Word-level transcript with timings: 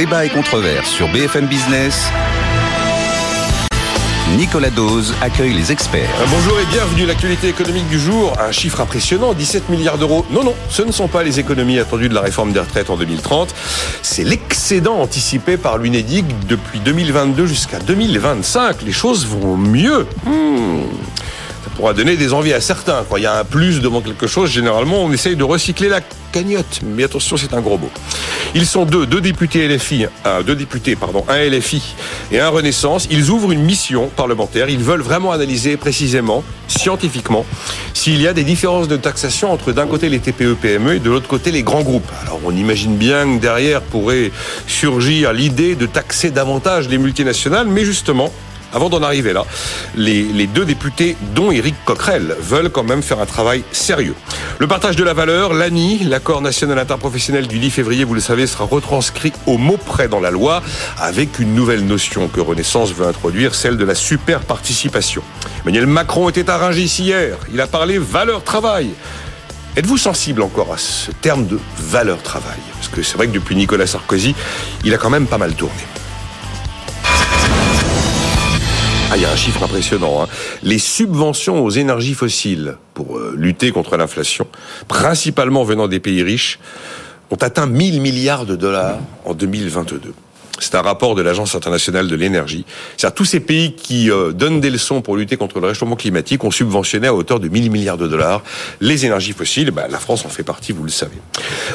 Débat 0.00 0.24
et 0.24 0.30
controverse 0.30 0.88
sur 0.88 1.08
BFM 1.12 1.44
Business. 1.44 2.10
Nicolas 4.38 4.70
Dose 4.70 5.12
accueille 5.20 5.52
les 5.52 5.72
experts. 5.72 6.08
Bonjour 6.30 6.58
et 6.58 6.64
bienvenue. 6.72 7.04
L'actualité 7.04 7.48
économique 7.48 7.86
du 7.86 8.00
jour, 8.00 8.32
un 8.40 8.50
chiffre 8.50 8.80
impressionnant, 8.80 9.34
17 9.34 9.68
milliards 9.68 9.98
d'euros. 9.98 10.24
Non, 10.30 10.42
non, 10.42 10.54
ce 10.70 10.80
ne 10.80 10.90
sont 10.90 11.06
pas 11.06 11.22
les 11.22 11.38
économies 11.38 11.78
attendues 11.78 12.08
de 12.08 12.14
la 12.14 12.22
réforme 12.22 12.52
des 12.52 12.60
retraites 12.60 12.88
en 12.88 12.96
2030. 12.96 13.54
C'est 14.00 14.24
l'excédent 14.24 14.94
anticipé 14.94 15.58
par 15.58 15.76
l'UNEDIC 15.76 16.46
depuis 16.46 16.80
2022 16.80 17.44
jusqu'à 17.44 17.78
2025. 17.78 18.80
Les 18.80 18.92
choses 18.92 19.26
vont 19.26 19.58
mieux. 19.58 20.06
Hmm 20.24 20.84
pourra 21.76 21.92
donner 21.94 22.16
des 22.16 22.32
envies 22.32 22.52
à 22.52 22.60
certains. 22.60 23.04
Quand 23.08 23.16
il 23.16 23.22
y 23.22 23.26
a 23.26 23.38
un 23.38 23.44
plus 23.44 23.80
devant 23.80 24.00
quelque 24.00 24.26
chose, 24.26 24.50
généralement, 24.50 25.02
on 25.04 25.12
essaye 25.12 25.36
de 25.36 25.44
recycler 25.44 25.88
la 25.88 26.00
cagnotte. 26.32 26.80
Mais 26.84 27.04
attention, 27.04 27.36
c'est 27.36 27.54
un 27.54 27.60
gros 27.60 27.78
mot. 27.78 27.90
Ils 28.54 28.66
sont 28.66 28.84
deux, 28.84 29.06
deux 29.06 29.20
députés 29.20 29.68
LFI, 29.68 30.06
euh, 30.26 30.42
deux 30.42 30.56
députés, 30.56 30.96
pardon, 30.96 31.24
un 31.28 31.38
LFI 31.38 31.82
et 32.32 32.40
un 32.40 32.48
Renaissance. 32.48 33.06
Ils 33.10 33.30
ouvrent 33.30 33.52
une 33.52 33.62
mission 33.62 34.10
parlementaire. 34.14 34.68
Ils 34.68 34.82
veulent 34.82 35.02
vraiment 35.02 35.32
analyser 35.32 35.76
précisément, 35.76 36.42
scientifiquement, 36.66 37.44
s'il 37.94 38.20
y 38.20 38.26
a 38.26 38.32
des 38.32 38.44
différences 38.44 38.88
de 38.88 38.96
taxation 38.96 39.52
entre 39.52 39.72
d'un 39.72 39.86
côté 39.86 40.08
les 40.08 40.18
TPE-PME 40.18 40.90
e 40.90 40.96
et 40.96 40.98
de 40.98 41.10
l'autre 41.10 41.28
côté 41.28 41.50
les 41.50 41.62
grands 41.62 41.82
groupes. 41.82 42.10
Alors 42.22 42.40
on 42.44 42.54
imagine 42.54 42.96
bien 42.96 43.36
que 43.36 43.40
derrière 43.40 43.82
pourrait 43.82 44.32
surgir 44.66 45.32
l'idée 45.32 45.74
de 45.74 45.86
taxer 45.86 46.30
davantage 46.30 46.88
les 46.88 46.98
multinationales, 46.98 47.68
mais 47.68 47.84
justement, 47.84 48.32
avant 48.72 48.88
d'en 48.88 49.02
arriver 49.02 49.32
là, 49.32 49.44
les, 49.96 50.46
deux 50.46 50.64
députés, 50.64 51.16
dont 51.34 51.50
Éric 51.50 51.74
Coquerel, 51.84 52.36
veulent 52.40 52.70
quand 52.70 52.82
même 52.82 53.02
faire 53.02 53.20
un 53.20 53.26
travail 53.26 53.62
sérieux. 53.72 54.14
Le 54.58 54.66
partage 54.66 54.96
de 54.96 55.04
la 55.04 55.14
valeur, 55.14 55.54
l'ANI, 55.54 56.00
l'accord 56.04 56.42
national 56.42 56.78
interprofessionnel 56.78 57.46
du 57.46 57.58
10 57.58 57.70
février, 57.70 58.04
vous 58.04 58.14
le 58.14 58.20
savez, 58.20 58.46
sera 58.46 58.64
retranscrit 58.64 59.32
au 59.46 59.58
mot 59.58 59.76
près 59.76 60.08
dans 60.08 60.20
la 60.20 60.30
loi, 60.30 60.62
avec 60.98 61.38
une 61.38 61.54
nouvelle 61.54 61.84
notion 61.86 62.28
que 62.28 62.40
Renaissance 62.40 62.92
veut 62.92 63.06
introduire, 63.06 63.54
celle 63.54 63.76
de 63.76 63.84
la 63.84 63.94
super 63.94 64.40
participation. 64.40 65.22
Emmanuel 65.64 65.86
Macron 65.86 66.28
était 66.28 66.48
à 66.50 66.58
Rungis 66.58 66.96
hier. 67.00 67.36
Il 67.52 67.60
a 67.60 67.66
parlé 67.66 67.98
valeur 67.98 68.42
travail. 68.44 68.90
Êtes-vous 69.76 69.98
sensible 69.98 70.42
encore 70.42 70.72
à 70.72 70.78
ce 70.78 71.12
terme 71.12 71.46
de 71.46 71.58
valeur 71.78 72.22
travail 72.22 72.58
Parce 72.74 72.88
que 72.88 73.02
c'est 73.02 73.16
vrai 73.16 73.28
que 73.28 73.32
depuis 73.32 73.54
Nicolas 73.54 73.86
Sarkozy, 73.86 74.34
il 74.84 74.92
a 74.92 74.98
quand 74.98 75.10
même 75.10 75.26
pas 75.26 75.38
mal 75.38 75.54
tourné. 75.54 75.80
Ah, 79.12 79.16
il 79.16 79.22
y 79.22 79.26
a 79.26 79.32
un 79.32 79.36
chiffre 79.36 79.64
impressionnant. 79.64 80.22
Hein. 80.22 80.28
Les 80.62 80.78
subventions 80.78 81.64
aux 81.64 81.70
énergies 81.70 82.14
fossiles 82.14 82.76
pour 82.94 83.18
euh, 83.18 83.34
lutter 83.36 83.72
contre 83.72 83.96
l'inflation, 83.96 84.46
principalement 84.86 85.64
venant 85.64 85.88
des 85.88 85.98
pays 85.98 86.22
riches, 86.22 86.60
ont 87.32 87.36
atteint 87.36 87.66
1000 87.66 88.00
milliards 88.00 88.46
de 88.46 88.54
dollars 88.54 88.98
en 89.24 89.34
2022. 89.34 90.14
C'est 90.60 90.74
un 90.76 90.82
rapport 90.82 91.14
de 91.14 91.22
l'Agence 91.22 91.54
internationale 91.54 92.06
de 92.06 92.14
l'énergie. 92.14 92.64
C'est-à-dire 92.96 93.14
tous 93.14 93.24
ces 93.24 93.40
pays 93.40 93.72
qui 93.72 94.10
euh, 94.10 94.32
donnent 94.32 94.60
des 94.60 94.70
leçons 94.70 95.00
pour 95.00 95.16
lutter 95.16 95.36
contre 95.36 95.58
le 95.58 95.66
réchauffement 95.68 95.96
climatique 95.96 96.44
ont 96.44 96.50
subventionné 96.50 97.08
à 97.08 97.14
hauteur 97.14 97.40
de 97.40 97.48
1000 97.48 97.70
milliards 97.70 97.98
de 97.98 98.06
dollars 98.06 98.42
les 98.80 99.06
énergies 99.06 99.32
fossiles. 99.32 99.70
Ben, 99.70 99.88
la 99.90 99.98
France 99.98 100.24
en 100.24 100.28
fait 100.28 100.42
partie, 100.42 100.72
vous 100.72 100.84
le 100.84 100.90
savez. 100.90 101.16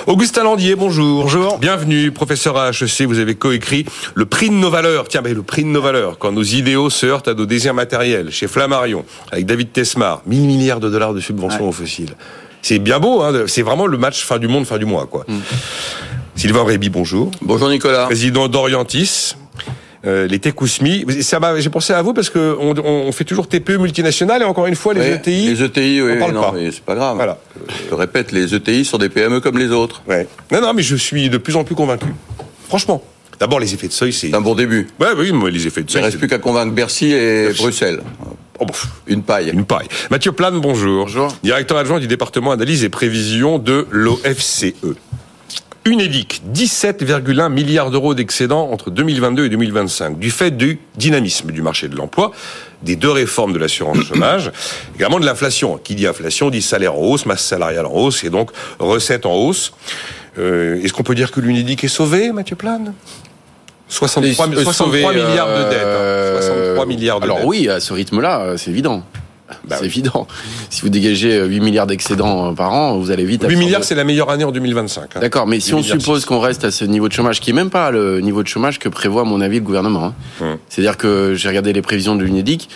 Augustin 0.08 0.44
Landier, 0.44 0.75
bonjour. 0.75 1.23
Bonjour. 1.23 1.58
Bienvenue, 1.58 2.11
professeur 2.11 2.58
à 2.58 2.69
HEC. 2.69 3.08
Vous 3.08 3.19
avez 3.19 3.36
coécrit 3.36 3.86
le 4.13 4.25
prix 4.25 4.50
de 4.50 4.56
nos 4.56 4.69
valeurs. 4.69 5.08
Tiens, 5.08 5.22
le 5.22 5.41
prix 5.41 5.63
de 5.63 5.69
nos 5.69 5.81
valeurs, 5.81 6.17
quand 6.17 6.31
nos 6.31 6.44
idéaux 6.44 6.89
se 6.89 7.06
heurtent 7.06 7.28
à 7.28 7.33
nos 7.33 7.45
désirs 7.45 7.73
matériels, 7.73 8.31
chez 8.31 8.47
Flammarion, 8.47 9.03
avec 9.31 9.45
David 9.45 9.72
Tesmar, 9.72 10.22
1000 10.28 10.41
milliards 10.41 10.80
de 10.80 10.89
dollars 10.89 11.13
de 11.13 11.19
subventions 11.19 11.67
aux 11.67 11.72
fossiles. 11.72 12.16
C'est 12.61 12.80
bien 12.80 13.00
beau, 13.00 13.22
hein, 13.22 13.45
c'est 13.47 13.61
vraiment 13.61 13.88
le 13.88 13.97
match 13.97 14.23
fin 14.23 14.38
du 14.38 14.47
monde, 14.47 14.66
fin 14.66 14.78
du 14.78 14.86
mois, 14.86 15.08
quoi. 15.08 15.25
Mm. 15.28 15.39
Sylvain 16.36 16.66
Réby, 16.66 16.89
bonjour. 16.89 17.31
Bonjour 17.41 17.69
Nicolas. 17.69 18.05
Président 18.05 18.47
d'Orientis. 18.47 19.36
Euh, 20.05 20.28
les 20.28 20.38
Tekousmi. 20.38 21.05
Ça 21.23 21.39
j'ai 21.58 21.69
pensé 21.69 21.94
à 21.94 22.01
vous 22.01 22.13
parce 22.13 22.29
que 22.29 22.56
on, 22.59 23.12
fait 23.12 23.23
toujours 23.23 23.47
TPE 23.47 23.78
multinationales 23.78 24.41
et 24.41 24.46
encore 24.46 24.68
une 24.68 24.75
fois 24.75 24.94
les 24.94 25.13
ETI. 25.13 25.47
Les 25.47 25.63
ETI, 25.63 26.01
oui, 26.01 26.12
on 26.22 26.34
pas. 26.34 26.53
c'est 26.72 26.84
pas 26.84 26.94
grave. 26.94 27.16
Voilà. 27.16 27.40
Je 27.90 27.96
répète, 27.96 28.31
les 28.31 28.53
ETI 28.53 28.85
sont 28.85 28.97
des 28.97 29.09
PME 29.09 29.40
comme 29.40 29.57
les 29.57 29.72
autres. 29.72 30.03
Ouais. 30.07 30.28
Non, 30.51 30.62
non, 30.62 30.73
mais 30.73 30.84
je 30.84 30.96
suis 30.96 31.29
de 31.29 31.38
plus 31.38 31.56
en 31.56 31.63
plus 31.63 31.73
convaincu. 31.73 32.07
Franchement. 32.67 33.03
D'abord, 33.40 33.59
les 33.59 33.73
effets 33.73 33.88
de 33.88 33.94
seuil, 33.94 34.13
c'est. 34.13 34.34
un 34.34 34.41
bon 34.41 34.56
début. 34.56 34.88
Ouais, 35.00 35.09
oui, 35.17 35.31
moi, 35.31 35.50
les 35.50 35.66
effets 35.67 35.84
de 35.84 35.90
seuil. 35.90 36.02
Il 36.02 36.03
ne 36.03 36.06
reste 36.07 36.19
plus 36.19 36.28
qu'à 36.28 36.38
convaincre 36.38 36.73
Bercy 36.73 37.12
et 37.12 37.50
Bruxelles. 37.57 38.02
Oh, 38.59 38.66
une 39.07 39.23
paille. 39.23 39.50
Une 39.50 39.66
paille. 39.66 39.88
Mathieu 40.12 40.31
Plane, 40.31 40.59
bonjour. 40.59 41.06
Bonjour. 41.06 41.35
Directeur 41.44 41.78
adjoint 41.78 42.00
du 42.00 42.07
département 42.07 42.52
analyse 42.52 42.84
et 42.84 42.90
prévision 42.90 43.57
de 43.57 43.88
l'OFCE. 43.90 44.73
UNEDIC, 45.88 46.41
17,1 46.51 47.51
milliards 47.51 47.91
d'euros 47.91 48.16
d'excédent 48.16 48.72
entre 48.72 48.90
2022 48.90 49.46
et 49.46 49.50
2025, 49.50 50.18
du 50.18 50.31
fait 50.31 50.50
du 50.50 50.79
dynamisme 50.96 51.51
du 51.51 51.62
marché 51.62 51.88
de 51.88 51.96
l'emploi, 51.96 52.31
des 52.81 52.96
deux 52.96 53.12
réformes 53.12 53.53
de 53.53 53.59
l'assurance 53.59 54.03
chômage, 54.07 54.51
également 54.96 55.19
de 55.19 55.25
l'inflation. 55.25 55.78
Qui 55.78 55.94
dit 55.94 56.07
inflation 56.07 56.50
dit 56.50 56.63
salaire 56.63 56.96
en 56.96 57.01
hausse, 57.01 57.28
masse 57.28 57.46
salariale 57.46 57.85
en 57.85 57.94
hausse, 57.94 58.23
et 58.23 58.31
donc 58.31 58.50
recettes 58.79 59.28
en 59.28 59.35
hausse. 59.35 59.73
Euh, 60.40 60.81
est-ce 60.81 60.91
qu'on 60.91 61.03
peut 61.03 61.13
dire 61.13 61.31
que 61.31 61.40
l'UNEDIC 61.40 61.84
est 61.84 61.88
sauvé, 61.88 62.31
Mathieu 62.31 62.56
Plane? 62.56 62.96
63, 63.88 64.47
63 64.63 65.13
milliards 65.13 65.47
de 65.47 65.69
dettes. 65.69 66.41
63 66.41 66.84
hein. 66.84 66.88
milliards 66.88 67.19
de 67.19 67.25
Alors 67.25 67.46
oui, 67.46 67.69
à 67.69 67.79
ce 67.79 67.94
rythme-là, 67.94 68.57
c'est 68.57 68.72
évident. 68.72 69.03
Bah 69.67 69.77
c'est 69.79 69.85
évident. 69.85 70.27
Si 70.69 70.81
vous 70.81 70.89
dégagez 70.89 71.43
8 71.43 71.59
milliards 71.59 71.88
d'excédents 71.88 72.53
par 72.53 72.73
an, 72.73 72.97
vous 72.97 73.11
allez 73.11 73.25
vite. 73.25 73.45
8 73.47 73.55
milliards, 73.55 73.83
c'est 73.83 73.95
la 73.95 74.03
meilleure 74.03 74.29
année 74.29 74.43
en 74.43 74.51
2025. 74.51 75.03
Hein. 75.03 75.19
D'accord, 75.19 75.47
mais 75.47 75.59
si 75.59 75.73
on 75.73 75.83
suppose 75.83 76.25
qu'on 76.25 76.39
reste 76.39 76.63
à 76.63 76.71
ce 76.71 76.85
niveau 76.85 77.07
de 77.07 77.13
chômage, 77.13 77.39
qui 77.39 77.49
est 77.49 77.53
même 77.53 77.69
pas 77.69 77.91
le 77.91 78.21
niveau 78.21 78.43
de 78.43 78.47
chômage 78.47 78.79
que 78.79 78.89
prévoit, 78.89 79.21
à 79.21 79.25
mon 79.25 79.41
avis, 79.41 79.59
le 79.59 79.66
gouvernement. 79.66 80.05
Hein. 80.05 80.13
Hum. 80.41 80.57
C'est-à-dire 80.69 80.97
que 80.97 81.33
j'ai 81.35 81.47
regardé 81.47 81.73
les 81.73 81.81
prévisions 81.81 82.16
de 82.16 82.23
l'UNEDIC, 82.23 82.69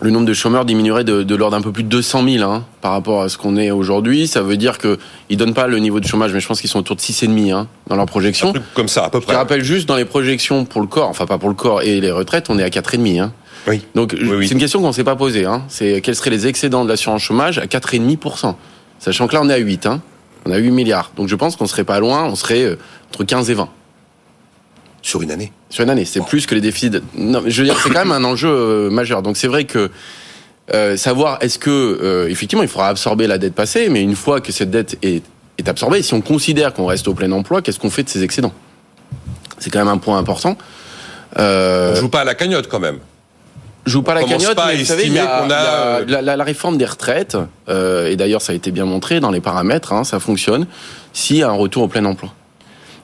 le 0.00 0.10
nombre 0.10 0.26
de 0.26 0.32
chômeurs 0.32 0.64
diminuerait 0.64 1.04
de, 1.04 1.34
l'ordre 1.34 1.56
d'un 1.56 1.62
peu 1.62 1.72
plus 1.72 1.82
de 1.82 1.88
200 1.88 2.24
000 2.28 2.48
hein, 2.48 2.64
par 2.80 2.92
rapport 2.92 3.22
à 3.22 3.28
ce 3.28 3.36
qu'on 3.36 3.56
est 3.56 3.70
aujourd'hui. 3.70 4.28
Ça 4.28 4.42
veut 4.42 4.56
dire 4.56 4.78
qu'ils 4.78 4.96
ne 5.30 5.36
donnent 5.36 5.54
pas 5.54 5.66
le 5.66 5.78
niveau 5.78 5.98
de 5.98 6.06
chômage, 6.06 6.32
mais 6.32 6.40
je 6.40 6.46
pense 6.46 6.60
qu'ils 6.60 6.70
sont 6.70 6.78
autour 6.78 6.96
de 6.96 7.00
6,5 7.00 7.52
hein, 7.52 7.66
dans 7.88 7.96
leurs 7.96 8.06
projections. 8.06 8.52
comme 8.74 8.88
ça, 8.88 9.04
à 9.04 9.10
peu 9.10 9.20
près. 9.20 9.32
Je 9.32 9.38
rappelle 9.38 9.64
juste, 9.64 9.88
dans 9.88 9.96
les 9.96 10.04
projections 10.04 10.64
pour 10.64 10.80
le 10.80 10.86
corps, 10.86 11.08
enfin 11.08 11.26
pas 11.26 11.38
pour 11.38 11.48
le 11.48 11.54
corps 11.54 11.82
et 11.82 12.00
les 12.00 12.10
retraites, 12.10 12.48
on 12.48 12.58
est 12.58 12.62
à 12.62 12.68
4,5. 12.68 13.20
Hein. 13.20 13.32
Oui. 13.68 13.84
Donc 13.94 14.16
c'est 14.18 14.50
une 14.50 14.58
question 14.58 14.80
qu'on 14.80 14.88
ne 14.88 14.92
s'est 14.92 15.04
pas 15.04 15.16
posée. 15.16 15.44
Hein. 15.44 15.62
C'est 15.68 16.00
quels 16.00 16.16
seraient 16.16 16.30
les 16.30 16.46
excédents 16.46 16.84
de 16.84 16.88
l'assurance 16.88 17.22
chômage 17.22 17.58
à 17.58 17.66
4,5%. 17.66 18.54
Sachant 18.98 19.28
que 19.28 19.34
là, 19.34 19.40
on 19.42 19.48
est 19.48 19.54
à 19.54 19.58
8. 19.58 19.86
Hein. 19.86 20.00
On 20.46 20.50
a 20.50 20.56
8 20.56 20.70
milliards. 20.70 21.12
Donc 21.16 21.28
je 21.28 21.36
pense 21.36 21.56
qu'on 21.56 21.66
serait 21.66 21.84
pas 21.84 22.00
loin, 22.00 22.24
on 22.24 22.34
serait 22.34 22.62
euh, 22.62 22.78
entre 23.10 23.24
15 23.24 23.50
et 23.50 23.54
20. 23.54 23.68
Sur 25.02 25.22
une 25.22 25.30
année 25.30 25.52
Sur 25.70 25.84
une 25.84 25.90
année. 25.90 26.04
C'est 26.04 26.24
plus 26.24 26.46
que 26.46 26.54
les 26.54 26.60
déficits. 26.60 26.90
Non, 27.14 27.42
je 27.46 27.62
veux 27.62 27.68
dire, 27.68 27.78
c'est 27.80 27.90
quand 27.90 28.04
même 28.04 28.12
un 28.12 28.24
enjeu 28.24 28.48
euh, 28.48 28.90
majeur. 28.90 29.22
Donc 29.22 29.36
c'est 29.36 29.46
vrai 29.46 29.64
que 29.64 29.90
euh, 30.74 30.96
savoir 30.96 31.38
est-ce 31.40 31.58
que 31.58 32.26
effectivement 32.28 32.62
il 32.62 32.68
faudra 32.68 32.88
absorber 32.88 33.26
la 33.26 33.38
dette 33.38 33.54
passée, 33.54 33.88
mais 33.88 34.02
une 34.02 34.16
fois 34.16 34.40
que 34.40 34.52
cette 34.52 34.70
dette 34.70 34.98
est, 35.02 35.22
est 35.58 35.68
absorbée, 35.68 36.02
si 36.02 36.14
on 36.14 36.20
considère 36.20 36.74
qu'on 36.74 36.86
reste 36.86 37.08
au 37.08 37.14
plein 37.14 37.30
emploi, 37.32 37.62
qu'est-ce 37.62 37.78
qu'on 37.78 37.90
fait 37.90 38.02
de 38.02 38.08
ces 38.08 38.22
excédents? 38.22 38.52
C'est 39.58 39.70
quand 39.70 39.78
même 39.78 39.88
un 39.88 39.98
point 39.98 40.18
important. 40.18 40.56
Euh... 41.38 41.92
On 41.92 42.00
joue 42.00 42.08
pas 42.08 42.20
à 42.20 42.24
la 42.24 42.34
cagnotte 42.34 42.68
quand 42.68 42.80
même 42.80 42.98
joue 43.88 44.02
pas 44.02 44.14
la 44.14 44.24
cagnotte, 44.24 44.58
mais 44.66 44.76
vous 44.76 44.84
savez, 44.84 45.06
il 45.06 45.12
y 45.12 45.18
a, 45.18 45.46
la, 46.06 46.44
réforme 46.44 46.78
des 46.78 46.86
retraites, 46.86 47.36
euh, 47.68 48.08
et 48.08 48.16
d'ailleurs 48.16 48.42
ça 48.42 48.52
a 48.52 48.56
été 48.56 48.70
bien 48.70 48.84
montré 48.84 49.20
dans 49.20 49.30
les 49.30 49.40
paramètres, 49.40 49.92
hein, 49.92 50.04
ça 50.04 50.20
fonctionne, 50.20 50.66
s'il 51.12 51.36
y 51.36 51.42
a 51.42 51.48
un 51.48 51.52
retour 51.52 51.84
au 51.84 51.88
plein 51.88 52.04
emploi. 52.04 52.30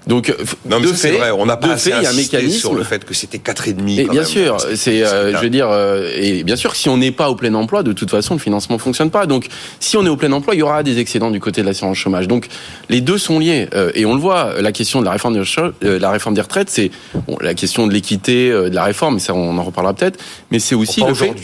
Donc, 0.06 0.28
euh, 0.28 0.34
non, 0.69 0.81
mais 0.81 0.88
c'est 0.94 1.12
vrai, 1.12 1.31
on 1.31 1.47
n'a 1.47 1.56
pas 1.56 1.72
assez 1.72 1.91
fait, 1.91 2.06
un 2.06 2.12
mécanisme 2.12 2.59
sur 2.59 2.75
le 2.75 2.84
fait 2.84 3.04
que 3.04 3.15
c'était 3.15 3.38
quatre 3.38 3.69
et 3.69 3.72
demi. 3.72 4.04
bien 4.04 4.25
sûr, 4.25 4.59
c'est, 4.75 5.03
euh, 5.03 5.34
je 5.34 5.38
veux 5.38 5.50
dire, 5.50 5.69
euh, 5.70 6.10
et 6.16 6.44
bien 6.44 6.56
sûr, 6.56 6.76
si 6.76 6.88
on 6.88 6.98
n'est 6.98 7.10
pas 7.10 7.31
au 7.31 7.34
plein 7.34 7.54
emploi, 7.54 7.82
de 7.82 7.92
toute 7.92 8.10
façon, 8.10 8.34
le 8.34 8.41
financement 8.41 8.78
fonctionne 8.78 9.10
pas. 9.10 9.26
Donc, 9.26 9.47
si 9.81 9.97
on 9.97 10.04
est 10.04 10.09
au 10.10 10.16
plein 10.16 10.32
emploi, 10.32 10.54
il 10.54 10.59
y 10.59 10.62
aura 10.62 10.82
des 10.82 10.98
excédents 10.98 11.31
du 11.31 11.41
côté 11.41 11.62
de 11.62 11.66
l'assurance 11.66 11.97
chômage. 11.97 12.28
Donc, 12.28 12.48
les 12.91 13.00
deux 13.00 13.18
sont 13.18 13.39
liés, 13.39 13.68
et 13.95 14.04
on 14.04 14.15
le 14.15 14.21
voit. 14.21 14.60
La 14.60 14.72
question 14.72 15.01
de 15.01 15.06
la 15.06 15.12
réforme, 15.12 15.34
de, 15.34 15.89
la 15.89 16.10
réforme 16.10 16.34
des 16.34 16.41
retraites, 16.41 16.71
c'est 16.71 16.91
bon, 17.27 17.36
la 17.41 17.54
question 17.54 17.86
de 17.86 17.92
l'équité 17.92 18.51
de 18.51 18.74
la 18.74 18.84
réforme, 18.84 19.18
ça, 19.18 19.34
on 19.34 19.56
en 19.56 19.62
reparlera 19.62 19.95
peut-être, 19.95 20.18
mais 20.51 20.59
c'est 20.59 20.74
aussi 20.74 21.03
le 21.03 21.15
fait 21.15 21.34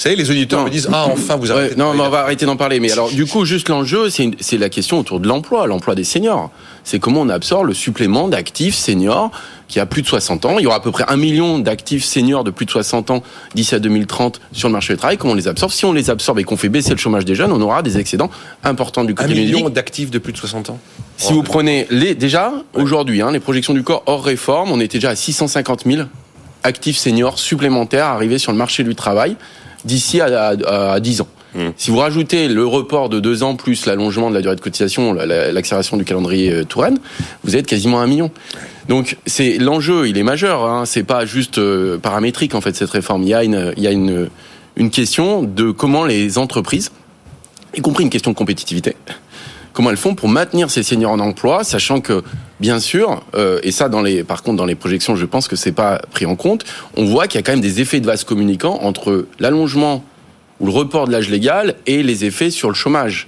savez, 0.00 0.16
les 0.16 0.30
auditeurs 0.30 0.64
me 0.64 0.70
disent 0.70 0.88
Ah, 0.92 1.06
enfin, 1.10 1.36
vous 1.36 1.52
arrêtez. 1.52 1.76
non, 1.76 1.94
mais 1.94 2.02
on 2.02 2.10
va 2.10 2.20
arrêter 2.20 2.46
d'en 2.46 2.56
parler. 2.56 2.80
Mais 2.80 2.90
alors, 2.92 3.10
du 3.10 3.26
coup, 3.26 3.44
juste 3.44 3.68
l'enjeu, 3.68 4.08
c'est 4.08 4.58
la 4.58 4.68
question 4.68 4.98
autour 4.98 5.20
de 5.20 5.28
l'emploi, 5.28 5.66
l'emploi 5.66 5.94
des 5.94 6.04
seniors. 6.04 6.50
C'est 6.84 6.98
comment 6.98 7.20
on 7.20 7.28
absorbe 7.28 7.66
le 7.66 7.74
supplément 7.74 8.28
d'actifs 8.28 8.74
seniors 8.74 9.30
qui 9.68 9.78
a 9.78 9.86
plus 9.86 10.02
de 10.02 10.06
60 10.06 10.44
ans. 10.46 10.58
Il 10.58 10.62
y 10.62 10.66
aura 10.66 10.76
à 10.76 10.80
peu 10.80 10.90
près 10.90 11.04
un 11.08 11.16
million 11.16 11.58
d'actifs 11.58 12.04
seniors 12.04 12.42
de 12.44 12.50
plus 12.50 12.66
de 12.66 12.70
60 12.70 13.10
ans 13.10 13.22
d'ici 13.54 13.74
à 13.74 13.78
2030 13.78 14.40
sur 14.52 14.68
le 14.68 14.72
marché 14.72 14.94
du 14.94 14.98
travail. 14.98 15.16
Comment 15.16 15.34
on 15.34 15.36
les 15.36 15.48
absorbe? 15.48 15.70
Si 15.70 15.84
on 15.84 15.92
les 15.92 16.10
absorbe 16.10 16.38
et 16.38 16.44
qu'on 16.44 16.56
fait 16.56 16.68
baisser 16.68 16.90
le 16.90 16.96
chômage 16.96 17.24
des 17.24 17.34
jeunes, 17.34 17.52
on 17.52 17.60
aura 17.60 17.82
des 17.82 17.98
excédents 17.98 18.30
importants 18.64 19.04
du 19.04 19.14
côté 19.14 19.30
Un 19.30 19.34
million 19.34 19.68
d'actifs 19.68 20.10
de 20.10 20.18
plus 20.18 20.32
de 20.32 20.38
60 20.38 20.70
ans? 20.70 20.78
Si 21.18 21.32
vous 21.32 21.42
prenez 21.42 21.86
les, 21.90 22.14
déjà, 22.14 22.52
aujourd'hui, 22.72 23.20
hein, 23.20 23.30
les 23.30 23.40
projections 23.40 23.74
du 23.74 23.82
corps 23.82 24.02
hors 24.06 24.24
réforme, 24.24 24.72
on 24.72 24.80
était 24.80 24.98
déjà 24.98 25.10
à 25.10 25.16
650 25.16 25.84
000 25.84 26.08
actifs 26.62 26.96
seniors 26.96 27.38
supplémentaires 27.38 28.06
arrivés 28.06 28.38
sur 28.38 28.52
le 28.52 28.58
marché 28.58 28.82
du 28.82 28.94
travail 28.94 29.36
d'ici 29.84 30.20
à, 30.20 30.54
à, 30.66 31.00
10 31.00 31.22
ans. 31.22 31.28
Mmh. 31.54 31.58
Si 31.76 31.90
vous 31.90 31.96
rajoutez 31.96 32.48
le 32.48 32.64
report 32.64 33.08
de 33.08 33.18
deux 33.18 33.42
ans 33.42 33.56
plus 33.56 33.86
l'allongement 33.86 34.30
de 34.30 34.34
la 34.34 34.40
durée 34.40 34.54
de 34.54 34.60
cotisation, 34.60 35.12
l'accélération 35.12 35.96
du 35.96 36.04
calendrier 36.04 36.52
euh, 36.52 36.64
Touraine, 36.64 36.98
vous 37.42 37.56
êtes 37.56 37.66
quasiment 37.66 38.00
un 38.00 38.06
million. 38.06 38.30
Donc 38.88 39.16
c'est 39.26 39.58
l'enjeu, 39.58 40.08
il 40.08 40.16
est 40.16 40.22
majeur. 40.22 40.64
Hein. 40.64 40.84
C'est 40.86 41.02
pas 41.02 41.26
juste 41.26 41.58
euh, 41.58 41.98
paramétrique 41.98 42.54
en 42.54 42.60
fait 42.60 42.76
cette 42.76 42.90
réforme. 42.90 43.22
Il 43.24 43.28
y 43.28 43.34
a 43.34 43.42
une, 43.42 43.72
il 43.76 43.82
y 43.82 43.88
a 43.88 43.90
une, 43.90 44.28
une 44.76 44.90
question 44.90 45.42
de 45.42 45.70
comment 45.70 46.04
les 46.04 46.38
entreprises, 46.38 46.90
y 47.76 47.80
compris 47.80 48.04
une 48.04 48.10
question 48.10 48.30
de 48.30 48.36
compétitivité, 48.36 48.96
comment 49.80 49.92
elles 49.92 49.96
font 49.96 50.14
pour 50.14 50.28
maintenir 50.28 50.70
ces 50.70 50.82
seniors 50.82 51.10
en 51.10 51.20
emploi, 51.20 51.64
sachant 51.64 52.02
que, 52.02 52.22
bien 52.60 52.80
sûr, 52.80 53.22
euh, 53.34 53.60
et 53.62 53.72
ça, 53.72 53.88
dans 53.88 54.02
les, 54.02 54.22
par 54.24 54.42
contre, 54.42 54.58
dans 54.58 54.66
les 54.66 54.74
projections, 54.74 55.16
je 55.16 55.24
pense 55.24 55.48
que 55.48 55.56
c'est 55.56 55.72
pas 55.72 56.02
pris 56.10 56.26
en 56.26 56.36
compte, 56.36 56.66
on 56.98 57.06
voit 57.06 57.26
qu'il 57.26 57.38
y 57.38 57.42
a 57.42 57.42
quand 57.42 57.52
même 57.52 57.62
des 57.62 57.80
effets 57.80 57.98
de 57.98 58.04
vase 58.04 58.24
communicants 58.24 58.80
entre 58.82 59.26
l'allongement 59.38 60.04
ou 60.60 60.66
le 60.66 60.72
report 60.72 61.06
de 61.06 61.12
l'âge 61.12 61.30
légal 61.30 61.76
et 61.86 62.02
les 62.02 62.26
effets 62.26 62.50
sur 62.50 62.68
le 62.68 62.74
chômage. 62.74 63.26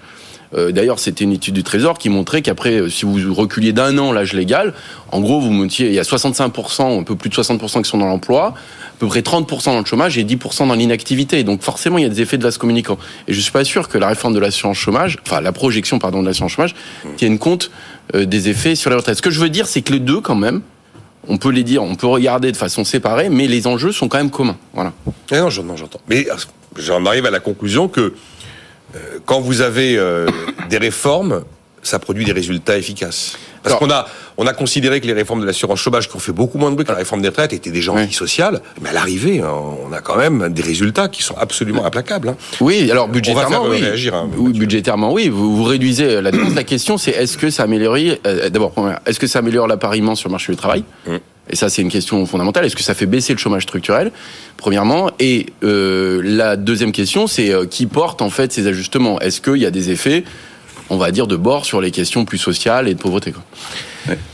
Euh, 0.54 0.70
d'ailleurs, 0.72 0.99
c'était 0.99 1.25
une 1.25 1.32
étude 1.32 1.54
du 1.54 1.62
Trésor 1.62 1.99
qui 1.99 2.08
montrait 2.08 2.43
qu'après, 2.43 2.75
euh, 2.75 2.88
si 2.88 3.04
vous 3.04 3.34
reculiez 3.34 3.72
d'un 3.72 3.96
an 3.99 4.12
l'âge 4.12 4.32
légal, 4.32 4.75
en 5.10 5.20
gros, 5.20 5.40
vous 5.40 5.50
montiez, 5.50 5.88
il 5.88 5.94
y 5.94 5.99
a 5.99 6.02
65%, 6.02 7.00
un 7.00 7.02
peu 7.02 7.16
plus 7.16 7.31
de 7.31 7.34
60% 7.34 7.82
qui 7.82 7.88
sont 7.88 7.99
dans 7.99 8.06
l'emploi, 8.06 8.49
à 8.49 8.99
peu 8.99 9.06
près 9.06 9.20
30% 9.20 9.64
dans 9.66 9.78
le 9.78 9.84
chômage 9.84 10.19
et 10.19 10.25
10% 10.25 10.69
dans 10.69 10.75
l'inactivité. 10.75 11.43
Donc 11.44 11.62
forcément, 11.62 11.99
il 11.99 12.02
y 12.02 12.06
a 12.06 12.10
des 12.10 12.20
effets 12.20 12.38
de 12.38 12.43
vase 12.43 12.58
communicant. 12.58 12.99
Et 13.28 13.32
je 13.32 13.40
suis 13.40 13.52
pas 13.52 13.64
sûr 13.64 13.88
que 13.88 13.99
la 13.99 14.08
réforme 14.08 14.34
de 14.34 14.38
l'assurance 14.38 14.76
chômage, 14.76 15.19
enfin 15.26 15.40
la 15.40 15.52
projection, 15.52 15.99
pardon, 15.99 16.22
de 16.22 16.26
l'assurance 16.26 16.52
chômage, 16.52 16.75
tienne 17.16 17.38
compte 17.38 17.70
euh, 18.14 18.26
des 18.26 18.48
effets 18.48 18.75
sur 18.75 18.90
les 18.90 18.96
retraites. 18.96 19.16
Ce 19.16 19.22
que 19.22 19.31
je 19.31 19.40
veux 19.40 19.50
dire, 19.50 19.66
c'est 19.66 19.82
que 19.82 19.93
les 19.93 20.00
deux, 20.00 20.20
quand 20.20 20.37
même, 20.37 20.60
on 21.28 21.38
peut 21.38 21.50
les 21.50 21.62
dire, 21.62 21.82
on 21.82 21.94
peut 21.94 22.06
regarder 22.06 22.52
de 22.52 22.56
façon 22.56 22.84
séparée, 22.84 23.28
mais 23.28 23.46
les 23.46 23.66
enjeux 23.66 23.93
sont 23.93 24.08
quand 24.08 24.19
même 24.19 24.31
communs. 24.31 24.56
Voilà. 24.75 24.93
Eh 25.31 25.37
non, 25.37 25.50
j'entends. 25.50 26.00
Mais 26.08 26.26
j'en 26.76 27.06
arrive 27.06 27.26
à 27.26 27.31
la 27.31 27.40
conclusion 27.40 27.88
que 27.88 28.14
quand 29.25 29.41
vous 29.41 29.61
avez 29.61 29.97
euh, 29.97 30.27
des 30.71 30.79
réformes, 30.79 31.44
ça 31.83 31.99
produit 31.99 32.25
des 32.25 32.33
résultats 32.33 32.77
efficaces. 32.79 33.37
Parce 33.62 33.77
qu'on 33.77 33.91
a, 33.91 34.06
on 34.39 34.47
a 34.47 34.53
considéré 34.53 35.00
que 35.00 35.06
les 35.06 35.12
réformes 35.12 35.41
de 35.41 35.47
l'assurance 35.47 35.79
chômage, 35.79 36.09
qui 36.09 36.17
ont 36.17 36.21
fait 36.21 36.33
beaucoup 36.33 36.59
moins 36.59 36.71
de 36.71 36.75
bruit 36.75 36.85
que 36.85 36.91
la 36.91 36.99
réforme 36.99 37.23
des 37.23 37.29
retraites, 37.29 37.53
étaient 37.53 37.71
déjà 37.71 37.93
antisociales. 37.93 38.61
Mais 38.81 38.89
à 38.89 38.93
l'arrivée, 38.93 39.41
hein, 39.41 39.53
on 39.85 39.93
a 39.93 40.00
quand 40.00 40.17
même 40.17 40.53
des 40.53 40.62
résultats 40.62 41.09
qui 41.09 41.23
sont 41.23 41.37
absolument 41.37 41.85
implacables. 41.85 42.29
Hein. 42.29 42.37
Oui, 42.61 42.91
alors 42.91 43.09
budgétairement, 43.09 43.67
oui. 43.69 43.81
Réagir, 43.81 44.15
hein, 44.15 44.29
oui 44.37 44.53
budgétairement, 44.59 45.12
oui. 45.12 45.29
Vous, 45.29 45.56
vous 45.56 45.65
réduisez 45.65 46.21
la 46.21 46.31
dépense. 46.31 46.55
la 46.55 46.65
question, 46.65 46.99
c'est 46.99 47.12
est-ce 47.12 47.37
que 47.37 47.50
ça 47.50 47.65
améliore, 47.65 47.97
euh, 48.27 48.49
d'abord, 48.49 48.75
est-ce 49.06 49.21
que 49.21 49.27
ça 49.27 49.41
améliore 49.41 49.67
l'appariement 49.69 50.15
sur 50.15 50.29
le 50.29 50.33
marché 50.33 50.53
du 50.53 50.56
travail? 50.56 50.85
Mmh. 51.06 51.17
Et 51.50 51.56
ça, 51.56 51.69
c'est 51.69 51.83
une 51.83 51.91
question 51.91 52.25
fondamentale. 52.25 52.65
Est-ce 52.65 52.77
que 52.77 52.83
ça 52.83 52.94
fait 52.94 53.06
baisser 53.06 53.33
le 53.33 53.39
chômage 53.39 53.65
structurel, 53.65 54.12
premièrement? 54.56 55.11
Et 55.19 55.47
euh, 55.65 56.21
la 56.25 56.56
deuxième 56.56 56.93
question, 56.93 57.27
c'est 57.27 57.53
euh, 57.53 57.67
qui 57.67 57.87
porte 57.87 58.23
en 58.23 58.31
fait 58.31 58.53
ces 58.53 58.67
ajustements? 58.67 59.21
Est-ce 59.21 59.41
qu'il 59.41 59.56
y 59.56 59.67
a 59.67 59.71
des 59.71 59.91
effets, 59.91 60.25
on 60.89 60.97
va 60.97 61.11
dire, 61.11 61.27
de 61.27 61.37
bord 61.37 61.65
sur 61.65 61.81
les 61.81 61.91
questions 61.91 62.25
plus 62.25 62.39
sociales 62.39 62.89
et 62.89 62.94
de 62.94 63.00
pauvreté 63.00 63.33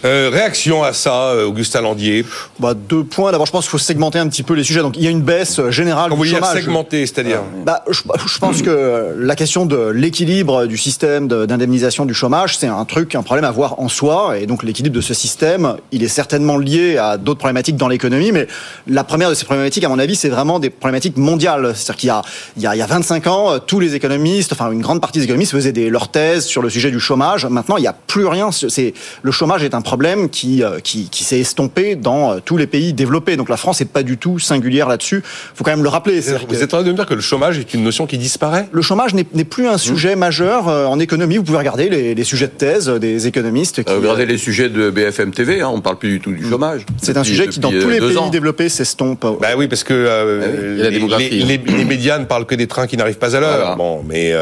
euh, 0.04 0.30
réaction 0.32 0.82
à 0.82 0.92
ça, 0.92 1.30
euh, 1.30 1.46
Augustin 1.46 1.80
Landier 1.80 2.24
bah, 2.58 2.74
Deux 2.74 3.04
points. 3.04 3.32
D'abord, 3.32 3.46
je 3.46 3.52
pense 3.52 3.64
qu'il 3.64 3.70
faut 3.70 3.78
segmenter 3.78 4.18
un 4.18 4.28
petit 4.28 4.42
peu 4.42 4.54
les 4.54 4.64
sujets. 4.64 4.80
Donc, 4.80 4.96
il 4.96 5.02
y 5.02 5.06
a 5.06 5.10
une 5.10 5.22
baisse 5.22 5.58
euh, 5.58 5.70
générale 5.70 6.10
Quand 6.10 6.16
du 6.16 6.28
chômage. 6.28 6.54
segmenter, 6.54 7.06
c'est-à-dire 7.06 7.42
bah, 7.64 7.84
je, 7.88 8.02
je, 8.26 8.38
pense 8.38 8.62
que 8.62 9.14
la 9.18 9.36
question 9.36 9.66
de 9.66 9.88
l'équilibre 9.88 10.66
du 10.66 10.78
système 10.78 11.28
d'indemnisation 11.28 12.06
du 12.06 12.14
chômage, 12.14 12.56
c'est 12.58 12.66
un 12.66 12.84
truc, 12.84 13.14
un 13.14 13.22
problème 13.22 13.44
à 13.44 13.50
voir 13.50 13.80
en 13.80 13.88
soi. 13.88 14.38
Et 14.38 14.46
donc, 14.46 14.62
l'équilibre 14.62 14.96
de 14.96 15.00
ce 15.00 15.14
système, 15.14 15.76
il 15.92 16.02
est 16.02 16.08
certainement 16.08 16.56
lié 16.56 16.96
à 16.96 17.16
d'autres 17.16 17.40
problématiques 17.40 17.76
dans 17.76 17.88
l'économie. 17.88 18.32
Mais 18.32 18.46
la 18.86 19.04
première 19.04 19.30
de 19.30 19.34
ces 19.34 19.44
problématiques, 19.44 19.84
à 19.84 19.88
mon 19.88 19.98
avis, 19.98 20.16
c'est 20.16 20.28
vraiment 20.28 20.58
des 20.58 20.70
problématiques 20.70 21.16
mondiales. 21.16 21.72
C'est-à-dire 21.74 21.96
qu'il 21.96 22.08
y 22.08 22.10
a, 22.10 22.22
il 22.56 22.62
y, 22.62 22.66
a, 22.66 22.74
il 22.74 22.78
y 22.78 22.82
a 22.82 22.86
25 22.86 23.26
ans, 23.26 23.58
tous 23.58 23.80
les 23.80 23.94
économistes, 23.94 24.52
enfin 24.52 24.70
une 24.70 24.82
grande 24.82 25.00
partie 25.00 25.18
des 25.18 25.24
économistes 25.24 25.52
faisaient 25.52 25.72
des, 25.72 25.90
leurs 25.90 26.08
thèses 26.08 26.46
sur 26.46 26.62
le 26.62 26.70
sujet 26.70 26.90
du 26.90 27.00
chômage. 27.00 27.46
Maintenant, 27.46 27.76
il 27.76 27.82
n'y 27.82 27.86
a 27.86 27.92
plus 27.92 28.26
rien. 28.26 28.50
C'est 28.52 28.94
le 29.22 29.30
chômage 29.30 29.57
est 29.64 29.74
un 29.74 29.80
problème 29.80 30.28
qui, 30.28 30.62
euh, 30.62 30.80
qui, 30.80 31.08
qui 31.10 31.24
s'est 31.24 31.40
estompé 31.40 31.96
dans 31.96 32.32
euh, 32.32 32.38
tous 32.44 32.56
les 32.56 32.66
pays 32.66 32.92
développés. 32.92 33.36
Donc 33.36 33.48
la 33.48 33.56
France 33.56 33.80
n'est 33.80 33.86
pas 33.86 34.02
du 34.02 34.18
tout 34.18 34.38
singulière 34.38 34.88
là-dessus. 34.88 35.22
Il 35.24 35.56
faut 35.56 35.64
quand 35.64 35.70
même 35.70 35.82
le 35.82 35.88
rappeler. 35.88 36.20
Vous 36.20 36.62
êtes 36.62 36.74
en 36.74 36.78
train 36.78 36.82
de 36.82 36.90
me 36.90 36.96
dire 36.96 37.06
que 37.06 37.14
le 37.14 37.20
chômage 37.20 37.58
est 37.58 37.74
une 37.74 37.82
notion 37.82 38.06
qui 38.06 38.18
disparaît? 38.18 38.68
Le 38.72 38.82
chômage 38.82 39.14
n'est 39.14 39.24
plus 39.44 39.68
un 39.68 39.78
sujet 39.78 40.16
mmh. 40.16 40.18
majeur 40.18 40.68
euh, 40.68 40.86
en 40.86 40.98
économie. 40.98 41.36
Vous 41.36 41.44
pouvez 41.44 41.58
regarder 41.58 41.88
les, 41.88 42.14
les 42.14 42.24
sujets 42.24 42.46
de 42.46 42.52
thèse 42.52 42.88
des 42.88 43.26
économistes. 43.26 43.84
Qui, 43.84 43.92
regardez 43.92 44.26
les 44.26 44.38
sujets 44.38 44.68
de 44.68 44.90
BFM 44.90 45.32
TV, 45.32 45.60
hein, 45.60 45.68
on 45.72 45.76
ne 45.76 45.82
parle 45.82 45.98
plus 45.98 46.10
du 46.10 46.20
tout 46.20 46.32
du 46.32 46.44
mmh. 46.44 46.50
chômage. 46.50 46.86
C'est 47.02 47.16
un 47.16 47.24
sujet 47.24 47.48
qui, 47.48 47.60
dans 47.60 47.70
tous 47.70 47.88
les 47.88 48.00
pays 48.00 48.30
développés, 48.30 48.68
s'estompe. 48.68 49.26
Bah 49.40 49.48
oui, 49.56 49.68
parce 49.68 49.84
que 49.84 49.94
euh, 49.94 50.90
les, 50.90 50.90
les, 50.90 51.58
les, 51.58 51.84
médias 51.84 52.18
ne 52.18 52.24
parlent 52.24 52.46
que 52.46 52.54
des 52.54 52.66
trains 52.66 52.86
qui 52.86 52.96
n'arrivent 52.96 53.18
pas 53.18 53.36
à 53.36 53.40
l'heure. 53.40 53.76
Bon, 53.76 54.02
mais 54.06 54.34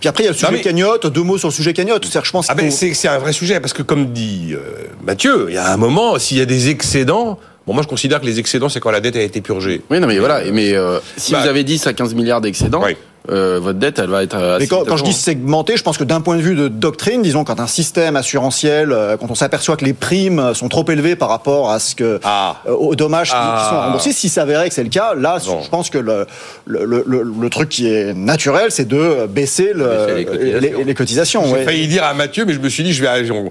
puis 0.00 0.08
après, 0.08 0.24
il 0.24 0.26
y 0.26 0.28
a 0.28 0.32
le 0.32 0.36
sujet 0.36 0.60
cagnotte. 0.62 1.06
Deux 1.06 1.22
mots 1.22 1.38
sur 1.38 1.48
le 1.48 1.52
sujet 1.54 1.72
cagnotte. 1.72 2.06
cest 2.06 2.24
je 2.24 2.30
pense. 2.30 2.46
Ah 2.48 2.54
ben, 2.54 2.70
c'est 2.70 3.08
un 3.08 3.18
vrai 3.18 3.32
sujet 3.32 3.60
parce 3.60 3.72
que 3.72 3.82
comme 3.82 4.12
dit 4.12 4.54
euh, 4.54 4.86
Mathieu, 5.04 5.46
il 5.48 5.54
y 5.54 5.58
a 5.58 5.70
un 5.70 5.76
moment, 5.76 6.18
s'il 6.18 6.38
y 6.38 6.40
a 6.40 6.46
des 6.46 6.70
excédents. 6.70 7.38
Bon, 7.66 7.74
moi, 7.74 7.82
je 7.82 7.88
considère 7.88 8.20
que 8.20 8.26
les 8.26 8.38
excédents, 8.38 8.70
c'est 8.70 8.80
quand 8.80 8.90
la 8.90 9.00
dette 9.00 9.16
a 9.16 9.20
été 9.20 9.42
purgée. 9.42 9.82
Oui, 9.90 10.00
non, 10.00 10.06
mais 10.06 10.18
voilà. 10.18 10.40
Mais 10.50 10.74
euh, 10.74 10.98
si 11.16 11.32
bah 11.32 11.42
vous 11.42 11.48
avez 11.48 11.62
10 11.62 11.86
à 11.86 11.92
15 11.92 12.14
milliards 12.14 12.40
d'excédents, 12.40 12.82
euh, 13.30 13.60
votre 13.60 13.78
dette, 13.78 13.98
elle 13.98 14.10
va 14.10 14.22
être. 14.22 14.58
Mais 14.58 14.66
quand, 14.66 14.96
je 14.96 15.04
dis 15.04 15.12
segmenté, 15.12 15.76
je 15.76 15.82
pense 15.82 15.98
que 15.98 16.04
d'un 16.04 16.20
point 16.20 16.36
de 16.36 16.42
vue 16.42 16.54
de 16.54 16.68
doctrine, 16.68 17.22
disons, 17.22 17.44
quand 17.44 17.60
un 17.60 17.66
système 17.66 18.16
assurantiel, 18.16 18.92
euh, 18.92 19.16
quand 19.16 19.30
on 19.30 19.34
s'aperçoit 19.34 19.76
que 19.76 19.84
les 19.84 19.92
primes 19.92 20.52
sont 20.54 20.68
trop 20.68 20.88
élevées 20.88 21.16
par 21.16 21.28
rapport 21.28 21.70
à 21.70 21.78
ce 21.78 21.94
que 21.94 22.18
ah. 22.24 22.56
euh, 22.66 22.72
aux 22.72 22.96
dommages 22.96 23.30
qui, 23.30 23.36
ah. 23.36 23.68
sont 23.70 23.80
remboursés, 23.80 24.12
si 24.12 24.28
s'avérait 24.28 24.68
que 24.68 24.74
c'est 24.74 24.82
le 24.82 24.90
cas, 24.90 25.14
là, 25.14 25.38
je 25.38 25.68
pense 25.68 25.90
que 25.90 25.98
le, 25.98 26.26
le, 26.66 26.84
le, 26.84 27.22
le, 27.22 27.50
truc 27.50 27.68
qui 27.68 27.88
est 27.88 28.14
naturel, 28.14 28.70
c'est 28.70 28.86
de 28.86 29.26
baisser, 29.26 29.72
les 29.74 30.24
cotisations. 30.24 30.84
Les, 30.84 30.94
cotisations 30.94 31.44
J'ai 31.54 31.64
failli 31.64 31.86
dire 31.88 32.04
à 32.04 32.14
Mathieu, 32.14 32.44
mais 32.44 32.52
je 32.52 32.60
me 32.60 32.68
suis 32.68 32.82
dit, 32.82 32.92
je 32.92 33.02
vais. 33.02 33.10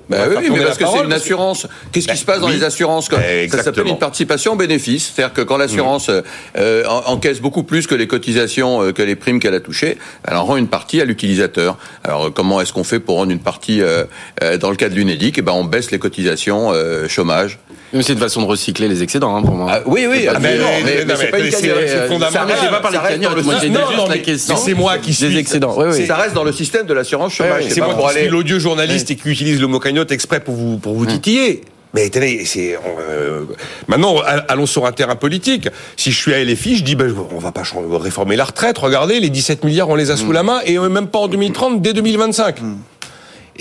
bah 0.10 0.18
oui, 0.30 0.50
mais 0.52 0.60
parce 0.62 0.78
que 0.78 0.86
c'est 0.86 1.06
une 1.06 1.14
assurance. 1.14 1.68
Qu'est-ce 1.92 2.08
qui 2.08 2.14
bah 2.14 2.20
se 2.20 2.26
passe 2.26 2.42
dans 2.42 2.50
les 2.50 2.64
assurances 2.64 3.10
Ça 3.10 3.64
s'appelle 3.64 3.88
une 3.88 3.98
participation 3.98 4.56
bénéfice, 4.56 5.14
c'est-à-dire 5.14 5.34
que 5.34 5.42
quand 5.42 5.58
l'assurance 5.58 6.10
mm. 6.10 6.62
encaisse 7.06 7.40
beaucoup 7.40 7.64
plus 7.64 7.88
que 7.88 7.96
les 7.96 8.08
cotisations, 8.08 8.92
que 8.92 9.02
les 9.02 9.16
primes 9.16 9.40
qu'elle 9.40 9.54
a 9.54 9.60
touché, 9.70 9.98
elle 10.28 10.36
en 10.36 10.44
rend 10.44 10.58
une 10.58 10.68
partie 10.68 11.00
à 11.00 11.06
l'utilisateur. 11.06 11.78
Alors 12.04 12.34
comment 12.34 12.60
est-ce 12.60 12.74
qu'on 12.74 12.84
fait 12.84 13.00
pour 13.00 13.18
rendre 13.18 13.32
une 13.32 13.40
partie 13.40 13.82
euh, 13.82 14.06
euh, 14.44 14.58
dans 14.58 14.72
le 14.72 14.76
cas 14.76 14.90
de 14.90 14.96
l'UNEDIC 14.96 15.38
Eh 15.38 15.42
ben 15.42 15.52
on 15.54 15.64
baisse 15.64 15.92
les 15.92 16.00
cotisations 16.00 16.72
euh, 16.74 17.08
chômage. 17.08 17.60
Mais 17.94 18.04
c'est 18.04 18.14
une 18.14 18.20
façon 18.20 18.42
de 18.42 18.46
recycler 18.46 18.88
les 18.88 19.02
excédents, 19.02 19.36
hein, 19.36 19.42
pour 19.42 19.56
moi. 19.56 19.68
Ah, 19.72 19.82
oui, 19.88 20.06
oui, 20.08 20.28
mais, 20.40 20.58
mais, 20.84 21.06
mais, 21.06 21.16
c'est 21.16 21.28
pas 21.28 21.40
une 21.40 21.52
C'est 21.52 22.08
fondamental. 22.08 22.48
C'est 22.62 22.70
pas 22.70 22.80
par 22.82 22.92
les 22.92 22.98
cagnottes. 23.00 23.44
Moi, 23.44 23.56
j'ai 23.60 23.68
juste 23.70 24.10
la 24.10 24.18
question. 24.20 24.58
C'est 24.58 24.74
moi 24.76 24.98
qui 25.00 25.14
suis. 25.14 25.30
Des 25.30 25.38
excédents. 25.38 25.76
Oui, 25.76 25.88
oui. 25.92 26.06
Ça 26.06 26.16
reste 26.16 26.36
dans 26.36 26.44
le 26.44 26.52
système 26.52 26.86
de 26.86 26.94
l'assurance 26.94 27.34
chômage. 27.34 27.66
C'est 27.70 27.82
moi 27.82 28.12
qui 28.12 28.20
suis 28.20 28.28
l'odieux 28.28 28.60
journaliste 28.60 29.10
et 29.12 29.16
qui 29.16 29.30
utilise 29.30 29.60
le 29.60 29.68
mot 29.68 29.80
cagnotte 29.80 30.12
exprès 30.12 30.40
pour 30.40 30.56
vous, 30.56 30.78
pour 30.78 30.94
vous 30.94 31.06
titiller. 31.06 31.62
Mais 31.94 32.12
c'est 32.46 32.76
euh, 32.76 33.46
maintenant 33.88 34.18
allons 34.48 34.66
sur 34.66 34.86
un 34.86 34.92
terrain 34.92 35.16
politique. 35.16 35.70
Si 35.98 36.12
je 36.12 36.18
suis 36.18 36.34
à 36.34 36.44
LFI, 36.44 36.78
je 36.78 36.84
dis 36.84 36.96
ben 36.96 37.14
on 37.32 37.40
va 37.40 37.52
pas 37.52 37.64
réformer 38.00 38.36
la 38.36 38.46
retraite. 38.46 38.78
Regardez, 38.78 39.20
les 39.20 39.30
17 39.30 39.64
milliards 39.64 39.90
on 39.90 39.96
les 39.96 40.12
a 40.12 40.18
sous 40.18 40.32
la 40.32 40.44
main 40.44 40.62
et 40.66 40.78
même 40.78 41.08
pas 41.08 41.20
en 41.20 41.28
2030, 41.28 41.82
dès 41.82 41.94
2025. 41.94 42.58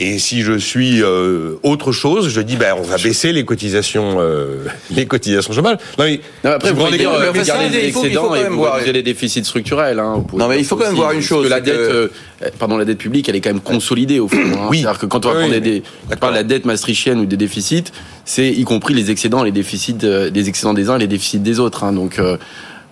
Et 0.00 0.20
si 0.20 0.42
je 0.42 0.56
suis 0.56 1.02
euh, 1.02 1.56
autre 1.64 1.90
chose, 1.90 2.28
je 2.28 2.40
dis 2.40 2.54
ben 2.54 2.76
on 2.78 2.82
va 2.82 2.98
baisser 2.98 3.32
les 3.32 3.44
cotisations, 3.44 4.18
euh, 4.20 4.64
les 4.94 5.06
cotisations 5.06 5.52
chômage. 5.52 5.78
Non 5.98 6.04
mais 6.04 6.20
après 6.44 6.70
vous 6.70 6.84
pouvez 6.84 7.04
regarder 7.04 7.68
les 7.68 7.88
excédents 7.88 8.32
et 8.36 8.44
vous 8.44 8.62
réduisez 8.62 8.92
les 8.92 9.02
déficits 9.02 9.44
structurels. 9.44 9.98
Hein, 9.98 10.24
non 10.32 10.46
mais 10.46 10.60
il 10.60 10.64
faut 10.64 10.76
quand 10.76 10.86
même 10.86 10.94
voir 10.94 11.10
une 11.10 11.20
chose. 11.20 11.44
Que 11.46 11.50
la 11.50 11.60
dette, 11.60 11.74
euh, 11.74 12.08
pardon, 12.60 12.76
la 12.76 12.84
dette 12.84 12.98
publique, 12.98 13.28
elle 13.28 13.34
est 13.34 13.40
quand 13.40 13.50
même 13.50 13.60
consolidée 13.60 14.20
au 14.20 14.28
fond. 14.28 14.36
Hein. 14.36 14.68
Oui. 14.70 14.82
C'est-à-dire 14.82 15.00
que 15.00 15.06
quand 15.06 15.26
on 15.26 15.30
va 15.30 15.40
prendre 15.40 15.58
des, 15.58 15.80
de 15.80 16.32
la 16.32 16.44
dette 16.44 16.64
maastrichtienne 16.64 17.18
ou 17.18 17.26
des 17.26 17.36
déficits, 17.36 17.90
c'est 18.24 18.48
y 18.48 18.62
compris 18.62 18.94
les 18.94 19.10
excédents, 19.10 19.42
les 19.42 19.50
déficits, 19.50 19.94
des 19.94 20.48
excédents 20.48 20.74
des 20.74 20.90
uns 20.90 20.96
et 20.96 21.00
les 21.00 21.06
déficits 21.08 21.40
des 21.40 21.58
autres. 21.58 21.82
Hein. 21.82 21.92
Donc 21.92 22.20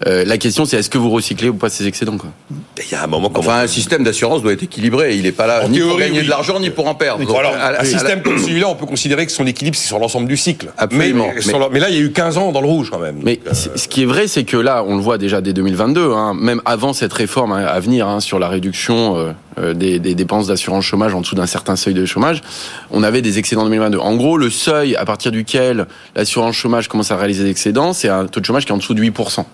euh, 0.07 0.25
la 0.27 0.37
question, 0.37 0.67
c'est 0.67 0.77
est-ce 0.77 0.91
que 0.91 0.99
vous 0.99 1.09
recyclez 1.11 1.49
ou 1.49 1.55
pas 1.55 1.71
ces 1.71 1.87
excédents 1.87 2.19
quoi 2.19 2.31
Il 2.77 2.93
y 2.93 2.95
a 2.95 3.05
un 3.05 3.07
moment. 3.07 3.33
Enfin, 3.35 3.61
un 3.61 3.67
système 3.67 4.05
d'assurance 4.05 4.43
doit 4.43 4.53
être 4.53 4.63
équilibré. 4.63 5.17
Il 5.17 5.23
n'est 5.23 5.33
pas 5.33 5.47
là 5.47 5.67
ni 5.69 5.81
pour 5.81 5.97
gagner 5.97 6.23
de 6.23 6.29
l'argent 6.29 6.61
ni 6.61 6.69
pour 6.69 6.87
en 6.87 6.95
perdre. 6.95 7.25
alors, 7.35 7.55
un 7.57 7.85
système 7.85 8.23
comme 8.23 8.39
celui-là, 8.39 8.69
on 8.69 8.75
peut 8.75 8.87
considérer 8.87 9.25
que 9.25 9.33
son 9.33 9.47
équilibre, 9.47 9.77
c'est 9.77 9.87
sur 9.87 9.99
l'ensemble 9.99 10.29
du 10.29 10.37
cycle. 10.37 10.69
Absolument. 10.77 11.31
Mais, 11.71 11.81
là, 11.81 11.89
il 11.89 11.95
y 11.95 11.99
a 11.99 12.03
eu 12.03 12.13
15 12.13 12.37
ans 12.37 12.53
dans 12.53 12.61
le 12.61 12.67
rouge 12.67 12.91
quand 12.91 12.99
même. 12.99 13.21
Mais 13.23 13.41
euh, 13.47 13.55
ce 13.55 13.89
qui 13.89 14.03
est 14.03 14.07
vrai, 14.07 14.29
c'est 14.29 14.45
que 14.45 14.57
là, 14.57 14.85
on 14.87 14.97
le 14.97 15.03
voit 15.03 15.17
déjà 15.17 15.41
dès 15.41 15.55
2022, 15.55 16.13
hein, 16.13 16.35
même 16.35 16.61
avant 16.67 16.93
cette 16.93 17.13
réforme 17.13 17.53
à 17.53 17.81
venir 17.81 18.07
hein, 18.07 18.21
sur 18.21 18.39
la 18.39 18.49
réduction 18.49 19.35
euh, 19.59 19.73
des, 19.73 19.99
des, 19.99 20.15
dépenses 20.15 20.47
d'assurance 20.47 20.85
chômage 20.85 21.15
en 21.15 21.23
dessous 21.23 21.35
d'un 21.35 21.47
certain 21.47 21.77
seuil 21.77 21.95
de 21.95 22.05
chômage, 22.05 22.43
on 22.91 23.03
avait 23.03 23.23
des 23.23 23.39
excédents 23.39 23.63
en 23.63 23.65
2022. 23.65 23.99
En 23.99 24.15
gros, 24.17 24.37
le 24.37 24.51
seuil 24.51 24.95
à 24.97 25.07
partir 25.07 25.33
duquel 25.33 25.87
l'assurance 26.15 26.55
chômage 26.55 26.89
commence 26.89 27.11
à 27.11 27.17
réaliser 27.17 27.45
des 27.45 27.51
excédents, 27.51 27.95
c'est 27.95 28.09
un 28.09 28.27
taux 28.27 28.41
de 28.41 28.45
chômage 28.45 28.67
qui 28.67 28.73
est 28.73 28.75
en 28.75 28.79
dessous 28.79 28.95
de 28.95 29.03
8% 29.03 29.45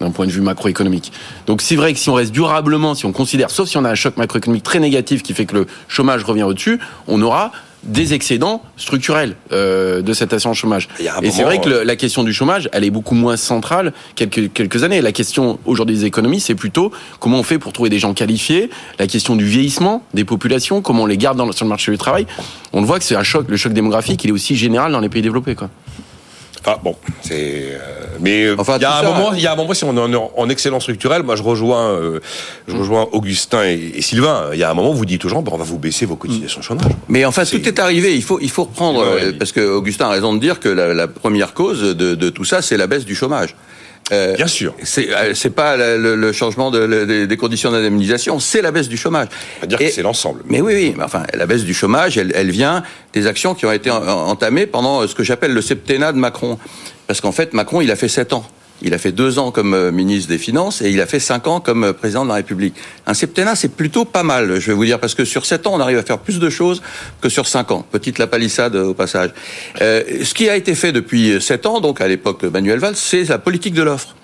d'un 0.00 0.10
point 0.10 0.26
de 0.26 0.32
vue 0.32 0.40
macroéconomique. 0.40 1.12
Donc 1.46 1.62
c'est 1.62 1.76
vrai 1.76 1.92
que 1.92 1.98
si 1.98 2.10
on 2.10 2.14
reste 2.14 2.32
durablement, 2.32 2.94
si 2.94 3.06
on 3.06 3.12
considère, 3.12 3.50
sauf 3.50 3.68
si 3.68 3.76
on 3.76 3.84
a 3.84 3.90
un 3.90 3.94
choc 3.94 4.16
macroéconomique 4.16 4.64
très 4.64 4.80
négatif 4.80 5.22
qui 5.22 5.34
fait 5.34 5.46
que 5.46 5.54
le 5.54 5.66
chômage 5.88 6.24
revient 6.24 6.42
au-dessus, 6.42 6.78
on 7.08 7.22
aura 7.22 7.52
des 7.82 8.14
excédents 8.14 8.62
structurels 8.76 9.34
euh, 9.50 10.02
de 10.02 10.12
cette 10.12 10.32
assurance 10.32 10.56
chômage. 10.56 10.88
Et 11.22 11.30
c'est 11.30 11.42
vrai 11.42 11.60
que 11.60 11.68
la 11.68 11.96
question 11.96 12.22
du 12.22 12.32
chômage, 12.32 12.68
elle 12.72 12.84
est 12.84 12.90
beaucoup 12.90 13.14
moins 13.14 13.36
centrale 13.36 13.92
quelques 14.14 14.52
quelques 14.52 14.84
années. 14.84 15.00
La 15.00 15.12
question 15.12 15.58
aujourd'hui 15.64 15.96
des 15.96 16.04
économies, 16.04 16.40
c'est 16.40 16.54
plutôt 16.54 16.92
comment 17.18 17.38
on 17.40 17.42
fait 17.42 17.58
pour 17.58 17.72
trouver 17.72 17.90
des 17.90 17.98
gens 17.98 18.14
qualifiés. 18.14 18.70
La 18.98 19.06
question 19.06 19.36
du 19.36 19.44
vieillissement 19.44 20.04
des 20.14 20.24
populations, 20.24 20.80
comment 20.80 21.04
on 21.04 21.06
les 21.06 21.18
garde 21.18 21.38
dans, 21.38 21.50
sur 21.52 21.64
le 21.64 21.70
marché 21.70 21.90
du 21.90 21.98
travail. 21.98 22.26
On 22.72 22.80
le 22.80 22.86
voit 22.86 22.98
que 22.98 23.04
c'est 23.04 23.16
un 23.16 23.24
choc. 23.24 23.46
Le 23.48 23.56
choc 23.56 23.72
démographique, 23.72 24.22
il 24.24 24.30
est 24.30 24.32
aussi 24.32 24.54
général 24.54 24.92
dans 24.92 25.00
les 25.00 25.08
pays 25.08 25.22
développés, 25.22 25.54
quoi. 25.54 25.68
Ah 26.64 26.78
bon, 26.82 26.94
c'est. 27.22 27.72
Euh, 27.72 27.78
mais 28.20 28.44
euh, 28.44 28.56
il 28.76 28.82
y 28.82 28.84
a 28.84 28.98
un 28.98 29.02
moment, 29.02 29.32
il 29.32 29.40
y 29.40 29.46
a 29.46 29.52
un 29.52 29.56
moment 29.56 29.74
si 29.74 29.84
on 29.84 29.96
est 29.96 30.16
en, 30.36 30.48
excellence 30.48 30.82
structurelle, 30.82 31.24
moi 31.24 31.34
je 31.34 31.42
rejoins, 31.42 31.90
euh, 31.90 32.20
je 32.68 32.76
rejoins 32.76 33.08
Augustin 33.12 33.64
et, 33.64 34.00
Sylvain. 34.00 34.50
Il 34.52 34.60
y 34.60 34.62
a 34.62 34.70
un 34.70 34.74
moment, 34.74 34.92
vous 34.92 35.04
dites 35.04 35.24
aux 35.24 35.28
gens, 35.28 35.42
bon, 35.42 35.52
on 35.54 35.58
va 35.58 35.64
vous 35.64 35.78
baisser 35.78 36.06
vos 36.06 36.14
cotisations 36.14 36.60
de 36.60 36.64
chômage. 36.64 36.92
Mais 37.08 37.24
enfin, 37.24 37.44
tout 37.44 37.66
est 37.66 37.78
arrivé. 37.80 38.14
Il 38.14 38.22
faut, 38.22 38.38
il 38.40 38.50
faut 38.50 38.64
reprendre 38.64 39.04
parce 39.38 39.50
que 39.50 39.60
Augustin 39.60 40.06
a 40.06 40.10
raison 40.10 40.34
de 40.34 40.38
dire 40.38 40.60
que 40.60 40.68
la, 40.68 41.08
première 41.08 41.52
cause 41.52 41.82
de, 41.96 42.14
de 42.14 42.30
tout 42.30 42.44
ça, 42.44 42.62
c'est 42.62 42.76
la 42.76 42.86
baisse 42.86 43.04
du 43.04 43.14
chômage. 43.14 43.56
Euh, 44.10 44.34
Bien 44.34 44.46
sûr. 44.46 44.74
C'est 44.82 45.14
euh, 45.14 45.32
c'est 45.34 45.50
pas 45.50 45.76
le, 45.76 46.32
changement 46.32 46.70
de, 46.70 47.24
des 47.24 47.36
conditions 47.36 47.70
d'indemnisation, 47.70 48.40
c'est 48.40 48.62
la 48.62 48.70
baisse 48.72 48.88
du 48.88 48.96
chômage. 48.96 49.28
On 49.62 49.66
dire 49.66 49.78
que 49.78 49.90
c'est 49.90 50.02
l'ensemble. 50.02 50.42
Mais 50.46 50.60
oui, 50.60 50.74
oui. 50.74 50.94
Mais 50.96 51.04
enfin, 51.04 51.22
la 51.34 51.46
baisse 51.46 51.64
du 51.64 51.74
chômage, 51.74 52.18
elle, 52.18 52.32
elle 52.34 52.50
vient 52.50 52.82
des 53.12 53.26
actions 53.26 53.54
qui 53.54 53.64
ont 53.64 53.72
été 53.72 53.90
entamées 53.90 54.66
pendant 54.66 55.06
ce 55.06 55.14
que 55.14 55.22
j'appelle 55.22 55.52
le 55.52 55.62
septennat 55.62 56.12
de 56.12 56.18
Macron. 56.18 56.58
Parce 57.06 57.20
qu'en 57.20 57.32
fait, 57.32 57.52
Macron, 57.52 57.80
il 57.80 57.90
a 57.90 57.96
fait 57.96 58.08
sept 58.08 58.32
ans. 58.32 58.44
Il 58.82 58.94
a 58.94 58.98
fait 58.98 59.12
deux 59.12 59.38
ans 59.38 59.50
comme 59.50 59.74
euh, 59.74 59.92
ministre 59.92 60.28
des 60.28 60.38
Finances 60.38 60.82
et 60.82 60.90
il 60.90 61.00
a 61.00 61.06
fait 61.06 61.20
cinq 61.20 61.46
ans 61.46 61.60
comme 61.60 61.84
euh, 61.84 61.92
président 61.92 62.24
de 62.24 62.28
la 62.28 62.34
République. 62.34 62.74
Un 63.06 63.14
septennat, 63.14 63.54
c'est 63.54 63.74
plutôt 63.74 64.04
pas 64.04 64.22
mal, 64.22 64.60
je 64.60 64.66
vais 64.66 64.72
vous 64.72 64.84
dire, 64.84 64.98
parce 64.98 65.14
que 65.14 65.24
sur 65.24 65.46
sept 65.46 65.66
ans, 65.66 65.74
on 65.74 65.80
arrive 65.80 65.98
à 65.98 66.02
faire 66.02 66.18
plus 66.18 66.38
de 66.38 66.50
choses 66.50 66.82
que 67.20 67.28
sur 67.28 67.46
cinq 67.46 67.70
ans. 67.70 67.86
Petite 67.90 68.18
la 68.18 68.26
palissade 68.26 68.74
au 68.76 68.94
passage. 68.94 69.30
Euh, 69.80 70.02
ce 70.24 70.34
qui 70.34 70.48
a 70.48 70.56
été 70.56 70.74
fait 70.74 70.92
depuis 70.92 71.40
sept 71.40 71.66
ans, 71.66 71.80
donc 71.80 72.00
à 72.00 72.08
l'époque 72.08 72.42
Manuel 72.42 72.78
Valls, 72.78 72.96
c'est 72.96 73.24
la 73.28 73.38
politique 73.38 73.74
de 73.74 73.82
l'offre. 73.82 74.14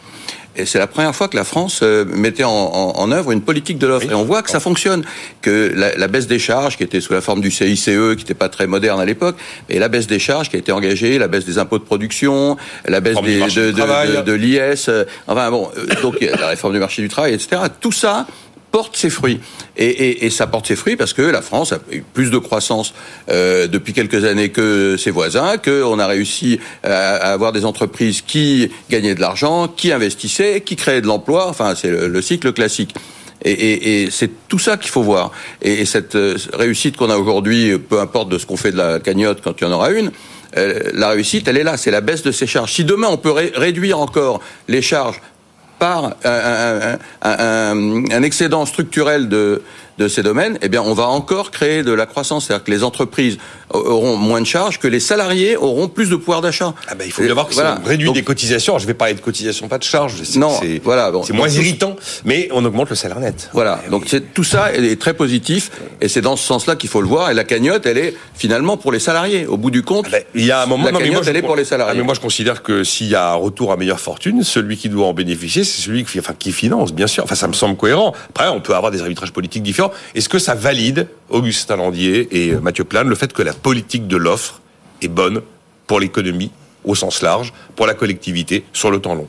Et 0.59 0.67
c'est 0.67 0.79
la 0.79 0.89
première 0.89 1.15
fois 1.15 1.29
que 1.29 1.37
la 1.37 1.45
France 1.45 1.81
euh, 1.83 2.05
mettait 2.05 2.45
en, 2.45 2.51
en, 2.51 3.13
œuvre 3.13 3.31
une 3.31 3.43
politique 3.43 3.79
de 3.79 3.87
l'offre. 3.87 4.11
Et 4.11 4.15
on 4.15 4.25
voit 4.25 4.43
que 4.43 4.51
ça 4.51 4.61
fonctionne, 4.61 5.05
que 5.41 5.73
la, 5.75 5.97
la, 5.97 6.09
baisse 6.09 6.27
des 6.27 6.41
charges, 6.41 6.77
qui 6.77 6.83
était 6.83 7.01
sous 7.01 7.13
la 7.13 7.21
forme 7.21 7.41
du 7.41 7.51
CICE, 7.51 7.85
qui 7.85 7.91
n'était 7.91 8.35
pas 8.35 8.49
très 8.49 8.67
moderne 8.67 9.01
à 9.01 9.05
l'époque, 9.05 9.37
et 9.69 9.79
la 9.79 9.89
baisse 9.89 10.09
des 10.09 10.19
charges 10.19 10.51
qui 10.51 10.57
a 10.57 10.59
été 10.59 10.73
engagée, 10.73 11.19
la 11.19 11.29
baisse 11.29 11.45
des 11.45 11.59
impôts 11.59 11.79
de 11.79 11.85
production, 11.85 12.57
la 12.87 13.01
baisse 13.01 13.21
des, 13.23 13.39
de, 13.39 13.71
de, 13.71 14.17
de, 14.17 14.23
de 14.23 14.33
l'IS, 14.33 14.89
euh, 14.89 15.05
enfin 15.29 15.51
bon, 15.51 15.71
euh, 15.79 15.87
donc 16.03 16.21
la 16.21 16.49
réforme 16.49 16.73
du 16.73 16.81
marché 16.81 17.03
du 17.03 17.09
travail, 17.09 17.35
etc. 17.35 17.63
Tout 17.81 17.93
ça 17.93 18.27
porte 18.71 18.97
ses 18.97 19.11
fruits. 19.11 19.41
Et, 19.77 20.31
ça 20.31 20.47
porte 20.47 20.67
ses 20.67 20.77
fruits 20.77 20.97
parce 20.97 21.13
que 21.13 21.23
la 21.23 21.43
France 21.43 21.73
a 21.73 21.79
eu 21.93 22.03
plus 22.03 22.31
de 22.31 22.39
croissance 22.39 22.95
euh, 23.31 23.67
depuis 23.67 23.93
quelques 23.93 24.25
années 24.25 24.51
que 24.51 24.97
ses 24.97 25.11
voisins, 25.11 25.57
qu'on 25.57 25.99
a 25.99 26.07
réussi 26.07 26.61
à, 26.83 27.33
avoir 27.33 27.53
des 27.53 27.65
entreprises 27.65 28.23
qui 28.23 28.71
gagnaient 28.91 29.15
de 29.15 29.21
l'argent, 29.21 29.69
qui 29.69 29.93
investissaient, 29.93 30.61
qui 30.61 30.77
créaient 30.77 31.01
de 31.01 31.07
l'emploi. 31.07 31.49
Enfin, 31.49 31.75
c'est 31.75 31.91
le, 31.91 32.23
cycle 32.23 32.53
classique. 32.53 32.95
Et, 33.45 34.09
c'est 34.11 34.49
tout 34.49 34.59
ça 34.59 34.77
qu'il 34.77 34.91
faut 34.91 35.03
voir. 35.03 35.31
Et, 35.63 35.85
cette 35.85 36.17
euh, 36.17 36.37
réussite 36.53 36.97
qu'on 36.97 37.11
a 37.11 37.17
aujourd'hui, 37.17 37.79
peu 37.79 38.01
importe 38.01 38.29
de 38.29 38.39
ce 38.39 38.47
qu'on 38.47 38.57
fait 38.57 38.73
de 38.73 38.77
la 38.77 38.99
cagnotte 39.01 39.41
quand 39.43 39.61
il 39.61 39.65
y 39.65 39.67
en 39.67 39.73
aura 39.73 39.91
une, 39.93 40.11
euh, 40.57 40.91
la 40.95 41.11
réussite, 41.11 41.47
elle 41.49 41.57
est 41.57 41.63
là, 41.63 41.77
c'est 41.77 41.91
la 41.91 42.01
baisse 42.01 42.23
de 42.23 42.33
ses 42.33 42.47
charges. 42.47 42.73
Si 42.73 42.85
demain 42.85 43.09
on 43.11 43.19
peut 43.19 43.31
réduire 43.31 43.99
encore 43.99 44.41
les 44.67 44.83
charges 44.83 45.21
par 45.79 46.15
un, 47.23 48.23
excédent 48.23 48.67
structurel 48.67 49.29
de, 49.29 49.63
de 49.99 50.09
ces 50.09 50.23
domaines, 50.23 50.59
eh 50.63 50.69
bien, 50.69 50.83
on 50.83 50.95
va 50.95 51.09
encore 51.09 51.51
créer 51.51 51.83
de 51.83 51.93
la 51.93 52.07
croissance. 52.07 52.47
C'est-à-dire 52.47 52.65
que 52.65 52.71
les 52.71 52.85
entreprises 52.85 53.39
auront 53.71 54.17
moins 54.17 54.41
de 54.41 54.47
charges, 54.47 54.79
que 54.79 54.89
les 54.89 55.01
salariés 55.01 55.57
auront 55.57 55.89
plus 55.89 56.11
de 56.11 56.17
pouvoir 56.17 56.41
d'achat. 56.41 56.75
Ah 56.89 56.95
ben, 56.95 57.05
il 57.07 57.13
faut 57.13 57.23
bien 57.23 57.35
voir 57.35 57.49
que 57.49 57.55
voilà. 57.55 57.81
on 57.85 57.89
réduit 57.89 58.13
des 58.13 58.23
cotisations. 58.23 58.79
je 58.79 58.87
vais 58.87 58.95
parler 58.95 59.15
de 59.15 59.21
cotisations, 59.21 59.69
pas 59.69 59.79
de 59.79 59.85
charges. 59.85 60.15
Non, 60.37 60.57
c'est, 60.61 60.81
voilà. 60.83 61.13
c'est 61.25 61.33
moins 61.33 61.49
irritant, 61.49 61.97
mais 62.25 62.49
on 62.53 62.65
augmente 62.65 62.91
le 62.91 62.97
salaire 62.97 63.21
net. 63.21 63.51
Voilà. 63.53 63.81
Donc 63.91 64.05
c'est, 64.07 64.33
tout 64.33 64.45
ça 64.45 64.73
est 64.73 65.01
très 65.01 65.15
positif, 65.15 65.71
et 66.01 66.09
c'est 66.09 66.21
dans 66.21 66.37
ce 66.37 66.45
sens-là 66.45 66.77
qu'il 66.77 66.89
faut 66.89 67.01
le 67.01 67.09
voir. 67.09 67.31
Et 67.31 67.35
la 67.35 67.45
cagnotte, 67.45 67.87
elle 67.87 67.99
est 67.99 68.15
finalement 68.35 68.77
pour 68.77 68.93
les 68.93 68.99
salariés. 69.01 69.47
Au 69.47 69.57
bout 69.57 69.71
du 69.71 69.83
compte, 69.83 70.07
ah 70.09 70.13
ben, 70.13 70.23
il 70.35 70.45
y 70.45 70.51
a 70.51 70.63
un 70.63 70.67
moment. 70.67 70.85
La 70.85 70.93
cagnotte, 70.93 71.27
elle 71.27 71.37
est 71.37 71.43
pour 71.43 71.57
les 71.57 71.65
salariés. 71.65 71.93
Ah, 71.95 71.99
mais 71.99 72.05
moi, 72.05 72.15
je 72.15 72.21
considère 72.21 72.63
que 72.63 72.85
s'il 72.85 73.09
y 73.09 73.15
a 73.15 73.31
un 73.31 73.35
retour 73.35 73.73
à 73.73 73.77
meilleure 73.77 74.01
fortune, 74.01 74.43
celui 74.43 74.77
qui 74.77 74.89
doit 74.89 75.07
en 75.07 75.15
bénéficier, 75.15 75.65
c'est 75.65 75.83
celui 75.83 76.05
qui, 76.05 76.19
enfin, 76.19 76.35
qui 76.39 76.53
finance, 76.53 76.93
bien 76.93 77.07
sûr. 77.07 77.25
Enfin, 77.25 77.35
ça 77.35 77.49
me 77.49 77.53
semble 77.53 77.77
cohérent. 77.77 78.15
Après, 78.31 78.49
on 78.49 78.61
peut 78.61 78.75
avoir 78.75 78.93
des 78.93 79.01
arbitrages 79.01 79.33
politiques 79.33 79.63
différents. 79.63 79.93
Est-ce 80.15 80.29
que 80.29 80.39
ça 80.39 80.55
valide 80.55 81.09
Augustin 81.31 81.77
Landier 81.77 82.29
et 82.31 82.55
Mathieu 82.57 82.85
Plane 82.85 83.09
le 83.09 83.15
fait 83.15 83.33
que 83.33 83.43
la 83.43 83.53
politique 83.53 84.07
de 84.07 84.17
l'offre 84.17 84.61
est 85.03 85.09
bonne 85.09 85.43
pour 85.87 86.01
l'économie 86.01 86.51
au 86.85 86.95
sens 86.95 87.23
large, 87.23 87.53
pour 87.77 87.87
la 87.87 87.95
collectivité 87.95 88.65
sur 88.73 88.91
le 88.91 89.01
temps 89.01 89.15
long. 89.15 89.29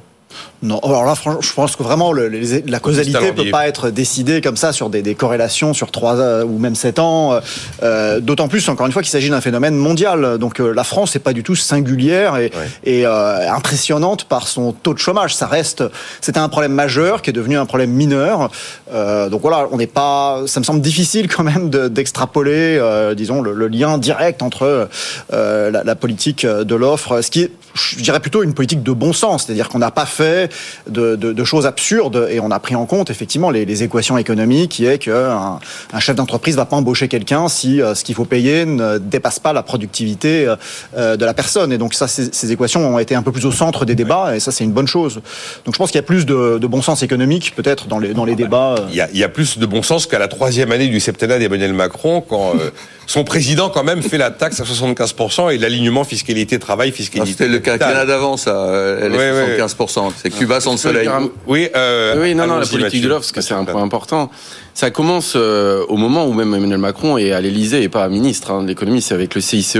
Non, 0.61 0.79
alors 0.79 1.05
là, 1.05 1.13
je 1.39 1.53
pense 1.53 1.77
que 1.77 1.83
vraiment 1.83 2.11
la 2.11 2.79
causalité 2.79 3.17
ne 3.17 3.31
peut 3.31 3.49
pas 3.49 3.67
être 3.69 3.89
décidée 3.91 4.41
comme 4.41 4.57
ça 4.57 4.73
sur 4.73 4.89
des, 4.89 5.15
corrélations 5.15 5.73
sur 5.73 5.89
trois 5.89 6.17
euh, 6.17 6.43
ou 6.43 6.57
même 6.57 6.75
sept 6.75 6.99
ans. 6.99 7.33
Euh, 7.33 7.39
euh, 7.81 8.19
d'autant 8.19 8.49
plus, 8.49 8.67
encore 8.67 8.85
une 8.85 8.91
fois, 8.91 9.01
qu'il 9.01 9.11
s'agit 9.11 9.29
d'un 9.29 9.39
phénomène 9.39 9.75
mondial. 9.75 10.37
Donc 10.37 10.59
la 10.59 10.83
France 10.83 11.15
n'est 11.15 11.21
pas 11.21 11.31
du 11.31 11.43
tout 11.43 11.55
singulière 11.55 12.37
et, 12.83 13.05
impressionnante 13.05 14.25
par 14.25 14.47
son 14.47 14.73
taux 14.73 14.93
de 14.93 14.99
chômage. 14.99 15.33
Ça 15.33 15.47
reste, 15.47 15.83
c'était 16.19 16.39
un 16.39 16.49
problème 16.49 16.73
majeur 16.73 17.21
qui 17.21 17.29
est 17.29 17.33
devenu 17.33 17.57
un 17.57 17.65
problème 17.65 17.91
mineur. 17.91 18.51
donc 18.93 19.41
voilà, 19.41 19.67
on 19.71 19.77
n'est 19.77 19.87
pas. 19.87 20.43
Ça 20.45 20.59
me 20.59 20.65
semble 20.65 20.81
difficile 20.81 21.33
quand 21.33 21.43
même 21.43 21.69
d'extrapoler, 21.69 22.81
disons, 23.15 23.41
le, 23.41 23.67
lien 23.69 23.97
direct 23.97 24.41
entre 24.41 24.89
la, 25.31 25.83
la, 25.83 25.95
politique 25.95 26.45
de 26.45 26.75
l'offre, 26.75 27.21
ce 27.21 27.31
qui 27.31 27.43
est, 27.43 27.51
je 27.75 27.97
dirais 27.97 28.19
plutôt 28.19 28.43
une 28.43 28.53
politique 28.53 28.83
de 28.83 28.91
bon 28.91 29.13
sens, 29.13 29.45
c'est-à-dire 29.45 29.69
qu'on 29.69 29.79
n'a 29.79 29.91
pas 29.91 30.05
fait 30.05 30.48
de, 30.87 31.43
choses 31.43 31.65
absurdes 31.65 32.27
et 32.29 32.39
on 32.39 32.51
a 32.51 32.59
pris 32.59 32.75
en 32.75 32.85
compte 32.85 33.09
effectivement 33.09 33.49
les, 33.49 33.83
équations 33.83 34.17
économiques 34.17 34.71
qui 34.71 34.85
est 34.85 34.97
qu'un 34.97 35.59
un 35.93 35.99
chef 35.99 36.15
d'entreprise 36.15 36.55
va 36.55 36.65
pas 36.65 36.75
embaucher 36.75 37.07
quelqu'un 37.07 37.47
si 37.47 37.81
euh, 37.81 37.95
ce 37.95 38.03
qu'il 38.03 38.15
faut 38.15 38.25
payer 38.25 38.65
ne 38.65 38.97
dépasse 38.97 39.39
pas 39.39 39.53
la 39.53 39.63
productivité 39.63 40.45
euh, 40.45 40.55
euh, 40.97 41.17
de 41.17 41.25
la 41.25 41.33
personne. 41.33 41.71
Et 41.71 41.77
donc 41.77 41.93
ça, 41.93 42.07
ces, 42.07 42.51
équations 42.51 42.95
ont 42.95 42.99
été 42.99 43.15
un 43.15 43.21
peu 43.21 43.31
plus 43.31 43.45
au 43.45 43.51
centre 43.51 43.85
des 43.85 43.95
débats 43.95 44.35
et 44.35 44.39
ça 44.39 44.51
c'est 44.51 44.63
une 44.63 44.71
bonne 44.71 44.87
chose. 44.87 45.21
Donc 45.65 45.73
je 45.73 45.77
pense 45.77 45.91
qu'il 45.91 45.97
y 45.97 46.03
a 46.03 46.07
plus 46.07 46.25
de, 46.25 46.57
bon 46.69 46.81
sens 46.81 47.01
économique 47.01 47.53
peut-être 47.55 47.87
dans 47.87 47.99
les, 47.99 48.13
dans 48.13 48.25
les 48.25 48.35
débats. 48.35 48.75
Il 48.89 48.95
y, 48.95 49.01
a, 49.01 49.09
il 49.11 49.19
y 49.19 49.23
a 49.23 49.29
plus 49.29 49.57
de 49.57 49.65
bon 49.65 49.81
sens 49.81 50.05
qu'à 50.05 50.19
la 50.19 50.27
troisième 50.27 50.71
année 50.71 50.87
du 50.87 50.99
septennat 50.99 51.39
d'Emmanuel 51.39 51.73
Macron 51.73 52.21
quand 52.21 52.53
son 53.07 53.23
président 53.23 53.69
quand 53.69 53.83
même 53.83 54.03
fait 54.03 54.19
la 54.19 54.29
taxe 54.29 54.59
à 54.59 54.63
75% 54.63 55.51
et 55.51 55.57
l'alignement 55.57 56.03
fiscalité-travail, 56.03 56.91
fiscalité. 56.91 57.31
C'était 57.31 57.47
le 57.47 57.59
quinquennat 57.59 58.05
d'avant 58.05 58.37
ça, 58.37 58.69
elle 59.01 59.15
est 59.15 59.57
75%. 59.57 60.11
C'est 60.21 60.29
Cuba 60.39 60.59
sans 60.59 60.71
le 60.71 60.77
soleil. 60.77 61.09
Oui, 61.45 61.69
euh, 61.75 62.21
oui, 62.21 62.33
non, 62.33 62.47
non, 62.47 62.57
la 62.57 62.65
politique 62.65 63.03
de 63.03 63.07
l'offre, 63.07 63.21
parce 63.21 63.31
que 63.31 63.41
c'est 63.41 63.53
un 63.53 63.65
point 63.65 63.83
important. 63.83 64.31
Ça 64.79 64.91
commence 64.91 65.33
euh, 65.35 65.83
au 65.89 65.97
moment 65.97 66.25
où 66.25 66.31
même 66.31 66.53
Emmanuel 66.53 66.77
Macron 66.77 67.17
est 67.17 67.33
à 67.33 67.41
l'Élysée 67.41 67.83
et 67.83 67.89
pas 67.89 68.07
ministre 68.07 68.51
hein, 68.51 68.63
de 68.63 68.69
l'économie, 68.69 69.01
c'est 69.01 69.13
avec 69.13 69.35
le 69.35 69.41
CICE. 69.41 69.75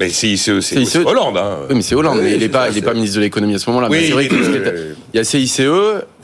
Mais 0.00 0.06
le 0.06 0.10
CICE, 0.10 0.58
c'est 0.60 0.98
Hollande. 0.98 1.36
Hein. 1.36 1.58
Oui, 1.68 1.76
mais 1.76 1.82
c'est 1.82 1.94
Hollande, 1.94 2.18
mais 2.20 2.32
il 2.32 2.40
n'est 2.40 2.48
pas, 2.48 2.68
il 2.68 2.76
est 2.76 2.82
pas 2.82 2.92
ministre 2.92 3.18
de 3.18 3.20
l'économie 3.20 3.54
à 3.54 3.60
ce 3.60 3.70
moment-là. 3.70 3.86
Oui, 3.88 4.06
c'est 4.08 4.12
vrai 4.12 4.28
il 4.28 5.16
y 5.16 5.20
a 5.20 5.22
CICE. 5.22 5.62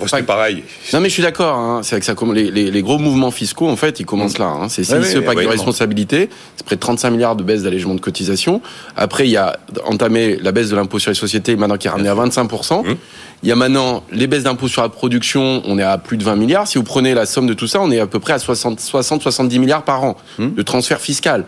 C'est 0.06 0.22
pareil. 0.24 0.64
Non, 0.92 0.98
mais 0.98 1.08
je 1.08 1.14
suis 1.14 1.22
d'accord. 1.22 1.56
Hein, 1.56 1.82
c'est 1.84 2.00
que 2.00 2.04
ça, 2.04 2.14
les, 2.34 2.50
les, 2.50 2.72
les, 2.72 2.82
gros 2.82 2.98
mouvements 2.98 3.30
fiscaux, 3.30 3.68
en 3.68 3.76
fait, 3.76 4.00
ils 4.00 4.06
commencent 4.06 4.38
là. 4.38 4.46
Hein. 4.46 4.68
C'est 4.68 4.82
CICE, 4.82 5.20
pacte 5.24 5.40
de 5.40 5.46
responsabilité. 5.46 6.28
C'est 6.56 6.66
près 6.66 6.74
de 6.74 6.80
35 6.80 7.10
milliards 7.10 7.36
de 7.36 7.44
baisse 7.44 7.62
d'allègement 7.62 7.94
de 7.94 8.00
cotisation. 8.00 8.60
Après, 8.96 9.28
il 9.28 9.30
y 9.30 9.36
a 9.36 9.56
entamé 9.84 10.36
la 10.42 10.50
baisse 10.50 10.70
de 10.70 10.74
l'impôt 10.74 10.98
sur 10.98 11.12
les 11.12 11.16
sociétés, 11.16 11.54
maintenant 11.54 11.76
qui 11.76 11.86
est 11.86 11.90
ramené 11.90 12.08
à 12.08 12.14
25%. 12.16 12.96
Il 13.42 13.48
y 13.48 13.52
a 13.52 13.56
maintenant 13.56 14.02
les 14.10 14.26
baisses 14.26 14.44
d'impôts 14.44 14.68
sur 14.68 14.82
la 14.82 14.88
production, 14.88 15.62
on 15.66 15.78
est 15.78 15.82
à 15.82 15.98
plus 15.98 16.16
de 16.16 16.24
20 16.24 16.36
milliards. 16.36 16.66
Si 16.66 16.78
vous 16.78 16.84
prenez 16.84 17.14
la 17.14 17.26
somme 17.26 17.46
de 17.46 17.54
tout 17.54 17.66
ça, 17.66 17.80
on 17.80 17.90
est 17.90 18.00
à 18.00 18.06
peu 18.06 18.15
près 18.18 18.34
à 18.34 18.38
60-70 18.38 19.58
milliards 19.58 19.82
par 19.82 20.04
an 20.04 20.16
hmm. 20.38 20.54
de 20.54 20.62
transfert 20.62 21.00
fiscal. 21.00 21.44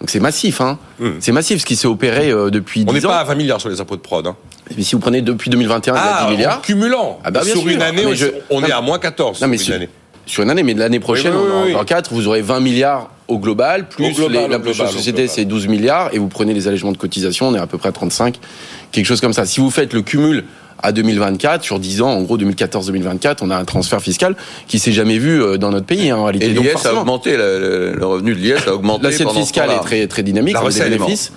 Donc 0.00 0.10
c'est 0.10 0.20
massif, 0.20 0.60
hein. 0.60 0.78
Hmm. 0.98 1.12
C'est 1.20 1.32
massif 1.32 1.60
ce 1.60 1.66
qui 1.66 1.76
s'est 1.76 1.86
opéré 1.86 2.30
euh, 2.30 2.50
depuis 2.50 2.84
On 2.88 2.92
n'est 2.92 3.00
pas 3.00 3.20
à 3.20 3.24
20 3.24 3.34
milliards 3.36 3.60
sur 3.60 3.68
les 3.68 3.80
impôts 3.80 3.96
de 3.96 4.00
prod. 4.00 4.26
Hein. 4.26 4.36
Mais 4.76 4.82
si 4.82 4.94
vous 4.94 5.00
prenez 5.00 5.22
depuis 5.22 5.50
2021, 5.50 5.94
ah, 5.96 6.00
il 6.00 6.04
y 6.04 6.24
a 6.24 6.26
10 6.26 6.36
milliards. 6.36 6.58
En 6.58 6.60
cumulant. 6.60 7.20
Ah 7.24 7.30
bah, 7.30 7.42
sur 7.44 7.68
une 7.68 7.82
année, 7.82 8.04
on, 8.50 8.64
est 8.64 8.72
à 8.72 8.80
moins 8.80 8.98
14 8.98 9.40
non, 9.40 9.48
mais 9.48 9.58
sur 9.58 9.74
une 9.74 9.82
année. 9.82 9.88
Sur 10.24 10.42
une 10.44 10.50
année, 10.50 10.62
mais 10.62 10.74
l'année 10.74 11.00
prochaine, 11.00 11.34
en 11.34 11.84
4, 11.84 12.12
vous 12.12 12.28
aurez 12.28 12.42
20 12.42 12.60
milliards 12.60 13.10
au 13.28 13.38
global, 13.38 13.88
plus 13.88 14.04
l'impôt 14.28 14.72
sur 14.72 14.84
les 14.84 14.90
sociétés, 14.90 15.26
c'est 15.26 15.44
12 15.44 15.66
milliards, 15.66 16.10
et 16.12 16.18
vous 16.18 16.28
prenez 16.28 16.54
les 16.54 16.68
allègements 16.68 16.92
de 16.92 16.96
cotisation, 16.96 17.48
on 17.48 17.54
est 17.54 17.58
à 17.58 17.66
peu 17.66 17.78
près 17.78 17.88
à 17.88 17.92
35, 17.92 18.38
quelque 18.92 19.06
chose 19.06 19.20
comme 19.20 19.32
ça. 19.32 19.46
Si 19.46 19.60
vous 19.60 19.70
faites 19.70 19.92
le 19.92 20.02
cumul 20.02 20.44
à 20.82 20.92
2024. 20.92 21.62
Sur 21.62 21.78
10 21.78 22.02
ans, 22.02 22.10
en 22.10 22.22
gros 22.22 22.38
2014-2024, 22.38 23.38
on 23.42 23.50
a 23.50 23.56
un 23.56 23.64
transfert 23.64 24.00
fiscal 24.00 24.36
qui 24.68 24.78
s'est 24.78 24.92
jamais 24.92 25.18
vu 25.18 25.42
euh, 25.42 25.58
dans 25.58 25.70
notre 25.70 25.86
pays 25.86 26.10
hein, 26.10 26.16
en 26.16 26.24
réalité. 26.24 26.46
Et 26.46 26.50
l'IS 26.50 26.86
a 26.86 26.94
augmenté, 26.94 27.36
le, 27.36 27.98
revenu 28.02 28.34
de 28.34 28.38
l'IS 28.38 28.66
a 28.66 28.74
augmenté. 28.74 29.04
L'assiette 29.04 29.30
fiscale 29.30 29.70
est 29.70 29.80
très 29.80 30.06
très 30.06 30.22
dynamique, 30.22 30.54
la 30.54 30.68
des 30.68 30.96
bénéfices. 30.96 31.32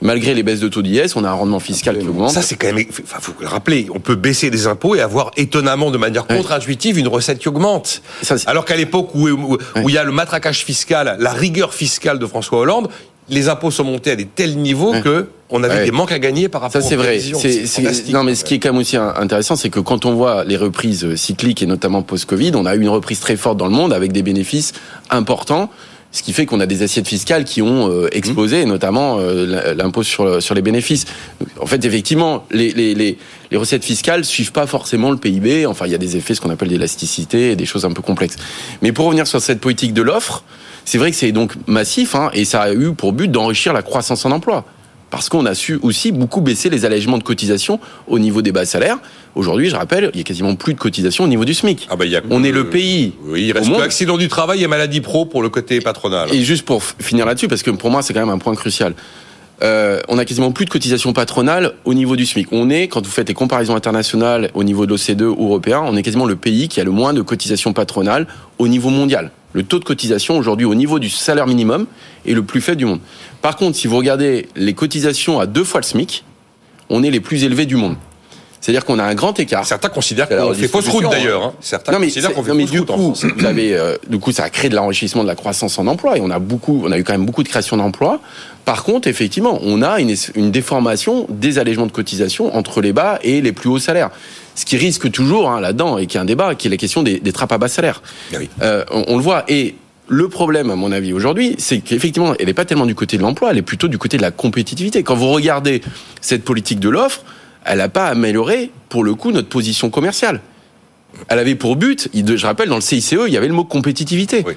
Malgré 0.00 0.34
les 0.34 0.42
baisses 0.42 0.60
de 0.60 0.68
taux 0.68 0.82
d'IS, 0.82 1.16
on 1.16 1.24
a 1.24 1.30
un 1.30 1.32
rendement 1.32 1.60
fiscal 1.60 1.98
qui 1.98 2.06
augmente. 2.06 2.30
Ça 2.30 2.42
c'est 2.42 2.56
quand 2.56 2.72
même, 2.72 2.84
enfin, 3.02 3.18
faut 3.20 3.32
le 3.40 3.46
rappeler, 3.46 3.86
on 3.94 4.00
peut 4.00 4.16
baisser 4.16 4.50
des 4.50 4.66
impôts 4.66 4.94
et 4.94 5.00
avoir 5.00 5.30
étonnamment 5.36 5.90
de 5.90 5.98
manière 5.98 6.26
contre-intuitive 6.26 6.98
une 6.98 7.08
recette 7.08 7.38
qui 7.38 7.48
augmente. 7.48 8.02
Alors 8.46 8.64
qu'à 8.64 8.76
l'époque 8.76 9.14
où, 9.14 9.28
où, 9.28 9.58
il 9.88 9.94
y 9.94 9.98
a 9.98 10.04
le 10.04 10.12
matraquage 10.12 10.64
fiscal, 10.64 11.16
la 11.18 11.32
rigueur 11.32 11.72
fiscale 11.74 12.18
de 12.18 12.26
François 12.26 12.58
Hollande, 12.58 12.88
les 13.28 13.48
impôts 13.48 13.70
sont 13.70 13.84
montés 13.84 14.10
à 14.10 14.16
des 14.16 14.26
tels 14.26 14.56
niveaux 14.56 14.92
que 15.02 15.28
on 15.54 15.62
avait 15.62 15.84
des 15.84 15.92
manques 15.92 16.10
à 16.10 16.18
gagner 16.18 16.48
par 16.48 16.62
rapport 16.62 16.82
ça, 16.82 16.86
c'est 16.86 16.96
vrai. 16.96 17.20
C'est, 17.20 18.12
non, 18.12 18.24
mais 18.24 18.34
ce 18.34 18.44
qui 18.44 18.54
est 18.54 18.58
quand 18.58 18.72
même 18.72 18.80
aussi 18.80 18.96
intéressant, 18.96 19.54
c'est 19.54 19.70
que 19.70 19.78
quand 19.78 20.04
on 20.04 20.14
voit 20.14 20.44
les 20.44 20.56
reprises 20.56 21.14
cycliques 21.14 21.62
et 21.62 21.66
notamment 21.66 22.02
post-Covid, 22.02 22.52
on 22.56 22.66
a 22.66 22.74
eu 22.74 22.80
une 22.80 22.88
reprise 22.88 23.20
très 23.20 23.36
forte 23.36 23.56
dans 23.56 23.66
le 23.66 23.72
monde 23.72 23.92
avec 23.92 24.10
des 24.10 24.22
bénéfices 24.22 24.72
importants. 25.10 25.70
Ce 26.10 26.22
qui 26.22 26.32
fait 26.32 26.46
qu'on 26.46 26.60
a 26.60 26.66
des 26.66 26.82
assiettes 26.82 27.08
fiscales 27.08 27.44
qui 27.44 27.62
ont 27.62 27.88
euh, 27.90 28.08
explosé, 28.12 28.62
et 28.62 28.66
notamment 28.66 29.18
euh, 29.18 29.74
l'impôt 29.74 30.02
sur, 30.02 30.40
sur 30.42 30.54
les 30.54 30.62
bénéfices. 30.62 31.06
En 31.60 31.66
fait, 31.66 31.84
effectivement, 31.84 32.46
les, 32.52 32.72
les, 32.72 32.94
les, 32.94 33.18
les 33.50 33.56
recettes 33.56 33.84
fiscales 33.84 34.24
suivent 34.24 34.52
pas 34.52 34.66
forcément 34.66 35.10
le 35.10 35.16
PIB. 35.16 35.66
Enfin, 35.66 35.86
il 35.86 35.92
y 35.92 35.94
a 35.94 35.98
des 35.98 36.16
effets, 36.16 36.34
ce 36.34 36.40
qu'on 36.40 36.50
appelle 36.50 36.68
d'élasticité, 36.68 37.52
et 37.52 37.56
des 37.56 37.66
choses 37.66 37.84
un 37.84 37.92
peu 37.92 38.02
complexes. 38.02 38.36
Mais 38.82 38.92
pour 38.92 39.06
revenir 39.06 39.26
sur 39.26 39.40
cette 39.40 39.60
politique 39.60 39.92
de 39.92 40.02
l'offre, 40.02 40.44
c'est 40.84 40.98
vrai 40.98 41.10
que 41.10 41.16
c'est 41.16 41.32
donc 41.32 41.52
massif, 41.66 42.14
hein, 42.14 42.30
et 42.32 42.44
ça 42.44 42.62
a 42.62 42.72
eu 42.72 42.92
pour 42.92 43.12
but 43.12 43.28
d'enrichir 43.30 43.72
la 43.72 43.82
croissance 43.82 44.24
en 44.24 44.30
emploi 44.30 44.64
parce 45.14 45.28
qu'on 45.28 45.46
a 45.46 45.54
su 45.54 45.78
aussi 45.80 46.10
beaucoup 46.10 46.40
baisser 46.40 46.70
les 46.70 46.84
allègements 46.84 47.18
de 47.18 47.22
cotisation 47.22 47.78
au 48.08 48.18
niveau 48.18 48.42
des 48.42 48.50
bas 48.50 48.64
salaires. 48.64 48.98
Aujourd'hui, 49.36 49.70
je 49.70 49.76
rappelle, 49.76 50.10
il 50.12 50.18
y 50.18 50.20
a 50.20 50.24
quasiment 50.24 50.56
plus 50.56 50.74
de 50.74 50.78
cotisation 50.80 51.22
au 51.22 51.28
niveau 51.28 51.44
du 51.44 51.54
SMIC. 51.54 51.86
Ah 51.88 51.94
bah, 51.94 52.04
y 52.04 52.16
a 52.16 52.20
on 52.30 52.42
est 52.42 52.50
le 52.50 52.68
pays. 52.68 53.12
Oui, 53.22 53.44
il 53.44 53.52
reste 53.52 53.70
que 53.70 53.80
accident 53.80 54.16
du 54.16 54.26
travail 54.26 54.64
et 54.64 54.66
maladie 54.66 55.00
pro 55.00 55.24
pour 55.24 55.40
le 55.40 55.50
côté 55.50 55.80
patronal. 55.80 56.34
Et 56.34 56.42
juste 56.42 56.64
pour 56.64 56.82
finir 56.82 57.26
là-dessus, 57.26 57.46
parce 57.46 57.62
que 57.62 57.70
pour 57.70 57.92
moi, 57.92 58.02
c'est 58.02 58.12
quand 58.12 58.26
même 58.26 58.28
un 58.34 58.38
point 58.38 58.56
crucial. 58.56 58.94
Euh, 59.62 60.00
on 60.08 60.18
a 60.18 60.24
quasiment 60.24 60.50
plus 60.50 60.64
de 60.64 60.70
cotisation 60.70 61.12
patronale 61.12 61.74
au 61.84 61.94
niveau 61.94 62.16
du 62.16 62.26
SMIC. 62.26 62.48
On 62.50 62.68
est, 62.68 62.88
quand 62.88 63.04
vous 63.06 63.12
faites 63.12 63.28
des 63.28 63.34
comparaisons 63.34 63.76
internationales 63.76 64.50
au 64.54 64.64
niveau 64.64 64.84
de 64.84 64.90
l'OCDE 64.90 65.22
ou 65.22 65.46
européen, 65.46 65.80
on 65.86 65.96
est 65.96 66.02
quasiment 66.02 66.26
le 66.26 66.34
pays 66.34 66.66
qui 66.66 66.80
a 66.80 66.84
le 66.84 66.90
moins 66.90 67.12
de 67.12 67.22
cotisation 67.22 67.72
patronale 67.72 68.26
au 68.58 68.66
niveau 68.66 68.90
mondial. 68.90 69.30
Le 69.54 69.62
taux 69.62 69.78
de 69.78 69.84
cotisation 69.84 70.36
aujourd'hui 70.36 70.66
au 70.66 70.74
niveau 70.74 70.98
du 70.98 71.08
salaire 71.08 71.46
minimum 71.46 71.86
est 72.26 72.32
le 72.32 72.42
plus 72.42 72.60
faible 72.60 72.76
du 72.76 72.84
monde. 72.84 73.00
Par 73.40 73.56
contre, 73.56 73.78
si 73.78 73.86
vous 73.86 73.96
regardez 73.96 74.48
les 74.56 74.74
cotisations 74.74 75.38
à 75.38 75.46
deux 75.46 75.62
fois 75.62 75.80
le 75.80 75.86
SMIC, 75.86 76.24
on 76.90 77.04
est 77.04 77.10
les 77.10 77.20
plus 77.20 77.44
élevés 77.44 77.64
du 77.64 77.76
monde. 77.76 77.94
C'est-à-dire 78.60 78.84
qu'on 78.84 78.98
a 78.98 79.04
un 79.04 79.14
grand 79.14 79.38
écart. 79.38 79.64
Certains 79.64 79.90
considèrent 79.90 80.26
qu'on 80.26 80.54
fait 80.54 80.68
fausse 80.68 80.88
route 80.88 81.08
d'ailleurs. 81.10 81.44
Hein. 81.44 81.52
Certains 81.60 81.92
non, 81.92 81.98
mais 81.98 82.06
considèrent 82.06 82.32
qu'on 82.32 82.42
fait 82.42 82.50
fausse 82.50 82.70
du 82.70 82.78
route 82.80 82.88
coup, 82.88 83.14
Vous 83.36 83.44
avez, 83.44 83.76
euh, 83.76 83.96
du 84.08 84.18
coup, 84.18 84.32
ça 84.32 84.44
a 84.44 84.50
créé 84.50 84.70
de 84.70 84.74
l'enrichissement 84.74 85.22
de 85.22 85.28
la 85.28 85.34
croissance 85.34 85.78
en 85.78 85.86
emploi 85.86 86.16
et 86.16 86.20
on 86.20 86.30
a 86.30 86.38
beaucoup, 86.38 86.82
on 86.84 86.90
a 86.90 86.98
eu 86.98 87.04
quand 87.04 87.12
même 87.12 87.26
beaucoup 87.26 87.42
de 87.42 87.48
création 87.48 87.76
d'emplois. 87.76 88.20
Par 88.64 88.82
contre, 88.82 89.06
effectivement, 89.06 89.58
on 89.62 89.82
a 89.82 90.00
une, 90.00 90.14
une 90.34 90.50
déformation 90.50 91.26
des 91.28 91.58
allègements 91.58 91.86
de 91.86 91.92
cotisation 91.92 92.56
entre 92.56 92.80
les 92.80 92.94
bas 92.94 93.18
et 93.22 93.40
les 93.42 93.52
plus 93.52 93.68
hauts 93.68 93.78
salaires. 93.78 94.10
Ce 94.54 94.64
qui 94.64 94.76
risque 94.76 95.10
toujours 95.10 95.50
hein, 95.50 95.60
là-dedans 95.60 95.98
et 95.98 96.06
qui 96.06 96.16
est 96.16 96.20
un 96.20 96.24
débat, 96.24 96.54
qui 96.54 96.68
est 96.68 96.70
la 96.70 96.76
question 96.76 97.02
des, 97.02 97.18
des 97.20 97.32
trappes 97.32 97.52
à 97.52 97.58
bas 97.58 97.68
salaires. 97.68 98.02
Ah 98.32 98.36
oui. 98.38 98.48
Euh, 98.62 98.84
on, 98.90 99.04
on 99.08 99.16
le 99.16 99.22
voit 99.22 99.44
et 99.48 99.74
le 100.06 100.28
problème, 100.28 100.70
à 100.70 100.76
mon 100.76 100.92
avis, 100.92 101.12
aujourd'hui, 101.12 101.54
c'est 101.58 101.80
qu'effectivement, 101.80 102.34
elle 102.38 102.46
n'est 102.46 102.54
pas 102.54 102.66
tellement 102.66 102.84
du 102.86 102.94
côté 102.94 103.16
de 103.16 103.22
l'emploi, 103.22 103.50
elle 103.50 103.58
est 103.58 103.62
plutôt 103.62 103.88
du 103.88 103.96
côté 103.96 104.18
de 104.18 104.22
la 104.22 104.30
compétitivité. 104.30 105.02
Quand 105.02 105.14
vous 105.14 105.28
regardez 105.30 105.80
cette 106.20 106.44
politique 106.44 106.78
de 106.78 106.90
l'offre, 106.90 107.22
elle 107.64 107.78
n'a 107.78 107.88
pas 107.88 108.08
amélioré, 108.08 108.70
pour 108.90 109.02
le 109.02 109.14
coup, 109.14 109.32
notre 109.32 109.48
position 109.48 109.88
commerciale. 109.88 110.40
Elle 111.28 111.38
avait 111.38 111.54
pour 111.54 111.76
but, 111.76 112.10
je 112.12 112.46
rappelle, 112.46 112.68
dans 112.68 112.74
le 112.74 112.80
CICE, 112.82 113.14
il 113.26 113.32
y 113.32 113.36
avait 113.36 113.48
le 113.48 113.54
mot 113.54 113.64
compétitivité. 113.64 114.42
Oui. 114.46 114.54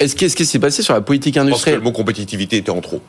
Est-ce 0.00 0.16
qu'est-ce 0.16 0.36
qui 0.36 0.46
s'est 0.46 0.58
passé 0.58 0.82
sur 0.82 0.94
la 0.94 1.00
politique 1.00 1.36
industrielle 1.36 1.74
Je 1.74 1.80
pense 1.80 1.82
que 1.82 1.84
le 1.84 1.92
mot 1.92 1.96
compétitivité 1.96 2.56
était 2.56 2.70
en 2.70 2.80
trop. 2.80 3.02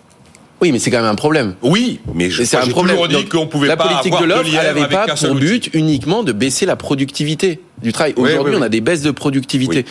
Oui, 0.61 0.71
mais 0.71 0.79
c'est 0.79 0.91
quand 0.91 0.97
même 0.97 1.05
un 1.05 1.15
problème. 1.15 1.55
Oui, 1.61 1.99
mais 2.13 2.29
je 2.29 2.43
c'est 2.43 2.57
un 2.57 2.67
problème. 2.67 2.97
dit 3.07 3.25
qu'on 3.25 3.47
pouvait 3.47 3.67
la 3.67 3.77
politique 3.77 4.13
de 4.19 4.25
l'offre, 4.25 4.49
elle 4.49 4.75
n'avait 4.75 4.87
pas 4.87 5.07
pour 5.07 5.35
but 5.35 5.69
uniquement 5.73 6.23
de 6.23 6.31
baisser 6.31 6.65
la 6.65 6.75
productivité 6.75 7.61
du 7.81 7.93
travail. 7.93 8.13
Aujourd'hui, 8.17 8.37
oui, 8.39 8.49
oui. 8.51 8.57
on 8.59 8.61
a 8.61 8.69
des 8.69 8.81
baisses 8.81 9.01
de 9.01 9.11
productivité. 9.11 9.85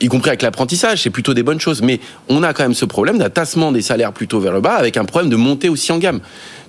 Y 0.00 0.08
compris 0.08 0.28
avec 0.28 0.42
l'apprentissage, 0.42 1.02
c'est 1.02 1.10
plutôt 1.10 1.34
des 1.34 1.42
bonnes 1.42 1.60
choses. 1.60 1.82
Mais 1.82 2.00
on 2.28 2.42
a 2.42 2.52
quand 2.52 2.62
même 2.62 2.74
ce 2.74 2.84
problème 2.84 3.18
d'un 3.18 3.30
tassement 3.30 3.72
des 3.72 3.82
salaires 3.82 4.12
plutôt 4.12 4.40
vers 4.40 4.52
le 4.52 4.60
bas, 4.60 4.74
avec 4.74 4.96
un 4.96 5.04
problème 5.04 5.30
de 5.30 5.36
montée 5.36 5.68
aussi 5.68 5.92
en 5.92 5.98
gamme. 5.98 6.20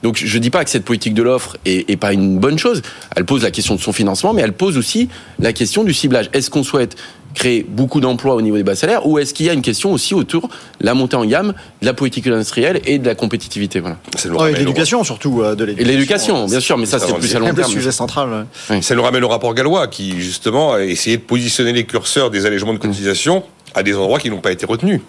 Donc 0.04 0.18
je 0.24 0.38
dis 0.40 0.50
pas 0.50 0.64
que 0.64 0.70
cette 0.70 0.86
politique 0.86 1.14
de 1.14 1.24
l'offre 1.24 1.58
est, 1.66 1.90
est 1.90 1.98
pas 1.98 2.14
une 2.14 2.38
bonne 2.40 2.58
chose. 2.58 2.82
Elle 3.16 3.26
pose 3.26 3.44
la 3.44 3.52
question 3.52 3.76
de 3.76 3.82
son 3.82 3.94
financement, 3.94 4.34
mais 4.34 4.42
elle 4.42 4.54
pose 4.54 4.78
aussi 4.78 5.10
la 5.40 5.54
question 5.54 5.84
du 5.84 5.94
ciblage. 5.94 6.30
Est-ce 6.34 6.50
qu'on 6.50 6.64
souhaite 6.64 6.96
créer 7.36 7.64
beaucoup 7.68 8.02
d'emplois 8.02 8.34
au 8.34 8.42
niveau 8.42 8.58
des 8.58 8.64
bas 8.64 8.76
salaires 8.76 9.06
ou 9.06 9.20
est-ce 9.20 9.36
qu'il 9.36 9.46
y 9.46 9.50
a 9.50 9.54
une 9.54 9.62
question 9.62 9.94
aussi 9.94 10.16
autour 10.16 10.48
de 10.82 10.86
la 10.86 10.96
montée 10.96 11.16
en 11.16 11.26
gamme, 11.26 11.54
de 11.82 11.86
la 11.86 11.94
politique 11.94 12.26
industrielle 12.26 12.82
et 12.88 12.98
de 12.98 13.06
la 13.06 13.14
compétitivité 13.14 13.80
voilà. 13.82 13.98
Et 14.26 14.30
au- 14.30 14.46
l'éducation 14.48 15.04
surtout. 15.04 15.44
euh, 15.44 15.54
de 15.54 15.68
Et 15.78 15.84
l'éducation, 15.84 16.48
bien 16.48 16.60
sûr, 16.60 16.78
mais 16.80 16.88
ça 16.88 16.98
c'est 16.98 17.14
plus 17.14 17.36
à 17.36 17.40
long 17.40 17.46
C'est 17.46 17.52
le 17.52 17.58
terme. 17.58 17.72
sujet 17.72 17.92
central. 17.92 18.48
Ça 18.82 18.96
nous 18.96 19.04
ramène 19.04 19.24
au 19.24 19.28
rapport 19.28 19.54
gallois 19.54 19.88
qui, 19.88 20.20
justement, 20.20 20.74
a 20.74 20.82
essayé 20.84 21.18
de 21.18 21.22
positionner 21.22 21.72
les 21.72 21.86
curseurs 21.86 22.32
des 22.32 22.48
allègements 22.48 22.74
de 22.74 22.80
cotisation 22.80 23.44
à 23.76 23.84
des 23.84 23.96
endroits 23.96 24.18
qui 24.20 24.32
n'ont 24.32 24.42
pas 24.42 24.52
été 24.52 24.66
retenus. 24.66 25.00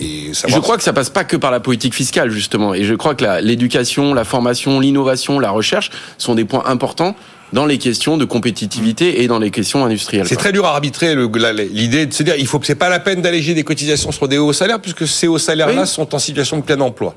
Et 0.00 0.32
Je 0.32 0.58
crois 0.58 0.76
que 0.76 0.82
ça 0.82 0.92
passe 0.92 1.10
pas 1.10 1.24
que 1.24 1.36
par 1.36 1.50
la 1.50 1.60
politique 1.60 1.94
fiscale 1.94 2.30
justement, 2.30 2.74
et 2.74 2.84
je 2.84 2.94
crois 2.94 3.14
que 3.14 3.40
l'éducation, 3.42 4.14
la 4.14 4.24
formation, 4.24 4.80
l'innovation, 4.80 5.38
la 5.38 5.50
recherche 5.50 5.90
sont 6.18 6.34
des 6.34 6.44
points 6.44 6.64
importants 6.66 7.14
dans 7.52 7.66
les 7.66 7.78
questions 7.78 8.16
de 8.16 8.24
compétitivité 8.24 9.22
et 9.22 9.26
dans 9.26 9.38
les 9.38 9.50
questions 9.50 9.84
industrielles. 9.84 10.26
C'est 10.28 10.36
très 10.36 10.52
dur 10.52 10.64
à 10.66 10.70
arbitrer 10.70 11.16
l'idée 11.16 12.06
de 12.06 12.12
se 12.12 12.22
dire 12.22 12.34
il 12.38 12.46
faut 12.46 12.60
c'est 12.62 12.76
pas 12.76 12.88
la 12.88 13.00
peine 13.00 13.22
d'alléger 13.22 13.54
des 13.54 13.64
cotisations 13.64 14.12
sur 14.12 14.28
des 14.28 14.38
hauts 14.38 14.52
salaires 14.52 14.80
puisque 14.80 15.06
ces 15.06 15.26
hauts 15.26 15.38
salaires-là 15.38 15.82
Oui. 15.82 15.86
sont 15.88 16.14
en 16.14 16.18
situation 16.18 16.58
de 16.58 16.62
plein 16.62 16.80
emploi. 16.80 17.14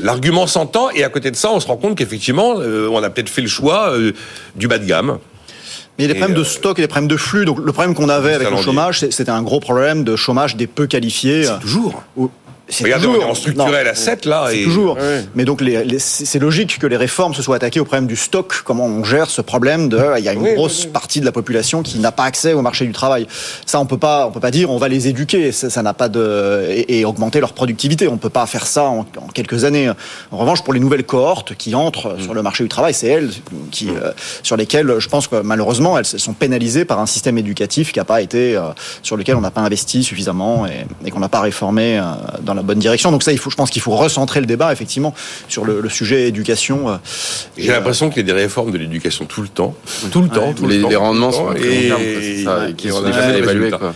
L'argument 0.00 0.46
s'entend 0.46 0.88
et 0.90 1.04
à 1.04 1.08
côté 1.08 1.30
de 1.30 1.36
ça, 1.36 1.50
on 1.50 1.60
se 1.60 1.66
rend 1.66 1.76
compte 1.76 1.96
qu'effectivement, 1.98 2.54
euh, 2.58 2.88
on 2.90 3.02
a 3.02 3.10
peut-être 3.10 3.28
fait 3.28 3.42
le 3.42 3.48
choix 3.48 3.90
euh, 3.90 4.12
du 4.56 4.66
bas 4.68 4.78
de 4.78 4.86
gamme. 4.86 5.18
Mais 5.98 6.04
il 6.04 6.08
y 6.08 6.10
a 6.10 6.14
des 6.14 6.18
problèmes 6.18 6.36
de 6.36 6.42
euh, 6.42 6.44
stock 6.44 6.78
et 6.78 6.82
des 6.82 6.88
problèmes 6.88 7.08
de 7.08 7.16
flux. 7.16 7.44
Donc 7.44 7.58
le 7.58 7.72
problème 7.72 7.94
qu'on 7.94 8.08
avait 8.08 8.34
avec 8.34 8.50
le 8.50 8.56
chômage, 8.56 9.00
c'était 9.00 9.30
un 9.30 9.42
gros 9.42 9.60
problème 9.60 10.02
de 10.04 10.16
chômage 10.16 10.56
des 10.56 10.66
peu 10.66 10.86
qualifiés. 10.86 11.44
C'est 11.44 11.60
toujours. 11.60 12.02
Ou- 12.16 12.30
c'est 12.68 12.84
Regardez, 12.84 13.06
on 13.06 13.12
toujours- 13.12 13.26
est 13.26 13.30
en 13.30 13.34
structurel 13.34 13.84
non, 13.86 13.90
à 13.92 13.94
7 13.94 14.24
là. 14.26 14.46
C'est 14.48 14.60
et- 14.60 14.64
toujours. 14.64 14.96
Ouais. 14.96 15.24
Mais 15.34 15.44
donc, 15.44 15.60
les, 15.60 15.84
les- 15.84 15.98
c'est 15.98 16.38
logique 16.38 16.78
que 16.78 16.86
les 16.86 16.96
réformes 16.96 17.34
se 17.34 17.42
soient 17.42 17.56
attaquées 17.56 17.80
au 17.80 17.84
problème 17.84 18.06
du 18.06 18.16
stock. 18.16 18.62
Comment 18.64 18.86
on 18.86 19.04
gère 19.04 19.28
ce 19.28 19.42
problème 19.42 19.88
de, 19.88 20.00
il 20.18 20.24
y 20.24 20.28
a 20.28 20.32
une 20.32 20.40
Oui, 20.42 20.54
grosse 20.54 20.84
oui. 20.84 20.90
partie 20.90 21.20
de 21.20 21.26
la 21.26 21.32
population 21.32 21.82
qui 21.82 21.98
n'a 21.98 22.10
pas 22.12 22.24
accès 22.24 22.54
au 22.54 22.62
marché 22.62 22.86
du 22.86 22.92
travail. 22.92 23.26
Ça, 23.66 23.78
on 23.80 23.86
peut 23.86 23.98
pas, 23.98 24.26
on 24.26 24.30
peut 24.30 24.40
pas 24.40 24.50
dire, 24.50 24.70
on 24.70 24.78
va 24.78 24.88
les 24.88 25.08
éduquer. 25.08 25.52
Ça 25.52 25.68
ça 25.68 25.82
n'a 25.82 25.92
pas 25.94 26.08
de, 26.08 26.66
et, 26.70 27.00
et 27.00 27.04
augmenter 27.04 27.40
leur 27.40 27.52
productivité. 27.52 28.08
On 28.08 28.16
peut 28.16 28.30
pas 28.30 28.46
faire 28.46 28.66
ça 28.66 28.84
en, 28.84 29.00
en 29.00 29.26
quelques 29.34 29.64
années. 29.64 29.90
En 30.32 30.36
revanche, 30.38 30.62
pour 30.62 30.72
les 30.72 30.80
nouvelles 30.80 31.04
cohortes 31.04 31.54
qui 31.54 31.74
entrent 31.74 32.14
Mm. 32.18 32.22
sur 32.22 32.34
le 32.34 32.42
marché 32.42 32.64
du 32.64 32.68
travail, 32.68 32.94
c'est 32.94 33.08
elles 33.08 33.30
qui, 33.70 33.88
euh, 33.90 34.10
sur 34.42 34.56
lesquelles, 34.56 34.94
je 34.98 35.08
pense 35.08 35.26
que 35.28 35.36
malheureusement, 35.42 35.98
elles 35.98 36.04
sont 36.06 36.32
pénalisées 36.32 36.84
par 36.84 36.98
un 36.98 37.06
système 37.06 37.36
éducatif 37.38 37.92
qui 37.92 37.98
n'a 37.98 38.04
pas 38.04 38.20
été, 38.22 38.56
euh, 38.56 38.62
sur 39.02 39.16
lequel 39.16 39.36
on 39.36 39.40
n'a 39.40 39.50
pas 39.50 39.60
investi 39.62 40.02
suffisamment 40.04 40.66
et, 40.66 40.86
et 41.06 41.10
qu'on 41.10 41.20
n'a 41.20 41.28
pas 41.28 41.40
réformé 41.40 41.98
euh, 41.98 42.02
dans 42.42 42.53
la 42.54 42.62
bonne 42.62 42.78
direction. 42.78 43.10
Donc 43.10 43.22
ça, 43.22 43.32
il 43.32 43.38
faut, 43.38 43.50
je 43.50 43.56
pense 43.56 43.70
qu'il 43.70 43.82
faut 43.82 43.94
recentrer 43.96 44.40
le 44.40 44.46
débat 44.46 44.72
effectivement 44.72 45.14
sur 45.48 45.64
le, 45.64 45.80
le 45.80 45.88
sujet 45.88 46.28
éducation. 46.28 46.88
euh, 46.88 46.96
J'ai 47.58 47.72
l'impression 47.72 48.08
qu'il 48.08 48.18
y 48.26 48.30
a 48.30 48.34
des 48.34 48.40
réformes 48.40 48.70
de 48.70 48.78
l'éducation 48.78 49.24
tout 49.26 49.42
le 49.42 49.48
temps. 49.48 49.74
Tout 50.10 50.22
le 50.22 50.28
temps, 50.28 50.52
tout 50.52 50.66
les, 50.66 50.76
le 50.76 50.82
temps. 50.82 50.88
les 50.88 50.96
rendements 50.96 51.32
sont 51.32 51.52
et- 51.54 52.44
ça, 52.44 52.58
qui 52.76 52.88
sont 52.90 53.02
jamais 53.12 53.70
quoi. 53.70 53.92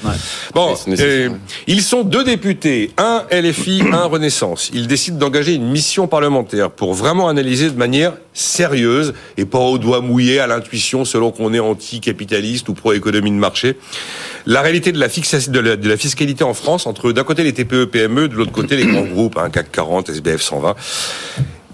Bon, 0.54 0.74
euh, 0.88 1.28
ils 1.66 1.82
sont 1.82 2.02
deux 2.02 2.24
députés, 2.24 2.90
un 2.98 3.24
LFI, 3.30 3.82
un 3.92 4.04
Renaissance. 4.04 4.70
Ils 4.72 4.86
décident 4.86 5.18
d'engager 5.18 5.54
une 5.54 5.68
mission 5.68 6.06
parlementaire 6.08 6.70
pour 6.70 6.94
vraiment 6.94 7.28
analyser 7.28 7.70
de 7.70 7.76
manière 7.76 8.14
sérieuse 8.32 9.14
et 9.36 9.44
pas 9.44 9.58
au 9.58 9.78
doigt 9.78 10.00
mouillé 10.00 10.38
à 10.40 10.46
l'intuition 10.46 11.04
selon 11.04 11.30
qu'on 11.32 11.52
est 11.52 11.58
anti-capitaliste 11.58 12.68
ou 12.68 12.74
pro-économie 12.74 13.30
de 13.30 13.36
marché. 13.36 13.76
La 14.46 14.62
réalité 14.62 14.92
de 14.92 14.98
la, 14.98 15.08
fixa- 15.08 15.50
de 15.50 15.58
la, 15.60 15.76
de 15.76 15.88
la 15.88 15.96
fiscalité 15.96 16.44
en 16.44 16.54
France 16.54 16.86
entre 16.86 17.12
d'un 17.12 17.24
côté 17.24 17.42
les 17.42 17.52
TPE, 17.52 17.86
PME, 17.86 18.28
de 18.28 18.34
l'autre 18.34 18.47
côté 18.48 18.76
les 18.76 18.86
grands 18.86 19.02
groupes, 19.02 19.38
hein, 19.38 19.50
CAC 19.50 19.70
40, 19.72 20.10
SBF 20.10 20.42
120. 20.42 20.74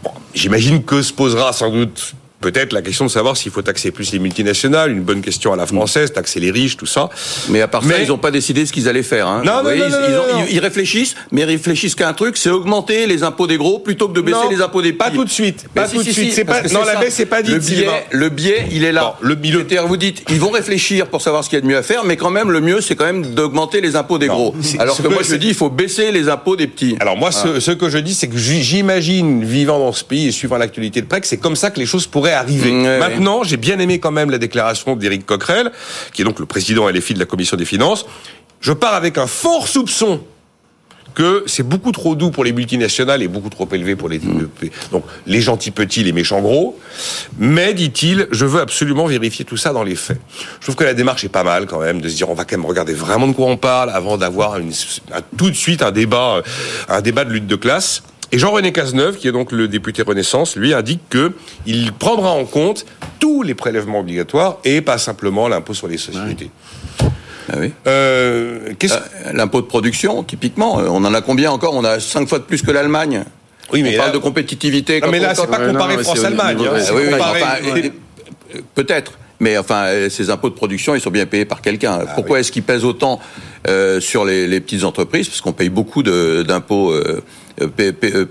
Bon, 0.03 0.11
J'imagine 0.35 0.83
que 0.85 1.03
se 1.03 1.13
posera 1.13 1.53
sans 1.53 1.71
doute 1.71 2.15
peut-être 2.45 2.75
la 2.75 2.83
question 2.83 3.07
de 3.07 3.11
savoir 3.11 3.39
s'il 3.39 3.51
faut 3.51 3.63
taxer 3.63 3.91
plus 3.91 4.13
les 4.13 4.19
multinationales, 4.19 4.91
une 4.93 5.01
bonne 5.01 5.23
question 5.23 5.55
à 5.55 5.57
la 5.57 5.67
française, 5.67 6.13
taxer 6.13 6.41
les 6.41 6.51
riches, 6.51 6.77
tout 6.77 6.85
ça. 6.85 7.09
Mais 7.49 7.63
à 7.63 7.69
part 7.69 7.83
ça, 7.83 7.99
ils 8.03 8.09
n'ont 8.09 8.19
pas 8.19 8.31
décidé 8.31 8.67
ce 8.67 8.73
qu'ils 8.73 8.87
allaient 8.87 9.03
faire. 9.03 9.27
Hein. 9.27 9.43
Non, 9.47 9.63
voyez, 9.63 9.81
non, 9.81 9.87
ils, 9.87 9.91
non, 9.93 9.99
ils 10.09 10.13
non, 10.13 10.19
ont- 10.19 10.39
non. 10.41 10.45
ils- 10.51 10.57
ils 10.57 10.59
réfléchissent, 10.61 11.15
mais 11.33 11.41
ils 11.41 11.45
réfléchissent 11.47 11.95
qu'à 11.95 12.07
un 12.07 12.13
truc, 12.13 12.37
c'est 12.37 12.51
augmenter 12.51 13.07
les 13.07 13.23
impôts 13.23 13.47
des 13.47 13.57
gros 13.57 13.79
plutôt 13.79 14.09
que 14.09 14.13
de 14.15 14.21
baisser 14.21 14.47
les 14.51 14.61
impôts 14.61 14.83
des 14.83 14.93
pas 14.93 15.07
petits. 15.07 15.17
tout 15.17 15.25
de 15.25 15.31
suite, 15.31 15.65
pas 15.75 15.89
tout 15.89 16.03
de 16.03 16.11
suite. 16.11 16.45
pas- 16.45 16.63
non, 16.71 16.85
la 16.85 16.97
baisse, 16.97 17.15
c'est 17.15 17.25
pas 17.25 17.43
dit, 17.43 17.51
Le 17.53 17.59
biais, 17.61 17.89
le 18.11 18.29
biais, 18.29 18.67
il 18.73 18.85
est 18.85 18.93
là. 18.93 19.17
Le 19.23 19.37
C'est-à-dire, 19.43 19.87
vous 19.87 19.97
dites, 19.97 20.23
ils 20.31 20.39
vont 20.41 20.51
réfléchir 20.51 21.07
pour 21.07 21.23
savoir 21.23 21.45
ce 21.45 21.49
qu'il 21.49 21.57
y 21.57 21.59
a 21.59 21.63
de 21.63 21.67
mieux 21.67 21.77
à 21.79 21.83
faire, 21.83 22.05
mais 22.05 22.17
quand 22.19 22.31
même, 22.31 22.51
le 22.51 22.61
mieux, 22.61 22.81
c'est 22.83 22.95
quand 22.97 23.07
même 23.07 23.35
d'augmenter 23.35 23.81
les 23.81 23.97
impôts 23.97 24.19
des 24.19 24.27
gros. 24.27 24.55
Alors 24.79 24.97
que 25.01 25.09
moi, 25.09 25.23
je 25.27 25.35
dis, 25.37 25.49
il 25.49 25.55
faut 25.55 25.71
baisser 25.71 26.13
les 26.13 26.29
impôts 26.29 26.57
des 26.57 26.67
petits. 26.67 26.97
Alors 27.01 27.17
moi, 27.17 27.33
ce, 27.33 27.61
ce 27.61 27.71
que 27.71 27.89
je 27.89 27.99
dis, 27.99 28.13
c'est 28.15 28.29
que 28.29 28.37
j'imagine, 28.37 29.45
vivant 29.45 29.79
dans 29.79 29.93
ce 29.93 30.05
pays 30.05 30.29
et 30.29 30.33
suivant 30.33 30.59
l'actualité 30.59 31.01
de 31.01 31.07
près, 31.07 31.21
que 31.21 31.27
c'est 31.27 31.37
comme 31.39 31.57
ça 31.57 31.71
que 31.71 31.79
les 31.81 31.87
choses 31.87 32.07
pourraient 32.07 32.34
arriver. 32.35 32.71
Mmh, 32.71 32.83
ouais, 32.85 32.99
Maintenant, 32.99 33.43
j'ai 33.43 33.57
bien 33.57 33.79
aimé 33.79 33.99
quand 33.99 34.11
même 34.11 34.31
la 34.31 34.39
déclaration 34.39 34.97
d'Éric 34.97 35.27
Coquerel, 35.27 35.73
qui 36.13 36.23
est 36.23 36.25
donc 36.25 36.39
le 36.39 36.47
président 36.47 36.89
LFI 36.89 37.15
de 37.15 37.19
la 37.19 37.27
Commission 37.27 37.57
des 37.57 37.65
Finances. 37.65 38.07
Je 38.61 38.73
pars 38.73 38.95
avec 38.95 39.19
un 39.19 39.27
fort 39.27 39.69
soupçon 39.69 40.21
que 41.15 41.45
c'est 41.47 41.63
beaucoup 41.63 41.93
trop 41.93 42.17
doux 42.17 42.31
pour 42.31 42.45
les 42.45 42.53
multinationales 42.53 43.23
et 43.23 43.29
beaucoup 43.29 43.49
trop 43.49 43.69
élevé 43.73 43.97
pour 43.97 44.09
les 44.09 44.21
donc 44.91 45.05
les 45.27 45.41
gentils 45.41 45.71
petits, 45.71 46.03
les 46.03 46.13
méchants 46.13 46.41
gros. 46.41 46.79
Mais 47.39 47.73
dit-il, 47.73 48.27
je 48.31 48.45
veux 48.45 48.61
absolument 48.61 49.07
vérifier 49.07 49.45
tout 49.45 49.57
ça 49.57 49.73
dans 49.73 49.85
les 49.85 49.95
faits. 49.95 50.21
Je 50.59 50.67
trouve 50.67 50.77
que 50.77 50.85
la 50.85 50.95
démarche 50.95 51.25
est 51.25 51.29
pas 51.29 51.45
mal 51.45 51.67
quand 51.67 51.81
même 51.81 52.01
de 52.01 52.09
se 52.09 52.17
dire 52.17 52.29
on 52.31 52.35
va 52.35 52.45
quand 52.45 52.57
même 52.57 52.67
regarder 52.67 52.95
vraiment 52.95 53.29
de 53.29 53.33
quoi 53.33 53.47
on 53.47 53.57
parle 53.57 53.91
avant 53.91 54.17
d'avoir 54.17 54.59
tout 55.37 55.51
de 55.51 55.55
suite 55.57 55.83
un 55.83 55.93
débat 55.93 56.43
un 56.89 57.01
débat 57.01 57.25
de 57.25 57.31
lutte 57.31 57.47
de 57.47 57.57
classe. 57.57 58.03
Et 58.35 58.39
Jean-René 58.39 58.73
Cazeneuve, 58.73 59.17
qui 59.17 59.29
est 59.29 59.33
donc 59.33 59.53
le 59.53 59.69
député 59.69 60.03
Renaissance, 60.03 60.57
lui 60.57 60.75
indique 60.75 61.09
que 61.09 61.35
il 61.67 61.93
prendra 61.93 62.33
en 62.33 62.45
compte 62.45 62.85
tous 63.21 63.45
les 63.45 63.55
prélèvements 63.55 64.01
obligatoires 64.01 64.59
et 64.65 64.81
pas 64.81 64.99
simplement 64.99 65.47
l'impôt 65.47 65.73
sur 65.73 65.87
les 65.87 65.99
sociétés. 65.99 66.51
Ah 67.49 67.59
oui. 67.61 67.71
Euh, 67.87 68.71
euh, 68.83 69.33
L'impôt 69.33 69.61
de 69.61 69.67
production, 69.67 70.25
typiquement, 70.25 70.81
euh, 70.81 70.89
on 70.89 71.05
en 71.05 71.15
a 71.15 71.21
combien 71.21 71.53
encore? 71.53 71.77
On 71.77 71.85
a 71.85 72.01
cinq 72.01 72.29
fois 72.29 72.41
de 72.41 72.45
plus 72.45 72.61
que 72.63 72.73
l'Allemagne. 72.73 73.23
Oui, 73.73 73.85
mais 73.85 73.95
on 73.95 73.99
parle 74.03 74.13
de 74.15 74.19
compétitivité. 74.19 75.01
Non, 75.01 75.13
mais 75.13 75.21
là, 75.21 75.37
c'est 75.37 75.47
pas 75.47 75.69
comparer 75.69 75.99
France-Allemagne. 75.99 76.59
Hein, 76.61 77.91
peut-être. 78.75 79.13
Mais 79.41 79.59
enfin, 79.59 79.87
ces 80.11 80.31
impôts 80.31 80.49
de 80.49 80.55
production, 80.55 80.95
ils 80.95 81.01
sont 81.01 81.11
bien 81.11 81.27
payés 81.27 81.45
par 81.45 81.61
quelqu'un. 81.61 81.99
Ah 82.01 82.13
Pourquoi 82.15 82.41
est-ce 82.41 82.53
qu'ils 82.53 82.63
pèsent 82.63 82.85
autant 82.85 83.21
sur 84.01 84.25
les, 84.25 84.61
petites 84.61 84.85
entreprises? 84.85 85.29
Parce 85.29 85.41
qu'on 85.41 85.53
paye 85.53 85.71
beaucoup 85.71 86.03
d'impôts 86.03 86.95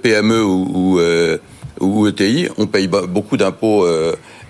PME 0.01 0.43
ou, 0.43 0.99
ou, 1.79 2.07
ETI. 2.07 2.47
On 2.57 2.67
paye 2.67 2.87
beaucoup 2.87 3.37
d'impôts 3.37 3.85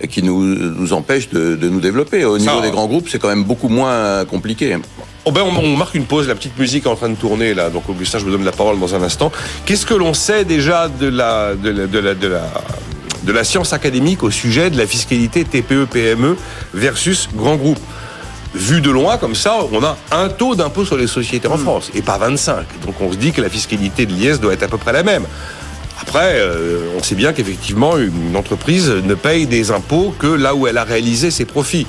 qui 0.07 0.21
nous, 0.21 0.43
nous 0.43 0.93
empêche 0.93 1.29
de, 1.29 1.55
de 1.55 1.69
nous 1.69 1.79
développer. 1.79 2.23
Au 2.23 2.37
niveau 2.37 2.61
des 2.61 2.71
grands 2.71 2.87
groupes, 2.87 3.09
c'est 3.09 3.19
quand 3.19 3.29
même 3.29 3.43
beaucoup 3.43 3.69
moins 3.69 4.23
compliqué. 4.25 4.77
Oh 5.25 5.31
ben 5.31 5.41
on, 5.41 5.77
marque 5.77 5.95
une 5.95 6.03
pause, 6.03 6.27
la 6.27 6.35
petite 6.35 6.59
musique 6.59 6.85
est 6.85 6.89
en 6.89 6.97
train 6.97 7.07
de 7.07 7.15
tourner 7.15 7.53
là. 7.53 7.69
Donc 7.69 7.87
Augustin, 7.87 8.19
je 8.19 8.25
vous 8.25 8.31
donne 8.31 8.43
la 8.43 8.51
parole 8.51 8.77
dans 8.77 8.93
un 8.93 9.01
instant. 9.01 9.31
Qu'est-ce 9.65 9.85
que 9.85 9.93
l'on 9.93 10.13
sait 10.13 10.43
déjà 10.43 10.89
de 10.89 11.07
la, 11.07 11.55
de 11.55 11.69
la, 11.69 11.87
de 11.87 11.99
la, 11.99 12.13
de 12.13 12.27
la 12.27 12.43
de 13.23 13.31
la 13.31 13.43
science 13.43 13.73
académique 13.73 14.23
au 14.23 14.31
sujet 14.31 14.69
de 14.69 14.77
la 14.77 14.85
fiscalité 14.85 15.43
TPE-PME 15.43 16.37
versus 16.73 17.29
grands 17.35 17.55
groupes 17.55 17.79
vu 18.53 18.81
de 18.81 18.91
loin 18.91 19.17
comme 19.17 19.35
ça, 19.35 19.59
on 19.71 19.83
a 19.83 19.97
un 20.11 20.29
taux 20.29 20.55
d'impôt 20.55 20.85
sur 20.85 20.97
les 20.97 21.07
sociétés 21.07 21.47
en 21.47 21.57
hmm. 21.57 21.63
France 21.63 21.91
et 21.95 22.01
pas 22.01 22.17
25. 22.17 22.65
Donc 22.85 22.95
on 23.01 23.11
se 23.11 23.17
dit 23.17 23.31
que 23.31 23.41
la 23.41 23.49
fiscalité 23.49 24.05
de 24.05 24.13
l'IS 24.13 24.39
doit 24.39 24.53
être 24.53 24.63
à 24.63 24.67
peu 24.67 24.77
près 24.77 24.93
la 24.93 25.03
même. 25.03 25.25
Après, 26.01 26.33
euh, 26.35 26.89
on 26.97 27.03
sait 27.03 27.15
bien 27.15 27.33
qu'effectivement, 27.33 27.97
une 27.97 28.35
entreprise 28.35 28.89
ne 28.89 29.13
paye 29.13 29.47
des 29.47 29.71
impôts 29.71 30.13
que 30.17 30.27
là 30.27 30.53
où 30.53 30.67
elle 30.67 30.77
a 30.77 30.83
réalisé 30.83 31.31
ses 31.31 31.45
profits. 31.45 31.87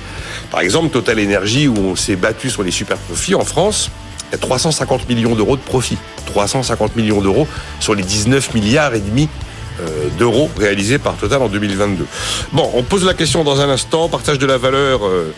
Par 0.51 0.61
exemple, 0.61 0.91
Total 0.91 1.19
Energy, 1.19 1.69
où 1.69 1.77
on 1.77 1.97
s'est 1.97 2.17
battu 2.17 2.49
sur 2.49 2.63
les 2.63 2.71
super 2.71 2.97
profits 2.97 3.35
en 3.35 3.45
France, 3.45 3.91
il 4.29 4.33
y 4.33 4.35
a 4.37 4.39
350 4.39 5.09
millions 5.09 5.35
d'euros 5.35 5.57
de 5.57 5.63
profits. 5.63 5.99
350 6.27 6.97
millions 6.97 7.21
d'euros 7.21 7.49
sur 7.81 7.95
les 7.95 8.03
19 8.03 8.55
milliards 8.55 8.95
et 8.95 9.01
demi 9.01 9.29
d'euros 10.19 10.51
réalisés 10.59 10.99
par 10.99 11.15
Total 11.15 11.41
en 11.43 11.49
2022. 11.49 12.07
Bon, 12.53 12.71
on 12.75 12.83
pose 12.83 13.05
la 13.05 13.15
question 13.15 13.45
dans 13.45 13.61
un 13.61 13.69
instant, 13.69 14.09
partage 14.09 14.39
de 14.39 14.47
la 14.47 14.59
valeur. 14.59 15.05
Euh, 15.05 15.35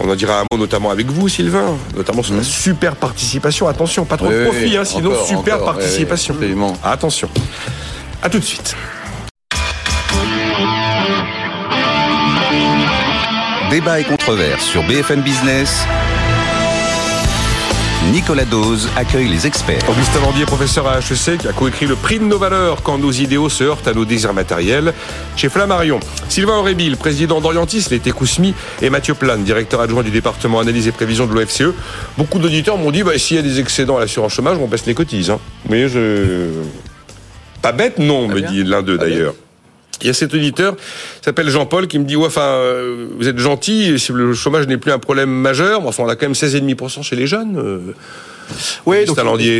on 0.00 0.08
en 0.08 0.14
dira 0.14 0.40
un 0.40 0.44
mot 0.50 0.58
notamment 0.58 0.90
avec 0.90 1.10
vous, 1.10 1.28
Sylvain, 1.28 1.76
notamment 1.96 2.22
sur 2.22 2.34
la 2.34 2.40
mmh. 2.40 2.44
super 2.44 2.96
participation. 2.96 3.68
Attention, 3.68 4.04
pas 4.04 4.16
trop 4.16 4.28
de 4.28 4.44
profit, 4.44 4.76
hein, 4.76 4.84
sinon 4.84 5.12
super 5.26 5.64
participation. 5.64 6.36
Attention. 6.82 7.28
A 8.22 8.28
tout 8.28 8.38
de 8.38 8.44
suite. 8.44 8.76
Débat 13.70 14.00
et 14.00 14.04
controverse 14.04 14.64
sur 14.64 14.82
BFM 14.84 15.20
Business. 15.20 15.84
Nicolas 18.12 18.46
Dose 18.46 18.88
accueille 18.96 19.28
les 19.28 19.46
experts. 19.46 19.82
Augustin 19.88 20.20
Landier, 20.20 20.46
professeur 20.46 20.88
à 20.88 20.98
HEC, 20.98 21.38
qui 21.38 21.48
a 21.48 21.52
coécrit 21.52 21.86
le 21.86 21.94
prix 21.94 22.18
de 22.18 22.24
nos 22.24 22.38
valeurs 22.38 22.82
quand 22.82 22.96
nos 22.96 23.12
idéaux 23.12 23.50
se 23.50 23.64
heurtent 23.64 23.86
à 23.86 23.92
nos 23.92 24.06
désirs 24.06 24.32
matériels. 24.32 24.94
Chez 25.36 25.50
Flammarion, 25.50 26.00
Sylvain 26.30 26.56
Aurébil, 26.56 26.96
président 26.96 27.40
d'Orientis, 27.42 27.86
l'été 27.90 28.10
Kousmi, 28.12 28.54
et 28.80 28.88
Mathieu 28.88 29.12
Plane, 29.12 29.44
directeur 29.44 29.82
adjoint 29.82 30.02
du 30.02 30.10
département 30.10 30.60
analyse 30.60 30.88
et 30.88 30.92
prévision 30.92 31.26
de 31.26 31.34
l'OFCE. 31.34 31.74
Beaucoup 32.16 32.38
d'auditeurs 32.38 32.78
m'ont 32.78 32.90
dit, 32.90 33.02
bah, 33.02 33.18
s'il 33.18 33.36
y 33.36 33.40
a 33.40 33.42
des 33.42 33.60
excédents 33.60 33.98
à 33.98 34.00
l'assurance 34.00 34.32
chômage, 34.32 34.56
on 34.58 34.68
baisse 34.68 34.86
les 34.86 34.94
cotises. 34.94 35.28
Hein. 35.28 35.38
Mais 35.68 35.88
je... 35.88 36.46
Pas 37.60 37.72
bête, 37.72 37.98
non, 37.98 38.26
me 38.28 38.40
dit 38.40 38.64
l'un 38.64 38.82
d'eux 38.82 38.96
d'ailleurs. 38.96 39.34
Il 40.00 40.06
y 40.06 40.10
a 40.10 40.14
cet 40.14 40.32
auditeur, 40.34 40.76
s'appelle 41.22 41.48
Jean-Paul, 41.48 41.88
qui 41.88 41.98
me 41.98 42.04
dit 42.04 42.16
enfin, 42.16 42.40
euh, 42.40 43.08
vous 43.18 43.26
êtes 43.26 43.38
gentil, 43.38 43.96
le 44.10 44.32
chômage 44.32 44.66
n'est 44.68 44.76
plus 44.76 44.92
un 44.92 44.98
problème 44.98 45.30
majeur, 45.30 45.80
mais 45.82 45.88
enfin, 45.88 46.04
on 46.04 46.08
a 46.08 46.14
quand 46.14 46.26
même 46.26 46.34
16,5% 46.34 47.02
chez 47.02 47.16
les 47.16 47.26
jeunes. 47.26 47.58
Euh, 47.58 47.94
oui, 48.86 49.06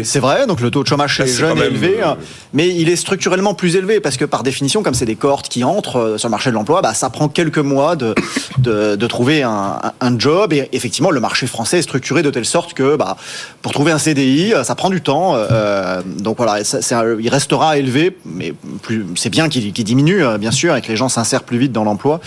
c'est 0.04 0.20
vrai. 0.20 0.46
Donc 0.46 0.60
le 0.60 0.70
taux 0.70 0.82
de 0.82 0.88
chômage 0.88 1.14
chez 1.14 1.24
les 1.24 1.32
jeunes 1.32 1.58
est 1.58 1.66
élevé, 1.66 1.98
euh, 2.02 2.14
mais 2.52 2.68
il 2.68 2.88
est 2.88 2.96
structurellement 2.96 3.54
plus 3.54 3.76
élevé 3.76 4.00
parce 4.00 4.16
que 4.16 4.24
par 4.24 4.42
définition, 4.42 4.82
comme 4.82 4.94
c'est 4.94 5.06
des 5.06 5.16
cohortes 5.16 5.48
qui 5.48 5.64
entrent 5.64 5.98
euh, 5.98 6.18
sur 6.18 6.28
le 6.28 6.32
marché 6.32 6.50
de 6.50 6.54
l'emploi, 6.54 6.82
bah, 6.82 6.94
ça 6.94 7.10
prend 7.10 7.28
quelques 7.28 7.58
mois 7.58 7.96
de, 7.96 8.14
de, 8.58 9.06
trouver 9.06 9.42
un, 9.42 9.80
un, 10.00 10.18
job. 10.18 10.52
Et 10.52 10.68
effectivement, 10.72 11.10
le 11.10 11.20
marché 11.20 11.46
français 11.46 11.78
est 11.78 11.82
structuré 11.82 12.22
de 12.22 12.30
telle 12.30 12.44
sorte 12.44 12.74
que 12.74 12.96
bah, 12.96 13.16
pour 13.62 13.72
trouver 13.72 13.92
un 13.92 13.98
CDI, 13.98 14.54
euh, 14.54 14.64
ça 14.64 14.74
prend 14.74 14.90
du 14.90 15.00
temps. 15.00 15.36
donc 16.06 16.36
voilà, 16.36 16.60
il 16.60 17.28
restera 17.28 17.78
élevé, 17.78 18.16
mais 18.24 18.52
c'est 19.16 19.30
bien 19.30 19.48
qu'il 19.48 19.72
diminue, 19.72 20.22
bien 20.38 20.50
sûr, 20.50 20.76
et 20.76 20.82
que 20.82 20.88
les 20.88 20.96
gens 20.96 21.08
s'insèrent 21.08 21.44
plus 21.44 21.58
vite 21.58 21.72
dans 21.72 21.84
l'emploi. 21.84 22.20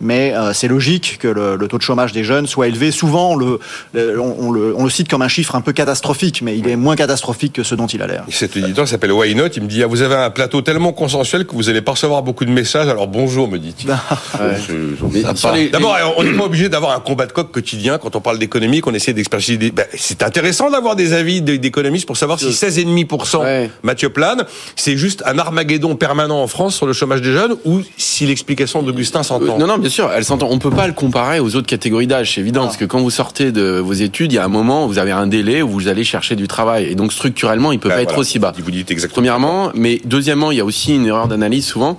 Mais 0.00 0.34
c'est 0.52 0.68
logique 0.68 1.18
que 1.20 1.28
le, 1.28 1.68
taux 1.68 1.78
de 1.78 1.82
chômage 1.82 2.12
des 2.12 2.24
jeunes 2.24 2.46
soit 2.46 2.68
élevé. 2.68 2.90
Souvent, 2.90 3.34
le, 3.34 3.58
on, 3.94 4.50
le, 4.50 4.74
on 4.76 4.84
le 4.84 4.90
cite 4.90 5.08
comme 5.08 5.22
un 5.22 5.28
chiffre 5.28 5.54
un 5.54 5.60
peu 5.60 5.72
catastrophique 5.72 6.18
mais 6.42 6.56
il 6.56 6.68
est 6.68 6.76
moins 6.76 6.96
catastrophique 6.96 7.54
que 7.54 7.62
ce 7.62 7.74
dont 7.74 7.86
il 7.86 8.02
a 8.02 8.06
l'air. 8.06 8.24
Cet 8.30 8.56
éditeur 8.56 8.86
s'appelle 8.86 9.12
Why 9.12 9.34
Not, 9.34 9.48
il 9.56 9.62
me 9.62 9.68
dit 9.68 9.82
ah, 9.82 9.86
vous 9.86 10.02
avez 10.02 10.14
un 10.14 10.30
plateau 10.30 10.62
tellement 10.62 10.92
consensuel 10.92 11.46
que 11.46 11.54
vous 11.54 11.68
allez 11.68 11.82
pas 11.82 11.92
recevoir 11.92 12.22
beaucoup 12.22 12.44
de 12.44 12.50
messages, 12.50 12.88
alors 12.88 13.06
bonjour 13.06 13.48
me 13.48 13.58
dit-il. 13.58 13.88
D'abord, 15.70 15.96
on 16.16 16.24
n'est 16.24 16.36
pas 16.36 16.44
obligé 16.44 16.68
d'avoir 16.68 16.96
un 16.96 17.00
combat 17.00 17.26
de 17.26 17.32
coq 17.32 17.50
quotidien 17.50 17.98
quand 17.98 18.16
on 18.16 18.20
parle 18.20 18.38
d'économie, 18.38 18.80
qu'on 18.80 18.94
essaie 18.94 19.12
d'expliciter. 19.12 19.70
Ben, 19.70 19.86
c'est 19.96 20.22
intéressant 20.22 20.70
d'avoir 20.70 20.96
des 20.96 21.12
avis 21.12 21.40
d'économistes 21.42 22.06
pour 22.06 22.16
savoir 22.16 22.38
si 22.38 22.46
16,5% 22.46 23.68
Mathieu 23.82 24.10
Plane, 24.10 24.44
c'est 24.76 24.96
juste 24.96 25.22
un 25.26 25.38
armageddon 25.38 25.96
permanent 25.96 26.42
en 26.42 26.46
France 26.46 26.76
sur 26.76 26.86
le 26.86 26.92
chômage 26.92 27.22
des 27.22 27.32
jeunes 27.32 27.56
ou 27.64 27.80
si 27.96 28.26
l'explication 28.26 28.82
d'Augustin 28.82 29.22
s'entend. 29.22 29.56
Euh, 29.56 29.58
non, 29.58 29.66
non, 29.66 29.78
bien 29.88 29.94
sûr, 29.94 30.12
elle 30.12 30.24
s'entend. 30.24 30.48
On 30.50 30.58
peut 30.58 30.70
pas 30.70 30.86
le 30.86 30.92
comparer 30.92 31.40
aux 31.40 31.56
autres 31.56 31.66
catégories 31.66 32.06
d'âge, 32.06 32.34
c'est 32.34 32.42
évident, 32.42 32.60
ah. 32.62 32.66
parce 32.66 32.76
que 32.76 32.84
quand 32.84 33.00
vous 33.00 33.10
sortez 33.10 33.52
de 33.52 33.78
vos 33.78 33.94
études, 33.94 34.32
il 34.32 34.34
y 34.34 34.38
a 34.38 34.44
un 34.44 34.48
moment 34.48 34.84
où 34.84 34.88
vous 34.88 34.98
avez 34.98 35.12
un 35.12 35.26
délai 35.26 35.62
où 35.62 35.68
vous 35.70 35.88
allez 35.88 36.04
chercher 36.04 36.36
du 36.36 36.46
travail. 36.46 36.84
Et 36.84 36.94
donc 36.94 37.12
structurellement, 37.12 37.72
il 37.72 37.78
peut 37.78 37.88
pas 37.88 38.02
être 38.02 38.18
aussi 38.18 38.38
bas. 38.38 38.52
Vous 38.58 38.70
dites 38.70 38.90
exactement. 38.90 39.18
Premièrement, 39.18 39.70
mais 39.74 40.00
deuxièmement, 40.04 40.50
il 40.50 40.58
y 40.58 40.60
a 40.60 40.64
aussi 40.64 40.94
une 40.94 41.06
erreur 41.06 41.26
d'analyse 41.26 41.64
souvent. 41.64 41.98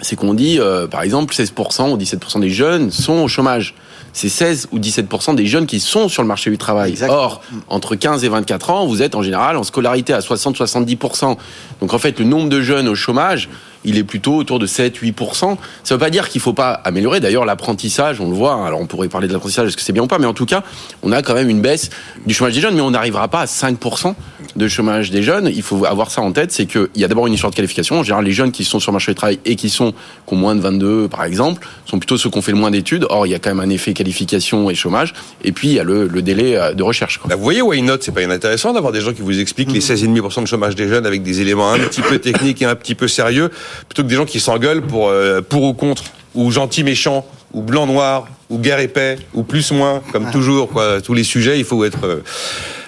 C'est 0.00 0.16
qu'on 0.16 0.34
dit, 0.34 0.58
euh, 0.58 0.86
par 0.88 1.02
exemple, 1.02 1.32
16% 1.32 1.90
ou 1.90 1.96
17% 1.96 2.40
des 2.40 2.50
jeunes 2.50 2.90
sont 2.90 3.22
au 3.22 3.28
chômage. 3.28 3.74
C'est 4.12 4.28
16 4.28 4.68
ou 4.72 4.78
17% 4.78 5.34
des 5.36 5.46
jeunes 5.46 5.66
qui 5.66 5.78
sont 5.78 6.08
sur 6.08 6.22
le 6.22 6.28
marché 6.28 6.50
du 6.50 6.58
travail. 6.58 6.94
Or, 7.08 7.40
entre 7.68 7.94
15 7.94 8.24
et 8.24 8.28
24 8.28 8.70
ans, 8.70 8.86
vous 8.86 9.02
êtes 9.02 9.14
en 9.14 9.22
général 9.22 9.56
en 9.56 9.62
scolarité 9.62 10.12
à 10.12 10.20
60-70%. 10.20 11.36
Donc 11.80 11.94
en 11.94 11.98
fait, 11.98 12.18
le 12.18 12.24
nombre 12.24 12.48
de 12.48 12.60
jeunes 12.60 12.88
au 12.88 12.94
chômage, 12.94 13.48
il 13.84 13.98
est 13.98 14.04
plutôt 14.04 14.36
autour 14.36 14.58
de 14.58 14.66
7-8%. 14.66 15.38
Ça 15.40 15.46
ne 15.48 15.56
veut 15.90 15.98
pas 15.98 16.10
dire 16.10 16.28
qu'il 16.28 16.40
ne 16.40 16.42
faut 16.42 16.52
pas 16.52 16.72
améliorer. 16.72 17.20
D'ailleurs, 17.20 17.44
l'apprentissage, 17.44 18.20
on 18.20 18.28
le 18.28 18.36
voit. 18.36 18.54
Hein. 18.54 18.66
Alors, 18.66 18.80
on 18.80 18.86
pourrait 18.86 19.08
parler 19.08 19.28
de 19.28 19.32
l'apprentissage, 19.32 19.68
est-ce 19.68 19.76
que 19.76 19.82
c'est 19.82 19.92
bien 19.92 20.02
ou 20.02 20.06
pas 20.06 20.18
Mais 20.18 20.26
en 20.26 20.34
tout 20.34 20.46
cas, 20.46 20.62
on 21.02 21.12
a 21.12 21.22
quand 21.22 21.34
même 21.34 21.48
une 21.48 21.60
baisse 21.60 21.90
du 22.26 22.34
chômage 22.34 22.54
des 22.54 22.60
jeunes, 22.60 22.74
mais 22.74 22.80
on 22.80 22.90
n'arrivera 22.90 23.28
pas 23.28 23.40
à 23.40 23.46
5% 23.46 24.14
de 24.56 24.68
chômage 24.68 25.10
des 25.10 25.22
jeunes. 25.22 25.50
Il 25.54 25.62
faut 25.62 25.84
avoir 25.84 26.10
ça 26.10 26.22
en 26.22 26.32
tête. 26.32 26.52
C'est 26.52 26.66
qu'il 26.66 26.88
y 26.96 27.04
a 27.04 27.08
d'abord 27.08 27.26
une 27.26 27.34
histoire 27.34 27.50
de 27.50 27.56
qualification. 27.56 28.00
En 28.00 28.02
général, 28.02 28.24
les 28.24 28.32
jeunes 28.32 28.52
qui 28.52 28.64
sont 28.64 28.80
sur 28.80 28.92
le 28.92 28.94
marché 28.94 29.12
du 29.12 29.16
travail 29.16 29.38
et 29.44 29.56
qui 29.56 29.70
sont 29.70 29.92
qui 30.26 30.34
ont 30.34 30.36
moins 30.36 30.54
de 30.54 30.60
22, 30.60 31.08
par 31.08 31.24
exemple, 31.24 31.66
sont 31.84 31.98
plutôt 31.98 32.16
ceux 32.16 32.30
qui 32.30 32.38
ont 32.38 32.42
fait 32.42 32.52
le 32.52 32.58
moins 32.58 32.70
d'études. 32.70 33.06
Or, 33.10 33.26
il 33.26 33.30
y 33.30 33.34
a 33.34 33.38
quand 33.38 33.54
même 33.54 33.60
un 33.60 33.70
effet 33.70 33.92
qualification 33.92 34.70
et 34.70 34.74
chômage. 34.74 35.14
Et 35.44 35.52
puis, 35.52 35.68
il 35.68 35.74
y 35.74 35.80
a 35.80 35.84
le, 35.84 36.08
délai 36.22 36.56
euh, 36.56 36.72
de 36.72 36.82
recherche. 36.82 37.20
Bah, 37.26 37.36
vous 37.36 37.42
voyez, 37.42 37.62
why 37.62 37.82
not? 37.82 37.98
C'est 38.00 38.12
pas 38.12 38.22
inintéressant 38.22 38.72
d'avoir 38.72 38.92
des 38.92 39.00
gens 39.00 39.12
qui 39.12 39.22
vous 39.22 39.38
expliquent 39.38 39.72
les 39.72 39.80
16,5% 39.80 40.42
de 40.42 40.46
chômage 40.46 40.74
des 40.74 40.88
jeunes 40.88 41.06
avec 41.06 41.22
des 41.22 41.40
éléments 41.40 41.72
un 41.72 41.78
petit 41.78 42.00
peu 42.00 42.18
techniques 42.18 42.62
et 42.62 42.64
un 42.64 42.74
petit 42.74 42.94
peu 42.94 43.08
sérieux, 43.08 43.50
plutôt 43.88 44.02
que 44.02 44.08
des 44.08 44.16
gens 44.16 44.24
qui 44.24 44.40
sont 44.40 44.56
gueule 44.58 44.82
pour, 44.82 45.08
euh, 45.08 45.40
pour 45.40 45.62
ou 45.62 45.74
contre, 45.74 46.04
ou 46.34 46.50
gentil 46.50 46.84
méchant, 46.84 47.26
ou 47.52 47.62
blanc 47.62 47.86
noir, 47.86 48.28
ou 48.50 48.58
guerre 48.58 48.80
et 48.80 48.88
paix, 48.88 49.18
ou 49.34 49.42
plus 49.42 49.72
moins, 49.72 50.02
comme 50.12 50.30
toujours, 50.30 50.68
quoi. 50.68 51.00
Tous 51.00 51.14
les 51.14 51.24
sujets, 51.24 51.58
il 51.58 51.64
faut 51.64 51.84
être. 51.84 52.04
Euh, 52.04 52.22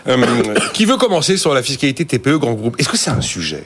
euh, 0.06 0.54
qui 0.72 0.84
veut 0.84 0.96
commencer 0.96 1.36
sur 1.36 1.52
la 1.54 1.62
fiscalité 1.62 2.04
TPE 2.04 2.38
grand 2.38 2.54
groupe? 2.54 2.76
Est-ce 2.78 2.88
que 2.88 2.96
c'est 2.96 3.10
un 3.10 3.20
sujet? 3.20 3.64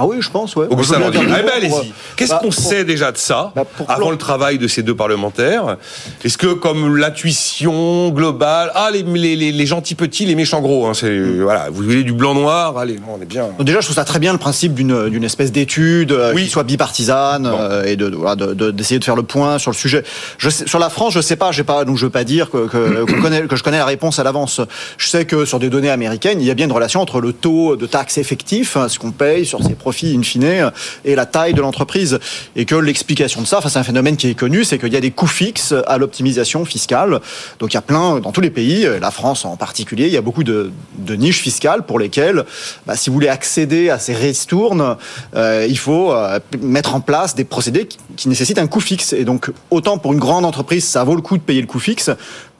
Ah 0.00 0.06
oui, 0.06 0.16
je 0.20 0.30
pense, 0.30 0.56
ouais. 0.56 0.66
Augustin 0.70 0.96
eh 1.12 1.20
ben, 1.20 1.50
allez-y. 1.54 1.92
Qu'est-ce 2.16 2.30
bah, 2.30 2.40
qu'on 2.42 2.50
sait 2.50 2.84
déjà 2.84 3.12
de 3.12 3.18
ça, 3.18 3.52
bah, 3.54 3.64
avant 3.86 4.10
le 4.10 4.16
travail 4.16 4.56
de 4.56 4.66
ces 4.66 4.82
deux 4.82 4.94
parlementaires? 4.94 5.76
Est-ce 6.24 6.38
que, 6.38 6.54
comme 6.54 6.96
l'intuition 6.96 8.08
globale, 8.08 8.72
ah, 8.74 8.90
les, 8.90 9.02
les, 9.02 9.52
les, 9.52 9.66
gentils 9.66 9.94
petits, 9.94 10.24
les 10.24 10.34
méchants 10.34 10.62
gros, 10.62 10.86
hein, 10.86 10.94
c'est, 10.94 11.10
mm. 11.10 11.42
voilà, 11.42 11.68
vous 11.70 11.82
voulez 11.82 12.02
du 12.02 12.14
blanc-noir, 12.14 12.78
allez, 12.78 12.98
on 13.14 13.20
est 13.20 13.26
bien. 13.26 13.48
déjà, 13.58 13.80
je 13.80 13.86
trouve 13.86 13.96
ça 13.96 14.06
très 14.06 14.18
bien 14.18 14.32
le 14.32 14.38
principe 14.38 14.72
d'une, 14.72 15.10
d'une 15.10 15.24
espèce 15.24 15.52
d'étude 15.52 16.12
euh, 16.12 16.34
qui 16.34 16.48
soit 16.48 16.64
bipartisane 16.64 17.46
euh, 17.46 17.84
et 17.84 17.96
de, 17.96 18.08
de, 18.08 18.70
d'essayer 18.70 18.98
de 18.98 19.04
faire 19.04 19.16
le 19.16 19.22
point 19.22 19.58
sur 19.58 19.70
le 19.70 19.76
sujet. 19.76 20.02
Je 20.38 20.48
sais, 20.48 20.66
sur 20.66 20.78
la 20.78 20.88
France, 20.88 21.12
je 21.12 21.20
sais 21.20 21.36
pas, 21.36 21.52
j'ai 21.52 21.64
pas, 21.64 21.84
donc 21.84 21.98
je 21.98 22.06
veux 22.06 22.10
pas 22.10 22.24
dire 22.24 22.48
que, 22.48 22.68
que, 22.68 23.04
que 23.46 23.56
je 23.56 23.62
connais 23.62 23.78
la 23.78 23.84
réponse 23.84 24.18
à 24.18 24.24
l'avance. 24.24 24.62
Je 24.96 25.08
sais 25.08 25.26
que 25.26 25.44
sur 25.44 25.58
des 25.58 25.68
données 25.68 25.90
américaines, 25.90 26.40
il 26.40 26.46
y 26.46 26.50
a 26.50 26.54
bien 26.54 26.64
une 26.64 26.72
relation 26.72 27.02
entre 27.02 27.20
le 27.20 27.34
taux 27.34 27.76
de 27.76 27.84
taxes 27.84 28.16
effectif, 28.16 28.78
hein, 28.78 28.88
ce 28.88 28.98
qu'on 28.98 29.10
paye 29.10 29.44
sur 29.44 29.62
ces 29.62 29.74
produits 29.74 29.89
profit 29.90 30.16
in 30.16 30.22
fine 30.22 30.70
et 31.04 31.16
la 31.16 31.26
taille 31.26 31.52
de 31.52 31.60
l'entreprise. 31.60 32.20
Et 32.54 32.64
que 32.64 32.76
l'explication 32.76 33.42
de 33.42 33.46
ça, 33.46 33.58
enfin, 33.58 33.68
c'est 33.68 33.78
un 33.80 33.82
phénomène 33.82 34.16
qui 34.16 34.28
est 34.28 34.34
connu, 34.34 34.62
c'est 34.62 34.78
qu'il 34.78 34.92
y 34.92 34.96
a 34.96 35.00
des 35.00 35.10
coûts 35.10 35.26
fixes 35.26 35.74
à 35.88 35.98
l'optimisation 35.98 36.64
fiscale. 36.64 37.20
Donc 37.58 37.72
il 37.72 37.74
y 37.74 37.78
a 37.78 37.82
plein, 37.82 38.20
dans 38.20 38.30
tous 38.30 38.40
les 38.40 38.50
pays, 38.50 38.86
la 39.00 39.10
France 39.10 39.44
en 39.44 39.56
particulier, 39.56 40.06
il 40.06 40.12
y 40.12 40.16
a 40.16 40.22
beaucoup 40.22 40.44
de, 40.44 40.70
niches 41.08 41.40
fiscales 41.40 41.82
pour 41.82 41.98
lesquelles, 41.98 42.44
bah, 42.86 42.94
si 42.94 43.10
vous 43.10 43.14
voulez 43.14 43.28
accéder 43.28 43.90
à 43.90 43.98
ces 43.98 44.14
ristournes, 44.14 44.96
euh, 45.34 45.66
il 45.68 45.76
faut 45.76 46.12
euh, 46.12 46.38
mettre 46.62 46.94
en 46.94 47.00
place 47.00 47.34
des 47.34 47.44
procédés 47.44 47.86
qui, 47.86 47.98
qui 48.16 48.28
nécessitent 48.28 48.58
un 48.58 48.68
coût 48.68 48.80
fixe. 48.80 49.12
Et 49.12 49.24
donc 49.24 49.50
autant 49.70 49.98
pour 49.98 50.12
une 50.12 50.20
grande 50.20 50.44
entreprise, 50.44 50.84
ça 50.84 51.02
vaut 51.02 51.16
le 51.16 51.22
coup 51.22 51.36
de 51.36 51.42
payer 51.42 51.60
le 51.60 51.66
coût 51.66 51.80
fixe, 51.80 52.10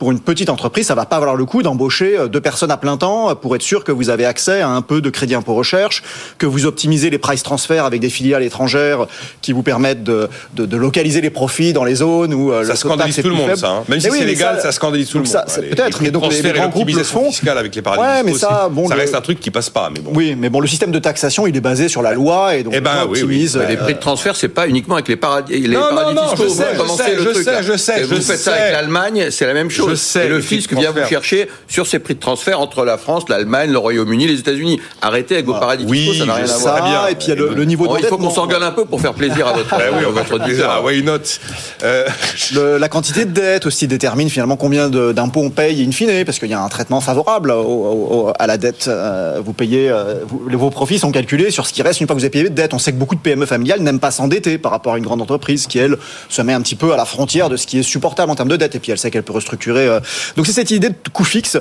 pour 0.00 0.10
une 0.10 0.18
petite 0.18 0.48
entreprise, 0.48 0.86
ça 0.86 0.94
va 0.94 1.04
pas 1.04 1.20
valoir 1.20 1.36
le 1.36 1.44
coup 1.44 1.62
d'embaucher 1.62 2.18
euh, 2.18 2.26
deux 2.26 2.40
personnes 2.40 2.70
à 2.70 2.78
plein 2.78 2.96
temps 2.96 3.36
pour 3.36 3.54
être 3.54 3.62
sûr 3.62 3.84
que 3.84 3.92
vous 3.92 4.08
avez 4.08 4.24
accès 4.24 4.62
à 4.62 4.70
un 4.70 4.80
peu 4.80 5.02
de 5.02 5.10
crédit 5.10 5.34
impôt 5.34 5.54
recherche, 5.54 6.02
que 6.38 6.46
vous 6.46 6.64
optimisez 6.64 7.10
les 7.10 7.18
price 7.18 7.42
transferts 7.42 7.84
avec 7.84 8.00
des 8.00 8.08
filiales 8.08 8.42
étrangères 8.42 9.06
qui 9.42 9.52
vous 9.52 9.62
permettent 9.62 10.02
de, 10.02 10.30
de, 10.56 10.64
de 10.64 10.76
localiser 10.78 11.20
les 11.20 11.28
profits 11.28 11.74
dans 11.74 11.84
les 11.84 11.96
zones 11.96 12.32
où 12.32 12.50
euh, 12.50 12.64
ça 12.64 12.76
scandalise 12.76 13.16
tout 13.20 13.28
le 13.28 13.34
monde, 13.34 13.54
ça. 13.56 13.68
Hein. 13.68 13.84
Même 13.88 14.00
si 14.00 14.10
c'est 14.10 14.24
légal, 14.24 14.58
ça, 14.62 14.72
scandalise 14.72 15.10
tout 15.10 15.18
le 15.18 15.24
monde. 15.24 15.44
Peut-être, 15.70 16.00
mais 16.00 16.10
donc 16.10 16.32
les, 16.32 16.40
les 16.40 16.52
grands 16.52 16.68
groupes 16.68 16.88
le 16.88 17.04
font. 17.04 17.30
avec 17.46 17.74
les 17.74 17.82
paradis 17.82 18.02
ouais, 18.02 18.22
mais 18.22 18.38
ça, 18.38 18.70
bon, 18.70 18.88
ça 18.88 18.94
reste 18.94 19.14
un 19.14 19.20
truc 19.20 19.38
qui 19.38 19.50
passe 19.50 19.68
pas. 19.68 19.90
Mais 19.92 20.00
bon. 20.00 20.12
Oui, 20.14 20.34
mais 20.34 20.48
bon, 20.48 20.60
le 20.60 20.66
système 20.66 20.92
de 20.92 20.98
taxation, 20.98 21.46
il 21.46 21.54
est 21.54 21.60
basé 21.60 21.88
sur 21.90 22.00
la 22.00 22.14
loi 22.14 22.56
et 22.56 22.62
donc 22.62 22.72
eh 22.74 22.80
ben, 22.80 23.00
on 23.00 23.10
optimise. 23.10 23.56
Oui, 23.56 23.64
oui. 23.66 23.70
Les 23.72 23.76
prix 23.76 23.94
de 23.94 24.00
transfert, 24.00 24.34
c'est 24.34 24.48
pas 24.48 24.66
uniquement 24.66 24.94
avec 24.94 25.08
les 25.08 25.16
paradis, 25.16 25.60
les 25.60 25.76
non, 25.76 25.80
paradis 25.90 26.14
non, 26.14 26.22
non, 26.22 26.28
fiscaux. 26.30 26.44
Je 26.48 26.88
sais, 26.88 27.16
je 27.18 27.32
sais, 27.34 27.62
je 27.62 27.76
sais, 27.76 27.94
je 28.02 28.06
sais. 28.06 28.14
Vous 28.14 28.22
faites 28.22 28.38
ça 28.38 28.54
avec 28.54 28.72
l'Allemagne, 28.72 29.28
c'est 29.30 29.46
la 29.46 29.52
même 29.52 29.68
chose. 29.68 29.89
Je 29.90 29.94
sais. 29.94 30.28
Le 30.28 30.40
fisc 30.40 30.72
vient 30.72 30.92
vous 30.92 31.06
chercher 31.08 31.48
sur 31.68 31.86
ces 31.86 31.98
prix 31.98 32.14
de 32.14 32.20
transfert 32.20 32.60
entre 32.60 32.84
la 32.84 32.98
France, 32.98 33.24
l'Allemagne, 33.28 33.70
le 33.70 33.78
Royaume-Uni, 33.78 34.26
les 34.26 34.38
États-Unis. 34.38 34.80
Arrêtez 35.02 35.34
avec 35.34 35.46
vos 35.46 35.54
paradis 35.54 35.86
fiscaux, 35.86 36.14
ça 36.14 36.26
n'a 36.26 36.34
rien 36.34 36.48
à 36.48 36.58
voir. 36.58 36.84
Bien. 36.84 37.06
Et 37.08 37.14
puis 37.14 37.26
il 37.26 37.30
y 37.30 37.32
a 37.32 37.34
le, 37.36 37.64
niveau 37.64 37.86
de 37.86 38.00
Il 38.00 38.06
faut 38.06 38.16
qu'on 38.16 38.30
s'engueule 38.30 38.62
un 38.62 38.70
peu 38.70 38.84
pour 38.84 39.00
faire 39.00 39.14
plaisir 39.14 39.46
à 39.46 39.52
votre, 39.52 39.74
oui, 39.98 40.04
votre 40.12 40.38
diseur. 40.44 40.82
Why 40.84 41.02
not 41.02 41.18
euh... 41.82 42.06
le, 42.54 42.78
La 42.78 42.88
quantité 42.88 43.24
de 43.24 43.32
dette 43.32 43.66
aussi 43.66 43.86
détermine 43.86 44.30
finalement 44.30 44.56
combien 44.56 44.88
d'impôts 44.88 45.42
on 45.42 45.50
paye 45.50 45.84
in 45.86 45.92
fine, 45.92 46.24
parce 46.24 46.38
qu'il 46.38 46.48
y 46.48 46.54
a 46.54 46.62
un 46.62 46.68
traitement 46.68 47.00
favorable 47.00 47.50
au, 47.50 47.62
au, 47.62 48.32
à 48.38 48.46
la 48.46 48.56
dette. 48.56 48.86
Euh, 48.88 49.40
vous 49.44 49.52
payez, 49.52 49.90
euh, 49.90 50.24
vous, 50.26 50.42
vos 50.58 50.70
profits 50.70 50.98
sont 50.98 51.12
calculés 51.12 51.50
sur 51.50 51.66
ce 51.66 51.72
qui 51.72 51.82
reste 51.82 52.00
une 52.00 52.06
fois 52.06 52.14
que 52.14 52.20
vous 52.20 52.24
avez 52.24 52.30
payé 52.30 52.44
de 52.44 52.54
dette. 52.54 52.74
On 52.74 52.78
sait 52.78 52.92
que 52.92 52.96
beaucoup 52.96 53.14
de 53.14 53.20
PME 53.20 53.46
familiales 53.46 53.80
n'aiment 53.80 54.00
pas 54.00 54.10
s'endetter 54.10 54.58
par 54.58 54.72
rapport 54.72 54.94
à 54.94 54.98
une 54.98 55.04
grande 55.04 55.22
entreprise 55.22 55.66
qui, 55.66 55.78
elle, 55.78 55.96
se 56.28 56.42
met 56.42 56.52
un 56.52 56.60
petit 56.60 56.76
peu 56.76 56.92
à 56.92 56.96
la 56.96 57.04
frontière 57.04 57.48
de 57.48 57.56
ce 57.56 57.66
qui 57.66 57.78
est 57.78 57.82
supportable 57.82 58.30
en 58.30 58.34
termes 58.34 58.48
de 58.48 58.56
dette. 58.56 58.74
Et 58.74 58.78
puis 58.78 58.92
elle 58.92 58.98
sait 58.98 59.10
qu'elle 59.10 59.22
peut 59.22 59.32
restructurer. 59.32 59.79
Euh... 59.88 60.00
Donc 60.36 60.46
c'est 60.46 60.52
cette 60.52 60.70
idée 60.70 60.90
de 60.90 60.94
coût 61.12 61.24
fixe. 61.24 61.58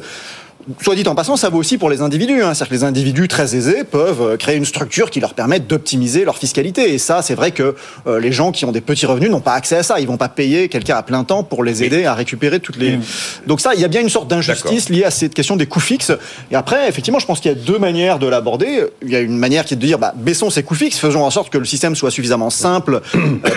Soit 0.82 0.95
dit 0.95 1.08
en 1.08 1.15
passant, 1.15 1.36
ça 1.36 1.49
vaut 1.49 1.58
aussi 1.58 1.77
pour 1.77 1.89
les 1.89 2.01
individus. 2.01 2.43
Hein. 2.43 2.53
C'est-à-dire 2.53 2.67
que 2.69 2.73
les 2.75 2.84
individus 2.84 3.27
très 3.27 3.55
aisés 3.55 3.84
peuvent 3.84 4.38
créer 4.38 4.55
une 4.55 4.65
structure 4.65 5.10
qui 5.10 5.19
leur 5.19 5.34
permette 5.34 5.67
d'optimiser 5.67 6.25
leur 6.25 6.38
fiscalité. 6.38 6.93
Et 6.93 6.97
ça, 6.97 7.21
c'est 7.21 7.36
vrai 7.36 7.51
que 7.51 7.75
euh, 8.08 8.19
les 8.19 8.32
gens 8.32 8.51
qui 8.51 8.65
ont 8.65 8.71
des 8.71 8.82
petits 8.82 9.05
revenus 9.05 9.29
n'ont 9.29 9.39
pas 9.39 9.53
accès 9.53 9.77
à 9.77 9.84
ça. 9.84 9.99
Ils 9.99 10.08
vont 10.08 10.17
pas 10.17 10.29
payer 10.29 10.69
quelqu'un 10.69 10.95
à 10.95 11.03
plein 11.03 11.23
temps 11.23 11.43
pour 11.43 11.63
les 11.63 11.84
aider 11.84 12.05
à 12.05 12.13
récupérer 12.13 12.60
toutes 12.60 12.77
les. 12.77 12.99
Donc 13.47 13.62
ça, 13.62 13.73
il 13.73 13.82
y 13.82 13.86
a 13.86 13.88
bien 13.88 14.01
une 14.01 14.10
sorte 14.10 14.27
d'injustice 14.27 14.89
liée 14.89 15.03
à 15.03 15.12
cette 15.12 15.34
question 15.34 15.55
des 15.55 15.65
coûts 15.65 15.79
fixes. 15.79 16.12
Et 16.51 16.55
après, 16.55 16.88
effectivement, 16.88 17.19
je 17.19 17.25
pense 17.25 17.39
qu'il 17.39 17.51
y 17.51 17.55
a 17.55 17.58
deux 17.58 17.79
manières 17.79 18.19
de 18.19 18.27
l'aborder. 18.27 18.84
Il 19.01 19.10
y 19.10 19.15
a 19.15 19.19
une 19.19 19.38
manière 19.38 19.65
qui 19.65 19.73
est 19.73 19.77
de 19.77 19.86
dire, 19.86 19.99
bah, 19.99 20.13
baissons 20.15 20.49
ces 20.49 20.63
coûts 20.63 20.75
fixes, 20.75 20.99
faisons 20.99 21.23
en 21.23 21.32
sorte 21.32 21.51
que 21.51 21.58
le 21.58 21.65
système 21.65 21.95
soit 21.95 22.12
suffisamment 22.12 22.49
simple 22.49 23.01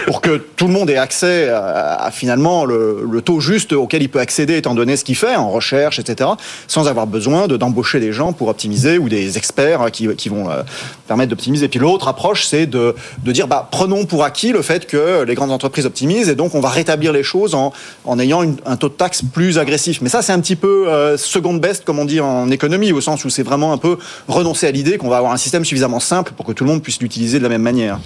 pour 0.06 0.20
que 0.20 0.36
tout 0.36 0.66
le 0.66 0.72
monde 0.72 0.88
ait 0.90 0.96
accès 0.96 1.48
à, 1.48 1.94
à 1.94 2.10
finalement 2.10 2.64
le, 2.64 3.04
le, 3.10 3.22
taux 3.22 3.40
juste 3.40 3.72
auquel 3.72 4.02
il 4.02 4.08
peut 4.08 4.20
accéder 4.20 4.56
étant 4.56 4.74
donné 4.74 4.96
ce 4.96 5.04
qu'il 5.04 5.16
fait 5.16 5.36
en 5.36 5.50
recherche, 5.50 5.98
etc., 5.98 6.30
sans 6.66 6.88
avoir 6.88 7.01
besoin 7.06 7.48
d'embaucher 7.48 7.98
de, 8.00 8.06
des 8.06 8.12
gens 8.12 8.32
pour 8.32 8.48
optimiser 8.48 8.98
ou 8.98 9.08
des 9.08 9.36
experts 9.38 9.90
qui, 9.92 10.08
qui 10.16 10.28
vont 10.28 10.50
euh, 10.50 10.62
permettre 11.06 11.30
d'optimiser. 11.30 11.68
Puis 11.68 11.78
l'autre 11.78 12.08
approche, 12.08 12.46
c'est 12.46 12.66
de, 12.66 12.94
de 13.24 13.32
dire, 13.32 13.48
bah, 13.48 13.68
prenons 13.70 14.04
pour 14.04 14.24
acquis 14.24 14.52
le 14.52 14.62
fait 14.62 14.86
que 14.86 15.22
les 15.22 15.34
grandes 15.34 15.50
entreprises 15.50 15.86
optimisent 15.86 16.28
et 16.28 16.34
donc 16.34 16.54
on 16.54 16.60
va 16.60 16.68
rétablir 16.68 17.12
les 17.12 17.22
choses 17.22 17.54
en, 17.54 17.72
en 18.04 18.18
ayant 18.18 18.42
un 18.66 18.76
taux 18.76 18.88
de 18.88 18.94
taxe 18.94 19.22
plus 19.32 19.58
agressif. 19.58 20.00
Mais 20.02 20.08
ça, 20.08 20.22
c'est 20.22 20.32
un 20.32 20.40
petit 20.40 20.56
peu 20.56 20.88
euh, 20.88 21.16
seconde 21.16 21.60
best, 21.60 21.84
comme 21.84 21.98
on 21.98 22.04
dit 22.04 22.20
en 22.20 22.50
économie, 22.50 22.92
au 22.92 23.00
sens 23.00 23.24
où 23.24 23.30
c'est 23.30 23.42
vraiment 23.42 23.72
un 23.72 23.78
peu 23.78 23.98
renoncer 24.28 24.66
à 24.66 24.70
l'idée 24.70 24.98
qu'on 24.98 25.08
va 25.08 25.18
avoir 25.18 25.32
un 25.32 25.36
système 25.36 25.64
suffisamment 25.64 26.00
simple 26.00 26.32
pour 26.36 26.46
que 26.46 26.52
tout 26.52 26.64
le 26.64 26.70
monde 26.70 26.82
puisse 26.82 27.00
l'utiliser 27.00 27.38
de 27.38 27.42
la 27.42 27.48
même 27.48 27.62
manière. 27.62 27.98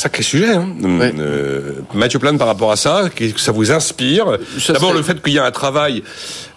Sacré 0.00 0.22
sujet. 0.22 0.54
Hein. 0.54 0.66
Ouais. 0.82 1.12
Euh, 1.18 1.72
Mathieu 1.92 2.18
Plane, 2.18 2.38
par 2.38 2.46
rapport 2.46 2.72
à 2.72 2.76
ça, 2.76 3.10
que 3.14 3.38
ça 3.38 3.52
vous 3.52 3.70
inspire 3.70 4.38
D'abord, 4.68 4.94
le 4.94 5.02
fait 5.02 5.22
qu'il 5.22 5.34
y 5.34 5.38
a 5.38 5.44
un 5.44 5.50
travail, 5.50 6.02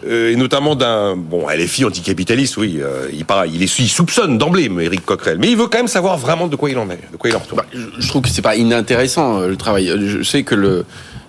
euh, 0.08 0.32
et 0.32 0.38
notamment 0.38 0.78
d'un... 0.78 1.18
Bon, 1.18 1.50
LFI 1.50 1.84
anticapitaliste, 1.84 2.56
oui, 2.56 2.80
euh, 2.80 3.10
il, 3.12 3.26
para, 3.26 3.46
il, 3.46 3.62
est, 3.62 3.80
il 3.80 3.90
soupçonne 3.90 4.38
d'emblée 4.38 4.72
Éric 4.80 5.04
Coquerel, 5.04 5.40
mais 5.40 5.50
il 5.50 5.58
veut 5.58 5.68
quand 5.68 5.80
même 5.80 5.90
savoir 5.90 6.18
vraiment 6.18 6.48
de 6.48 6.56
quoi 6.56 6.70
il 6.70 6.78
en 6.78 6.90
est, 6.90 7.02
de 7.12 7.18
quoi 7.18 7.32
il 7.32 7.36
en 7.36 7.40
retourne. 7.40 7.64
Bah, 7.70 7.80
je 8.00 8.08
trouve 8.08 8.22
que 8.22 8.30
c'est 8.30 8.42
pas 8.42 8.56
inintéressant, 8.56 9.42
le 9.42 9.58
travail. 9.58 9.92
Je 10.08 10.24
sais 10.24 10.44
que 10.44 10.56
le... 10.56 10.86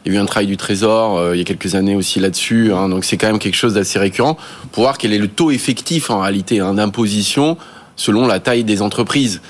Il 0.07 0.13
y 0.13 0.17
a 0.17 0.19
eu 0.21 0.23
un 0.23 0.27
travail 0.27 0.47
du 0.47 0.57
Trésor 0.57 1.19
euh, 1.19 1.35
il 1.35 1.39
y 1.39 1.41
a 1.41 1.45
quelques 1.45 1.75
années 1.75 1.97
aussi 1.97 2.21
là-dessus, 2.21 2.73
hein, 2.73 2.89
donc 2.91 3.05
c'est 3.05 3.17
quand 3.17 3.27
même 3.27 3.41
quelque 3.41 3.57
chose 3.57 3.75
d'assez 3.75 3.99
récurrent 3.99 4.37
pour 4.71 4.85
voir 4.85 4.99
quel 4.99 5.13
est 5.13 5.19
le 5.19 5.29
taux 5.29 5.51
effectif 5.51 6.11
en 6.11 6.21
réalité 6.21 6.61
hein, 6.61 6.75
d'imposition 6.75 7.57
selon 7.97 8.29
la 8.29 8.39
taille 8.39 8.63
des 8.63 8.83
entreprises 8.83 9.41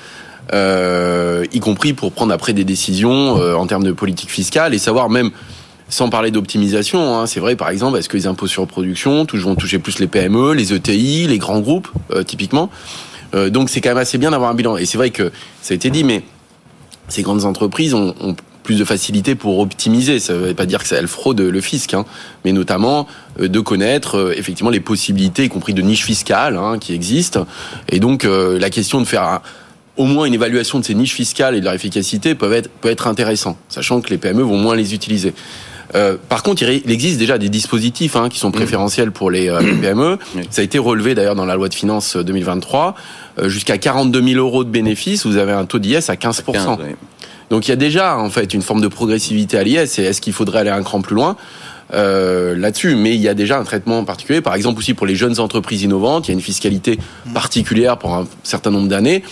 y 0.53 1.61
compris 1.61 1.93
pour 1.93 2.13
prendre 2.13 2.33
après 2.33 2.53
des 2.53 2.65
décisions 2.65 3.41
euh, 3.41 3.55
en 3.55 3.67
termes 3.67 3.85
de 3.85 3.93
politique 3.93 4.31
fiscale 4.31 4.75
et 4.75 4.79
savoir 4.79 5.09
même 5.09 5.31
sans 5.89 6.09
parler 6.09 6.31
d'optimisation, 6.31 7.19
hein, 7.19 7.27
c'est 7.27 7.41
vrai 7.41 7.57
par 7.57 7.69
exemple, 7.69 7.99
est-ce 7.99 8.09
que 8.09 8.17
les 8.17 8.27
impôts 8.27 8.47
sur 8.47 8.67
production 8.67 9.27
vont 9.35 9.55
toucher 9.55 9.79
plus 9.79 9.99
les 9.99 10.07
PME, 10.07 10.55
les 10.55 10.73
ETI, 10.73 11.27
les 11.27 11.39
grands 11.39 11.61
groupes, 11.61 11.89
euh, 12.11 12.23
typiquement 12.23 12.71
euh, 13.35 13.51
Donc 13.51 13.71
c'est 13.71 13.81
quand 13.81 13.91
même 13.91 13.99
assez 13.99 14.19
bien 14.19 14.31
d'avoir 14.31 14.51
un 14.51 14.55
bilan. 14.55 14.77
Et 14.77 14.87
c'est 14.87 14.99
vrai 14.99 15.11
que 15.11 15.31
ça 15.61 15.73
a 15.73 15.75
été 15.75 15.91
dit, 15.91 16.03
mais 16.03 16.23
ces 17.09 17.23
grandes 17.23 17.45
entreprises 17.45 17.95
ont, 17.95 18.15
ont 18.21 18.35
plus 18.65 18.79
de 18.79 18.85
facilité 18.85 19.37
pour 19.37 19.61
optimiser. 19.61 20.19
Ça 20.19 20.33
ne 20.33 20.39
veut 20.39 20.55
pas 20.55 20.67
dire 20.67 20.83
que 20.83 20.93
elles 20.93 21.07
fraudent 21.07 21.43
le 21.43 21.61
fisc, 21.61 21.95
hein, 21.95 22.05
mais 22.45 22.53
notamment 22.53 23.07
euh, 23.41 23.49
de 23.49 23.61
connaître 23.61 24.17
euh, 24.19 24.35
effectivement 24.37 24.71
les 24.71 24.81
possibilités, 24.81 25.45
y 25.45 25.49
compris 25.49 25.75
de 25.75 25.83
niches 25.83 26.05
fiscales 26.05 26.57
hein, 26.57 26.79
qui 26.81 26.93
existent. 26.95 27.47
Et 27.89 28.01
donc 28.01 28.25
euh, 28.25 28.59
la 28.59 28.71
question 28.71 29.01
de 29.01 29.07
faire 29.07 29.23
un, 29.23 29.43
au 29.97 30.05
moins 30.05 30.27
une 30.27 30.35
évaluation 30.35 30.79
de 30.79 30.85
ces 30.85 30.95
niches 30.95 31.15
fiscales 31.15 31.55
et 31.55 31.61
de 31.61 31.65
leur 31.65 31.75
efficacité 31.75 32.35
peut 32.35 32.53
être, 32.53 32.69
peut 32.69 32.91
être 32.91 33.07
intéressant, 33.07 33.57
sachant 33.69 34.01
que 34.01 34.11
les 34.11 34.19
PME 34.19 34.43
vont 34.43 34.59
moins 34.59 34.77
les 34.77 34.95
utiliser. 34.95 35.35
Euh, 35.95 36.17
par 36.29 36.43
contre, 36.43 36.63
il 36.63 36.91
existe 36.91 37.19
déjà 37.19 37.39
des 37.39 37.49
dispositifs 37.49 38.17
hein, 38.17 38.29
qui 38.29 38.39
sont 38.39 38.51
préférentiels 38.51 39.13
pour 39.13 39.31
les, 39.31 39.49
euh, 39.49 39.61
les 39.61 39.75
PME. 39.75 40.19
Ça 40.51 40.63
a 40.63 40.65
été 40.65 40.79
relevé 40.79 41.15
d'ailleurs 41.15 41.37
dans 41.37 41.45
la 41.45 41.55
loi 41.55 41.69
de 41.69 41.75
finances 41.75 42.17
2023. 42.17 42.95
Euh, 43.39 43.49
Jusqu'à 43.49 43.79
42 43.79 44.23
000 44.23 44.41
euros 44.41 44.65
de 44.65 44.71
bénéfices, 44.71 45.27
vous 45.27 45.37
avez 45.37 45.53
un 45.53 45.67
taux 45.67 45.79
d'IS 45.79 46.09
à 46.09 46.17
15 46.17 46.43
15, 46.53 46.67
oui. 46.81 46.97
Donc 47.51 47.69
il 47.69 47.71
y 47.71 47.73
a 47.73 47.77
déjà 47.77 48.17
en 48.19 48.31
fait 48.31 48.55
une 48.55 48.63
forme 48.63 48.81
de 48.81 48.89
progressivité 48.89 49.59
à 49.59 49.63
l'IS. 49.63 49.99
Et 49.99 50.05
est-ce 50.05 50.21
qu'il 50.21 50.33
faudrait 50.33 50.61
aller 50.61 50.71
un 50.71 50.83
cran 50.83 51.03
plus 51.03 51.15
loin? 51.15 51.37
Euh, 51.93 52.57
là-dessus, 52.57 52.97
mais 52.97 53.15
il 53.15 53.21
y 53.21 53.29
a 53.29 53.35
déjà 53.35 53.59
un 53.59 53.65
traitement 53.65 54.05
particulier. 54.05 54.41
Par 54.41 54.55
exemple 54.55 54.79
aussi 54.79 54.95
pour 54.95 55.07
les 55.07 55.15
jeunes 55.15 55.39
entreprises 55.39 55.83
innovantes, 55.83 56.27
il 56.27 56.31
y 56.31 56.33
a 56.33 56.35
une 56.35 56.41
fiscalité 56.41 56.99
particulière 57.35 57.99
pour 57.99 58.15
un 58.15 58.27
certain 58.43 58.71
nombre 58.71 58.89
d'années. 58.89 59.23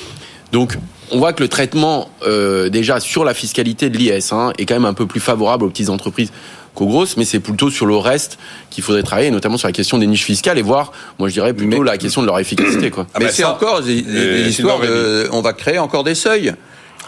Donc, 0.53 0.77
on 1.11 1.19
voit 1.19 1.33
que 1.33 1.43
le 1.43 1.49
traitement 1.49 2.11
euh, 2.27 2.69
déjà 2.69 3.01
sur 3.01 3.25
la 3.25 3.35
fiscalité 3.35 3.91
de 3.91 3.99
l'IS 3.99 4.33
hein, 4.33 4.53
est 4.59 4.67
quand 4.67 4.75
même 4.75 4.85
un 4.85 4.95
peu 4.95 5.07
plus 5.07 5.21
favorable 5.21 5.65
aux 5.65 5.69
petites 5.69 5.89
entreprises 5.89 6.31
qu'aux 6.75 6.87
grosses, 6.87 7.17
mais 7.17 7.25
c'est 7.25 7.41
plutôt 7.41 7.71
sur 7.71 7.87
le 7.87 7.97
reste 7.97 8.39
qu'il 8.71 8.83
faudrait 8.85 9.03
travailler, 9.03 9.31
notamment 9.31 9.57
sur 9.57 9.69
la 9.69 9.73
question 9.73 9.99
des 9.99 10.07
niches 10.07 10.25
fiscales 10.25 10.59
et 10.59 10.63
voir, 10.63 10.93
moi 11.19 11.29
je 11.29 11.35
dirais 11.35 11.53
plutôt 11.53 11.83
mais, 11.83 11.91
la 11.91 11.99
question 11.99 12.23
de 12.23 12.27
leur 12.27 12.39
efficacité. 12.39 12.91
Quoi. 12.91 13.07
Ah 13.13 13.19
mais 13.19 13.27
bah 13.27 13.31
c'est 13.33 13.45
encore 13.45 13.83
des, 13.83 14.01
des 14.01 14.49
histoires 14.49 14.81
de, 14.81 15.29
on 15.33 15.43
va 15.43 15.53
créer 15.53 15.79
encore 15.79 16.05
des 16.05 16.15
seuils. 16.15 16.55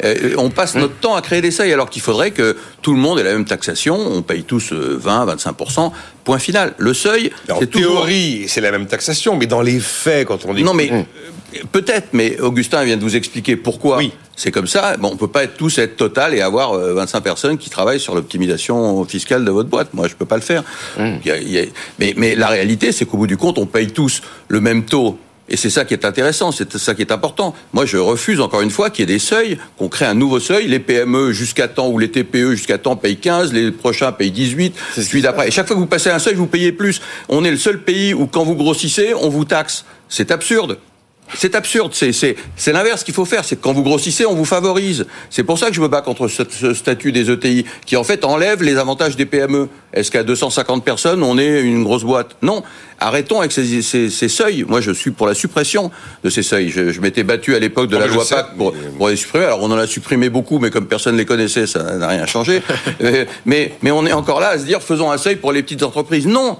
Euh, 0.02 0.34
on 0.38 0.50
passe 0.50 0.74
notre 0.74 0.94
temps 0.96 1.14
à 1.14 1.22
créer 1.22 1.40
des 1.40 1.50
seuils 1.50 1.72
alors 1.72 1.88
qu'il 1.88 2.02
faudrait 2.02 2.32
que 2.32 2.56
tout 2.82 2.92
le 2.92 2.98
monde 2.98 3.18
ait 3.18 3.22
la 3.22 3.32
même 3.32 3.44
taxation. 3.44 3.96
On 3.96 4.22
paye 4.22 4.42
tous 4.42 4.72
20, 4.72 5.26
25% 5.26 5.92
Point 6.24 6.38
final. 6.38 6.72
Le 6.78 6.94
seuil, 6.94 7.30
en 7.50 7.58
théorie, 7.58 8.32
toujours... 8.32 8.48
c'est 8.48 8.62
la 8.62 8.70
même 8.70 8.86
taxation, 8.86 9.36
mais 9.36 9.46
dans 9.46 9.60
les 9.60 9.78
faits, 9.78 10.26
quand 10.26 10.46
on 10.46 10.54
dit 10.54 10.64
non, 10.64 10.72
mais 10.72 10.86
mmh. 10.90 11.66
peut-être. 11.70 12.08
Mais 12.14 12.40
Augustin 12.40 12.82
vient 12.84 12.96
de 12.96 13.02
vous 13.02 13.14
expliquer 13.14 13.56
pourquoi. 13.56 13.98
Oui. 13.98 14.12
C'est 14.34 14.50
comme 14.50 14.66
ça. 14.66 14.96
Bon, 14.96 15.10
on 15.12 15.16
peut 15.16 15.28
pas 15.28 15.44
être 15.44 15.56
tous 15.56 15.76
être 15.78 15.96
total 15.96 16.34
et 16.34 16.40
avoir 16.40 16.72
25 16.72 17.20
personnes 17.20 17.58
qui 17.58 17.68
travaillent 17.68 18.00
sur 18.00 18.14
l'optimisation 18.14 19.04
fiscale 19.04 19.44
de 19.44 19.50
votre 19.50 19.68
boîte. 19.68 19.92
Moi, 19.92 20.08
je 20.08 20.14
peux 20.14 20.24
pas 20.24 20.36
le 20.36 20.42
faire. 20.42 20.64
Mmh. 20.98 21.10
Il 21.24 21.28
y 21.28 21.30
a, 21.30 21.36
il 21.36 21.50
y 21.50 21.58
a... 21.58 21.64
mais, 21.98 22.14
mais 22.16 22.34
la 22.34 22.48
réalité, 22.48 22.90
c'est 22.90 23.04
qu'au 23.04 23.18
bout 23.18 23.26
du 23.26 23.36
compte, 23.36 23.58
on 23.58 23.66
paye 23.66 23.88
tous 23.88 24.22
le 24.48 24.60
même 24.62 24.86
taux 24.86 25.18
et 25.48 25.56
c'est 25.56 25.70
ça 25.70 25.84
qui 25.84 25.92
est 25.92 26.06
intéressant, 26.06 26.52
c'est 26.52 26.78
ça 26.78 26.94
qui 26.94 27.02
est 27.02 27.12
important. 27.12 27.54
Moi, 27.74 27.84
je 27.84 27.98
refuse 27.98 28.40
encore 28.40 28.62
une 28.62 28.70
fois 28.70 28.88
qu'il 28.88 29.02
y 29.02 29.12
ait 29.12 29.14
des 29.14 29.18
seuils, 29.18 29.58
qu'on 29.76 29.88
crée 29.88 30.06
un 30.06 30.14
nouveau 30.14 30.40
seuil. 30.40 30.68
Les 30.68 30.78
PME 30.78 31.32
jusqu'à 31.32 31.68
temps 31.68 31.88
ou 31.88 31.98
les 31.98 32.10
TPE 32.10 32.52
jusqu'à 32.52 32.78
temps 32.78 32.96
payent 32.96 33.18
15, 33.18 33.52
les 33.52 33.70
prochains 33.70 34.12
payent 34.12 34.30
18, 34.30 34.74
celui 34.96 35.20
d'après. 35.20 35.48
Et 35.48 35.50
chaque 35.50 35.66
fois 35.66 35.76
que 35.76 35.80
vous 35.80 35.86
passez 35.86 36.08
un 36.08 36.18
seuil, 36.18 36.34
vous 36.34 36.46
payez 36.46 36.72
plus. 36.72 37.02
On 37.28 37.44
est 37.44 37.50
le 37.50 37.58
seul 37.58 37.82
pays 37.82 38.14
où 38.14 38.26
quand 38.26 38.44
vous 38.44 38.54
grossissez, 38.54 39.12
on 39.14 39.28
vous 39.28 39.44
taxe. 39.44 39.84
C'est 40.08 40.30
absurde. 40.30 40.78
c'est 41.34 41.54
absurde. 41.54 41.92
C'est 41.92 42.72
l'inverse 42.72 43.04
qu'il 43.04 43.12
faut 43.12 43.26
faire. 43.26 43.44
C'est 43.44 43.56
que 43.56 43.62
quand 43.62 43.74
vous 43.74 43.82
grossissez, 43.82 44.24
on 44.24 44.34
vous 44.34 44.46
favorise. 44.46 45.04
C'est 45.28 45.44
pour 45.44 45.58
ça 45.58 45.68
que 45.68 45.74
je 45.74 45.80
me 45.82 45.88
bats 45.88 46.00
contre 46.00 46.26
ce, 46.28 46.72
statut 46.72 47.12
des 47.12 47.30
ETI, 47.30 47.66
qui 47.84 47.96
en 47.96 48.04
fait 48.04 48.24
enlève 48.24 48.62
les 48.62 48.78
avantages 48.78 49.16
des 49.16 49.26
PME. 49.26 49.68
Est-ce 49.92 50.10
qu'à 50.10 50.22
250 50.22 50.84
personnes, 50.84 51.22
on 51.22 51.36
est 51.36 51.60
une 51.60 51.84
grosse 51.84 52.04
boîte? 52.04 52.36
Non. 52.40 52.62
Arrêtons 53.00 53.40
avec 53.40 53.52
ces, 53.52 54.28
seuils. 54.28 54.64
Moi, 54.66 54.80
je 54.80 54.90
suis 54.90 55.10
pour 55.10 55.26
la 55.26 55.34
suppression 55.34 55.90
de 56.22 56.30
ces 56.30 56.42
seuils. 56.42 56.70
Je, 56.70 57.00
m'étais 57.00 57.24
battu 57.24 57.54
à 57.54 57.58
l'époque 57.58 57.88
de 57.88 57.96
la 57.96 58.06
loi 58.06 58.24
PAC 58.28 58.56
pour, 58.56 59.08
les 59.08 59.16
supprimer. 59.16 59.44
Alors, 59.44 59.62
on 59.62 59.70
en 59.70 59.76
a 59.78 59.86
supprimé 59.86 60.30
beaucoup, 60.30 60.58
mais 60.58 60.70
comme 60.70 60.86
personne 60.86 61.14
ne 61.14 61.18
les 61.18 61.24
connaissait, 61.24 61.66
ça 61.66 61.82
n'a 61.96 62.08
rien 62.08 62.26
changé. 62.26 62.62
Euh, 63.00 63.24
mais, 63.44 63.72
mais 63.82 63.90
on 63.90 64.06
est 64.06 64.12
encore 64.12 64.40
là 64.40 64.50
à 64.50 64.58
se 64.58 64.64
dire, 64.64 64.80
faisons 64.80 65.10
un 65.10 65.18
seuil 65.18 65.36
pour 65.36 65.52
les 65.52 65.62
petites 65.62 65.82
entreprises. 65.82 66.26
Non 66.26 66.58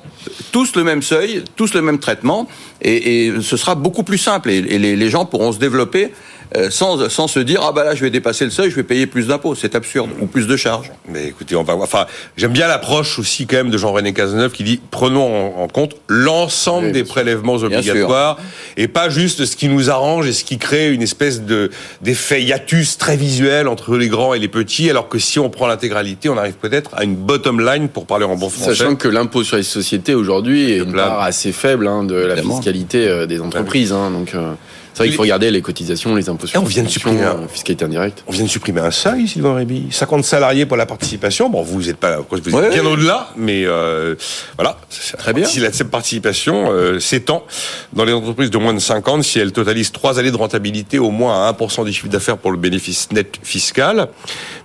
Tous 0.53 0.75
le 0.75 0.83
même 0.83 1.01
seuil, 1.01 1.45
tous 1.55 1.75
le 1.75 1.81
même 1.81 1.99
traitement, 1.99 2.49
et, 2.83 3.33
ce 3.41 3.57
sera 3.57 3.75
beaucoup 3.75 4.03
plus 4.03 4.19
simple. 4.19 4.51
Et, 4.51 4.61
les, 4.61 4.97
les 4.97 5.11
gens 5.11 5.27
pourront 5.27 5.53
se 5.53 5.59
développer 5.59 6.13
euh, 6.57 6.71
sans, 6.71 7.09
sans 7.09 7.27
se 7.27 7.41
dire 7.41 7.61
ah 7.63 7.73
bah 7.73 7.85
là 7.85 7.95
je 7.95 8.01
vais 8.01 8.11
dépasser 8.11 8.45
le 8.45 8.51
seuil, 8.51 8.71
je 8.71 8.77
vais 8.77 8.83
payer 8.83 9.07
plus 9.07 9.29
d'impôts. 9.29 9.55
C'est 9.55 9.75
absurde 9.75 10.11
ou 10.21 10.27
plus 10.27 10.47
de 10.47 10.57
charges. 10.57 10.91
Mais 11.09 11.27
écoutez, 11.27 11.57
on 11.57 11.63
va 11.63 11.75
voir. 11.75 11.85
Enfin, 11.85 12.07
j'aime 12.37 12.53
bien 12.53 12.69
l'approche 12.69 13.19
aussi 13.19 13.47
quand 13.47 13.57
même 13.57 13.71
de 13.71 13.79
Jean-René 13.79 14.13
Cazeneuve 14.13 14.53
qui 14.53 14.63
dit 14.63 14.81
prenons 14.91 15.61
en, 15.61 15.69
compte 15.69 15.97
l'ensemble 16.09 16.93
des 16.93 17.05
prélèvements 17.05 17.55
obligatoires 17.55 18.39
et 18.77 18.89
pas 18.89 19.09
juste 19.09 19.45
ce 19.45 19.57
qui 19.57 19.69
nous 19.69 19.91
arrange 19.91 20.27
et 20.29 20.33
ce 20.33 20.45
qui 20.45 20.59
crée 20.59 20.93
une 20.93 21.03
espèce 21.03 21.43
de 21.43 21.71
d'effet 22.03 22.43
hiatus 22.43 22.99
très 22.99 23.17
visuel 23.17 23.67
entre 23.67 23.97
les 23.97 24.09
grands 24.09 24.35
et 24.35 24.39
les 24.39 24.49
petits, 24.49 24.91
alors 24.91 25.09
que 25.09 25.19
si 25.19 25.39
on 25.39 25.51
prend 25.51 25.67
l'intégralité, 25.67 26.29
on 26.29 26.39
arrive 26.39 26.55
peut-être 26.55 26.91
à 26.95 27.05
une 27.05 27.17
bottom 27.17 27.61
line 27.61 27.89
pour 27.89 28.07
parler 28.07 28.25
en 28.25 28.37
bon 28.37 28.49
français. 28.49 28.75
Sachant 28.75 28.97
que 28.97 29.09
l'impôt 29.09 29.43
sur 29.43 29.57
les 29.57 29.63
sociétés 29.63 30.15
aujourd'hui 30.15 30.73
est 30.73 30.79
une 30.79 30.93
part 30.93 31.21
assez 31.21 31.53
faible 31.53 31.89
hein, 31.89 32.05
de 32.05 32.15
la 32.15 32.37
fiscalité 32.37 33.09
euh, 33.09 33.27
des 33.27 33.41
entreprises, 33.41 33.93
hein, 33.93 34.11
donc. 34.11 34.35
Euh, 34.35 34.55
c'est 34.95 34.99
vrai 34.99 35.09
qu'il 35.09 35.17
faut 35.17 35.23
regarder 35.23 35.51
les 35.51 35.61
cotisations, 35.61 36.15
les 36.15 36.29
impôts 36.29 36.47
sur 36.47 36.63
on 36.63 36.65
vient 36.65 36.85
de 36.85 36.89
supprimer 36.89 37.25
un... 37.25 37.49
fiscalité 37.49 37.85
indirecte. 37.85 38.23
On 38.29 38.33
vient 38.33 38.45
de 38.45 38.49
supprimer 38.49 38.81
un 38.81 38.93
seuil, 38.93 39.27
Sylvain 39.27 39.55
Réby. 39.55 39.89
50 39.91 40.23
salariés 40.25 40.67
pour 40.67 40.77
la 40.77 40.87
participation. 40.87 41.51
Bon, 41.51 41.63
vous 41.63 41.89
êtes 41.89 41.97
pas, 41.97 42.19
vous 42.19 42.37
êtes 42.37 42.73
bien 42.73 42.87
au-delà, 42.87 43.29
mais 43.37 43.65
euh, 43.67 44.15
voilà. 44.57 44.79
Très 45.19 45.33
bien. 45.33 45.47
Si 45.47 45.59
cette 45.59 45.91
participation 45.91 46.71
euh, 46.71 47.01
s'étend 47.01 47.45
dans 47.93 48.05
les 48.05 48.13
entreprises 48.13 48.51
de 48.51 48.59
moins 48.59 48.73
de 48.73 48.79
50, 48.79 49.25
si 49.25 49.41
elles 49.41 49.51
totalisent 49.51 49.91
trois 49.91 50.21
années 50.21 50.31
de 50.31 50.37
rentabilité, 50.37 51.01
au 51.01 51.11
moins 51.11 51.49
à 51.49 51.53
1% 51.53 51.85
du 51.85 51.93
chiffre 51.93 52.07
d'affaires 52.07 52.39
pour 52.39 52.53
le 52.53 52.57
bénéfice 52.57 53.11
net 53.11 53.41
fiscal. 53.43 54.09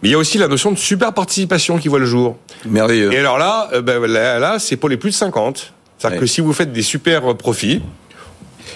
Mais 0.03 0.09
il 0.09 0.11
y 0.11 0.15
a 0.15 0.19
aussi 0.19 0.37
la 0.37 0.47
notion 0.47 0.71
de 0.71 0.77
super 0.77 1.11
participation 1.11 1.79
qui 1.79 1.87
voit 1.87 1.99
le 1.99 2.05
jour. 2.05 2.37
Merveilleux. 2.65 3.11
Et 3.11 3.17
alors 3.17 3.39
là, 3.39 3.69
euh, 3.73 3.81
ben, 3.81 4.05
là, 4.05 4.37
là 4.37 4.59
c'est 4.59 4.77
pour 4.77 4.89
les 4.89 4.97
plus 4.97 5.09
de 5.09 5.15
50. 5.15 5.73
C'est-à-dire 5.97 6.19
que 6.19 6.27
si 6.27 6.39
vous 6.39 6.53
faites 6.53 6.71
des 6.71 6.83
super 6.83 7.35
profits, 7.35 7.81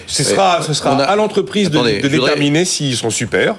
ce 0.06 0.22
sera, 0.22 0.62
ce 0.62 0.72
sera 0.74 1.02
à 1.02 1.16
l'entreprise 1.16 1.70
de, 1.70 1.78
de 1.78 2.08
déterminer 2.08 2.64
s'ils 2.64 2.96
sont 2.96 3.10
super. 3.10 3.56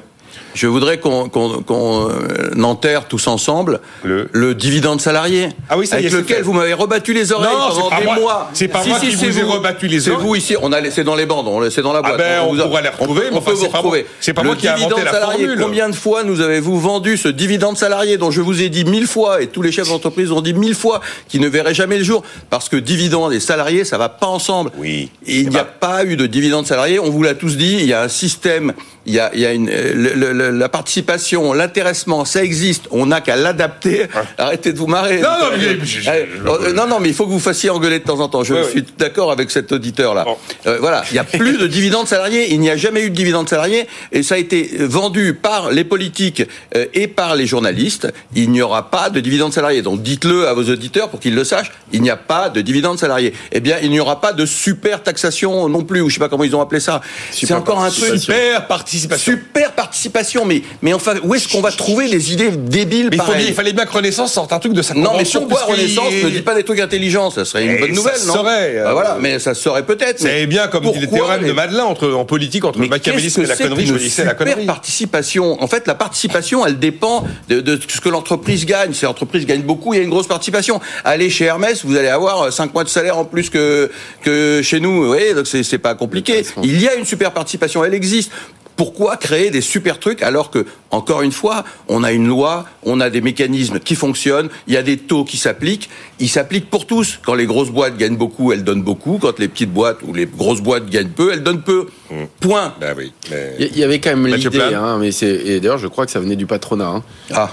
Je 0.55 0.67
voudrais 0.67 0.99
qu'on 0.99 1.29
euh, 1.69 2.63
enterre 2.63 3.07
tous 3.07 3.27
ensemble 3.27 3.81
le, 4.03 4.55
dividende 4.55 5.01
salarié. 5.01 5.49
Ah 5.69 5.77
oui, 5.77 5.85
ça 5.85 5.97
avec 5.97 6.11
lequel 6.11 6.43
vous 6.43 6.53
m'avez 6.53 6.73
rebattu 6.73 7.13
les 7.13 7.33
oreilles 7.33 7.51
pendant 7.51 7.99
des 7.99 8.21
mois. 8.21 8.49
C'est 8.53 8.69
pas 8.69 8.83
moi 8.85 8.97
qui 8.99 9.13
vous, 9.13 9.39
ai 9.39 9.43
rebattu 9.43 9.87
les 9.87 10.07
oreilles. 10.07 10.21
C'est 10.21 10.27
vous 10.27 10.35
ici. 10.35 10.55
On 10.61 10.71
a 10.71 10.79
laissé 10.79 11.03
dans 11.03 11.15
les 11.15 11.25
bandes. 11.25 11.47
On 11.49 11.69
c'est 11.69 11.81
dans 11.81 11.91
la 11.91 12.01
boîte. 12.01 12.15
Ah 12.15 12.17
ben, 12.17 12.47
on, 12.47 12.55
pourra 12.55 12.81
les 12.81 12.87
retrouver. 12.87 13.23
On, 13.33 13.41
peut 13.41 13.51
vous 13.51 13.67
retrouver. 13.67 14.05
C'est 14.21 14.33
pas 14.33 14.43
moi 14.43 14.55
qui 14.55 14.67
ai 14.67 14.69
inventé 14.69 15.03
la 15.03 15.11
salarié, 15.11 15.45
formule. 15.45 15.61
Combien 15.61 15.89
de 15.89 15.95
fois 15.95 16.23
nous 16.23 16.39
avez-vous 16.39 16.79
vendu 16.79 17.17
ce 17.17 17.27
dividende 17.27 17.77
salarié 17.77 18.17
dont 18.17 18.31
je 18.31 18.39
vous 18.39 18.61
ai 18.61 18.69
dit 18.69 18.85
mille 18.85 19.07
fois 19.07 19.41
et 19.41 19.47
tous 19.47 19.61
les 19.61 19.73
chefs 19.73 19.89
d'entreprise 19.89 20.31
ont 20.31 20.41
dit 20.41 20.53
mille 20.53 20.75
fois 20.75 21.01
qu'il 21.27 21.41
ne 21.41 21.49
verrait 21.49 21.73
jamais 21.73 21.97
le 21.97 22.05
jour? 22.05 22.23
Parce 22.49 22.69
que 22.69 22.77
dividende 22.77 23.33
et 23.33 23.41
salarié 23.41 23.83
ça 23.83 23.97
va 23.97 24.07
pas 24.07 24.27
ensemble. 24.27 24.71
Oui. 24.77 25.11
il 25.27 25.49
n'y 25.49 25.57
a 25.57 25.65
pas 25.65 26.05
eu 26.05 26.15
de 26.15 26.27
dividende 26.27 26.65
salarié. 26.65 26.97
On 26.97 27.09
vous 27.09 27.23
l'a 27.23 27.33
tous 27.33 27.57
dit. 27.57 27.77
Il 27.81 27.87
y 27.87 27.93
a 27.93 28.03
un 28.03 28.09
système. 28.09 28.71
Il 29.05 29.13
y 29.13 29.19
a, 29.19 29.31
il 29.33 29.39
y 29.39 29.45
a 29.45 29.53
une 29.53 29.69
la 29.69 30.69
participation, 30.69 31.53
l'intéressement, 31.53 32.25
ça 32.25 32.43
existe. 32.43 32.85
On 32.91 33.05
n'a 33.05 33.21
qu'à 33.21 33.35
l'adapter. 33.35 34.07
Arrêtez 34.37 34.73
de 34.73 34.77
vous 34.77 34.87
marrer. 34.87 35.19
Non, 35.21 35.29
non, 35.41 35.47
mais, 35.57 36.09
euh, 36.09 36.73
non, 36.73 36.87
non, 36.87 36.99
mais 36.99 37.09
il 37.09 37.15
faut 37.15 37.25
que 37.25 37.31
vous 37.31 37.39
fassiez 37.39 37.69
engueuler 37.69 37.99
de 37.99 38.03
temps 38.03 38.19
en 38.19 38.29
temps. 38.29 38.43
Je 38.43 38.63
suis 38.69 38.83
d'accord 38.97 39.31
avec 39.31 39.51
cet 39.51 39.71
auditeur-là. 39.71 40.25
Euh, 40.65 40.77
voilà, 40.79 41.03
il 41.11 41.13
n'y 41.13 41.19
a 41.19 41.23
plus 41.23 41.57
de 41.57 41.67
dividendes 41.67 42.07
salariés. 42.07 42.51
Il 42.53 42.59
n'y 42.59 42.69
a 42.69 42.77
jamais 42.77 43.03
eu 43.03 43.09
de 43.09 43.15
dividendes 43.15 43.49
salariés. 43.49 43.87
Et 44.11 44.23
ça 44.23 44.35
a 44.35 44.37
été 44.37 44.71
vendu 44.79 45.33
par 45.33 45.71
les 45.71 45.83
politiques 45.83 46.43
euh, 46.75 46.85
et 46.93 47.07
par 47.07 47.35
les 47.35 47.45
journalistes. 47.45 48.11
Il 48.35 48.51
n'y 48.51 48.61
aura 48.61 48.89
pas 48.89 49.09
de 49.09 49.19
dividendes 49.19 49.53
salariés. 49.53 49.81
Donc 49.81 50.01
dites-le 50.01 50.47
à 50.47 50.53
vos 50.53 50.63
auditeurs 50.63 51.09
pour 51.09 51.19
qu'ils 51.19 51.35
le 51.35 51.43
sachent. 51.43 51.71
Il 51.91 52.01
n'y 52.01 52.09
a 52.09 52.17
pas 52.17 52.49
de 52.49 52.61
dividendes 52.61 52.99
salariés. 52.99 53.33
Eh 53.51 53.59
bien, 53.59 53.77
il 53.81 53.91
n'y 53.91 53.99
aura 53.99 54.21
pas 54.21 54.33
de 54.33 54.45
super 54.45 55.03
taxation 55.03 55.69
non 55.69 55.83
plus, 55.83 56.01
ou 56.01 56.09
je 56.09 56.15
sais 56.15 56.19
pas 56.19 56.29
comment 56.29 56.43
ils 56.43 56.55
ont 56.55 56.61
appelé 56.61 56.79
ça. 56.79 57.01
C'est 57.31 57.53
encore 57.53 57.83
un 57.83 57.89
truc. 57.89 58.19
Super 58.19 58.67
participation. 58.95 59.33
Super 59.33 59.71
participation. 59.71 60.45
Mais, 60.45 60.61
mais 60.81 60.93
enfin, 60.93 61.13
où 61.23 61.33
est-ce 61.35 61.47
qu'on 61.47 61.61
va 61.61 61.71
trouver 61.71 62.09
des 62.09 62.33
idées 62.33 62.51
débiles 62.51 63.09
mais 63.11 63.17
il, 63.47 63.53
fallait 63.53 63.73
bien 63.73 63.85
que 63.85 63.91
Renaissance 63.91 64.33
sorte 64.33 64.53
un 64.53 64.59
truc 64.59 64.73
de 64.73 64.81
sa 64.81 64.93
Non, 64.93 65.11
mais 65.17 65.23
pourquoi 65.23 65.63
Renaissance 65.65 66.13
ne 66.23 66.29
dit 66.29 66.41
pas 66.41 66.55
des 66.55 66.63
trucs 66.63 66.79
intelligents 66.79 67.29
Ça 67.29 67.45
serait 67.45 67.65
une 67.65 67.79
bonne 67.79 67.91
nouvelle, 67.91 68.19
non 68.27 68.33
serait, 68.33 68.81
bah, 68.83 68.93
voilà, 68.93 69.17
mais 69.19 69.39
ça 69.39 69.53
serait 69.53 69.85
peut-être. 69.85 70.19
C'est 70.19 70.47
bien 70.47 70.67
comme 70.67 70.89
dit 70.91 70.99
le 70.99 71.07
théorème 71.07 71.45
de 71.45 71.51
Madelin 71.51 71.83
entre, 71.83 72.11
en 72.11 72.25
politique 72.25 72.65
entre 72.65 72.79
le 72.79 72.87
machiavélisme 72.87 73.41
et 73.41 73.45
la 73.45 73.55
connerie. 73.55 73.85
Je 73.85 74.21
la 74.23 74.33
connerie. 74.33 74.65
participation? 74.65 75.61
En 75.61 75.67
fait, 75.67 75.87
la 75.87 75.95
participation, 75.95 76.65
elle 76.65 76.79
dépend 76.79 77.25
de, 77.49 77.79
ce 77.87 78.01
que 78.01 78.09
l'entreprise 78.09 78.65
gagne. 78.65 78.93
Si 78.93 79.05
l'entreprise 79.05 79.45
gagne 79.45 79.61
beaucoup, 79.61 79.93
il 79.93 79.97
y 79.97 79.99
a 79.99 80.03
une 80.03 80.09
grosse 80.09 80.27
participation. 80.27 80.79
Allez 81.03 81.29
chez 81.29 81.45
Hermès, 81.45 81.83
vous 81.83 81.95
allez 81.95 82.07
avoir 82.07 82.51
5 82.51 82.73
mois 82.73 82.83
de 82.83 82.89
salaire 82.89 83.17
en 83.17 83.25
plus 83.25 83.49
que, 83.49 83.91
que 84.21 84.61
chez 84.63 84.79
nous. 84.79 85.01
Vous 85.01 85.07
voyez, 85.07 85.33
donc 85.33 85.47
c'est 85.47 85.77
pas 85.77 85.95
compliqué. 85.95 86.45
Il 86.63 86.81
y 86.81 86.87
a 86.87 86.95
une 86.95 87.05
super 87.05 87.31
participation, 87.31 87.83
elle 87.83 87.93
existe. 87.93 88.31
Pourquoi 88.75 89.17
créer 89.17 89.51
des 89.51 89.61
super 89.61 89.99
trucs 89.99 90.21
alors 90.21 90.51
que, 90.51 90.65
encore 90.91 91.21
une 91.21 91.31
fois, 91.31 91.63
on 91.87 92.03
a 92.03 92.11
une 92.11 92.27
loi, 92.27 92.65
on 92.83 92.99
a 92.99 93.09
des 93.09 93.21
mécanismes 93.21 93.79
qui 93.79 93.95
fonctionnent, 93.95 94.49
il 94.67 94.73
y 94.73 94.77
a 94.77 94.83
des 94.83 94.97
taux 94.97 95.23
qui 95.23 95.37
s'appliquent, 95.37 95.89
ils 96.19 96.29
s'appliquent 96.29 96.69
pour 96.69 96.85
tous. 96.85 97.19
Quand 97.25 97.35
les 97.35 97.45
grosses 97.45 97.71
boîtes 97.71 97.97
gagnent 97.97 98.17
beaucoup, 98.17 98.51
elles 98.51 98.63
donnent 98.63 98.83
beaucoup. 98.83 99.17
Quand 99.21 99.39
les 99.39 99.47
petites 99.47 99.71
boîtes 99.71 99.99
ou 100.03 100.13
les 100.13 100.25
grosses 100.25 100.61
boîtes 100.61 100.89
gagnent 100.89 101.09
peu, 101.09 101.31
elles 101.31 101.43
donnent 101.43 101.61
peu. 101.61 101.87
Mmh. 102.11 102.15
Point. 102.39 102.73
Ben 102.79 102.95
oui, 102.97 103.13
Il 103.59 103.77
y 103.77 103.83
avait 103.83 103.99
quand 103.99 104.09
même 104.09 104.27
l'idée, 104.27 104.59
hein, 104.61 104.97
mais 104.99 105.11
c'est 105.11 105.27
et 105.27 105.59
d'ailleurs 105.59 105.77
je 105.77 105.87
crois 105.87 106.05
que 106.05 106.11
ça 106.11 106.19
venait 106.19 106.35
du 106.35 106.45
patronat. 106.45 106.87
Hein. 106.87 107.03
Ah 107.33 107.49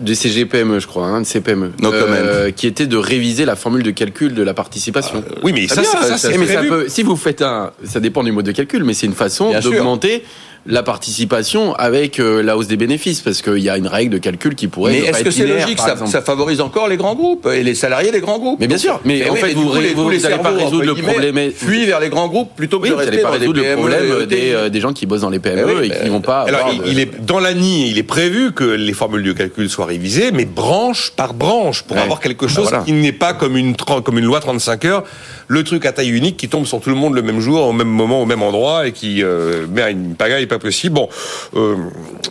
du 0.00 0.14
CGPME, 0.14 0.80
je 0.80 0.86
crois, 0.86 1.06
hein, 1.06 1.20
de 1.20 1.26
CPME, 1.26 1.72
euh, 1.84 2.50
qui 2.50 2.66
était 2.66 2.86
de 2.86 2.96
réviser 2.96 3.44
la 3.44 3.54
formule 3.54 3.82
de 3.82 3.90
calcul 3.90 4.34
de 4.34 4.42
la 4.42 4.54
participation. 4.54 5.18
Euh, 5.18 5.40
oui, 5.42 5.52
mais 5.52 5.68
ça, 5.68 5.84
ça, 5.84 6.18
c'est 6.18 6.32
prévu. 6.32 6.88
si 6.88 7.02
vous 7.02 7.16
faites 7.16 7.42
un, 7.42 7.72
ça 7.84 8.00
dépend 8.00 8.22
du 8.22 8.32
mode 8.32 8.46
de 8.46 8.52
calcul, 8.52 8.84
mais 8.84 8.94
c'est 8.94 9.06
une 9.06 9.14
façon 9.14 9.52
d'augmenter 9.60 10.24
la 10.66 10.82
participation 10.82 11.74
avec 11.74 12.20
euh, 12.20 12.42
la 12.42 12.56
hausse 12.56 12.66
des 12.66 12.76
bénéfices, 12.76 13.20
parce 13.20 13.42
qu'il 13.42 13.58
y 13.58 13.70
a 13.70 13.76
une 13.76 13.86
règle 13.86 14.12
de 14.14 14.18
calcul 14.18 14.54
qui 14.54 14.68
pourrait. 14.68 14.92
Mais 14.92 14.98
est-ce 15.06 15.24
que 15.24 15.30
c'est 15.30 15.46
logique 15.46 15.78
ça, 15.78 15.96
ça, 16.06 16.22
favorise 16.22 16.60
encore 16.60 16.88
les 16.88 16.96
grands 16.96 17.14
groupes 17.14 17.48
et 17.52 17.62
les 17.62 17.74
salariés 17.74 18.10
des 18.10 18.20
grands 18.20 18.38
groupes? 18.38 18.60
Mais 18.60 18.66
bien 18.66 18.78
sûr. 18.78 19.00
Mais, 19.04 19.28
en 19.28 19.34
fait, 19.34 19.54
vous 19.54 19.74
n'allez 19.74 19.94
pas 20.38 20.50
résoudre 20.50 20.84
le 20.84 20.94
problème. 20.94 21.50
Fuient 21.52 21.86
vers 21.86 22.00
les 22.00 22.08
grands 22.08 22.28
groupes 22.28 22.50
plutôt 22.54 22.80
que 22.80 22.88
de 22.88 22.94
rester 22.94 23.18
pas 23.18 23.30
résoudre 23.30 23.60
le 23.62 23.76
problème 23.76 24.26
des, 24.26 24.70
des, 24.70 24.80
gens 24.80 24.92
qui 24.92 25.06
bossent 25.06 25.22
dans 25.22 25.30
les 25.30 25.38
PME 25.38 25.84
et 25.84 25.90
qui 25.90 26.08
vont 26.08 26.20
pas. 26.20 26.42
Alors, 26.42 26.72
il, 26.86 26.98
est 26.98 27.24
dans 27.24 27.40
l'ANI, 27.40 27.90
il 27.90 27.98
est 27.98 28.02
prévu 28.02 28.52
que 28.52 28.64
les 28.64 28.92
formules 28.92 29.22
de 29.22 29.32
calcul 29.32 29.68
soient 29.68 29.86
révisées, 29.86 30.30
mais 30.32 30.44
branche 30.44 31.12
par 31.16 31.34
branche 31.34 31.82
pour 31.82 31.98
avoir 31.98 32.20
quelque 32.20 32.48
chose 32.48 32.70
qui 32.84 32.92
n'est 32.92 33.12
pas 33.12 33.32
comme 33.32 33.56
une 33.56 33.74
comme 33.76 34.18
une 34.18 34.24
loi 34.24 34.40
35 34.40 34.84
heures, 34.84 35.04
le 35.48 35.64
truc 35.64 35.86
à 35.86 35.92
taille 35.92 36.10
unique 36.10 36.36
qui 36.36 36.48
tombe 36.48 36.66
sur 36.66 36.80
tout 36.80 36.90
le 36.90 36.96
monde 36.96 37.14
le 37.14 37.22
même 37.22 37.40
jour, 37.40 37.66
au 37.66 37.72
même 37.72 37.88
moment, 37.88 38.22
au 38.22 38.26
même 38.26 38.42
endroit 38.42 38.86
et 38.86 38.92
qui 38.92 39.22
euh, 39.22 39.66
met 39.68 39.90
une 39.90 40.14
pagaille 40.14 40.46
pas 40.50 40.58
possible. 40.58 40.94
Bon, 40.94 41.08
euh, 41.56 41.76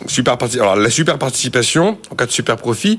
super 0.06 0.36
alors 0.60 0.76
la 0.76 0.90
super 0.90 1.18
participation 1.18 1.98
en 2.10 2.14
cas 2.14 2.26
de 2.26 2.30
super 2.30 2.56
profit, 2.56 2.98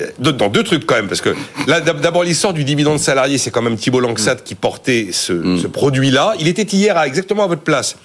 euh, 0.00 0.32
dans 0.32 0.48
deux 0.48 0.64
trucs 0.64 0.86
quand 0.86 0.96
même, 0.96 1.08
parce 1.08 1.20
que 1.20 1.34
là, 1.66 1.80
d'abord 1.80 2.24
l'histoire 2.24 2.52
du 2.52 2.64
dividende 2.64 2.98
salarié, 2.98 3.38
c'est 3.38 3.50
quand 3.50 3.62
même 3.62 3.76
Thibault 3.76 4.00
Langsat 4.00 4.36
qui 4.36 4.54
portait 4.54 5.08
ce, 5.12 5.32
mm. 5.32 5.60
ce 5.60 5.66
produit-là. 5.66 6.34
Il 6.40 6.48
était 6.48 6.62
hier 6.62 6.96
à 6.96 7.06
exactement 7.06 7.44
à 7.44 7.46
votre 7.46 7.62
place 7.62 7.96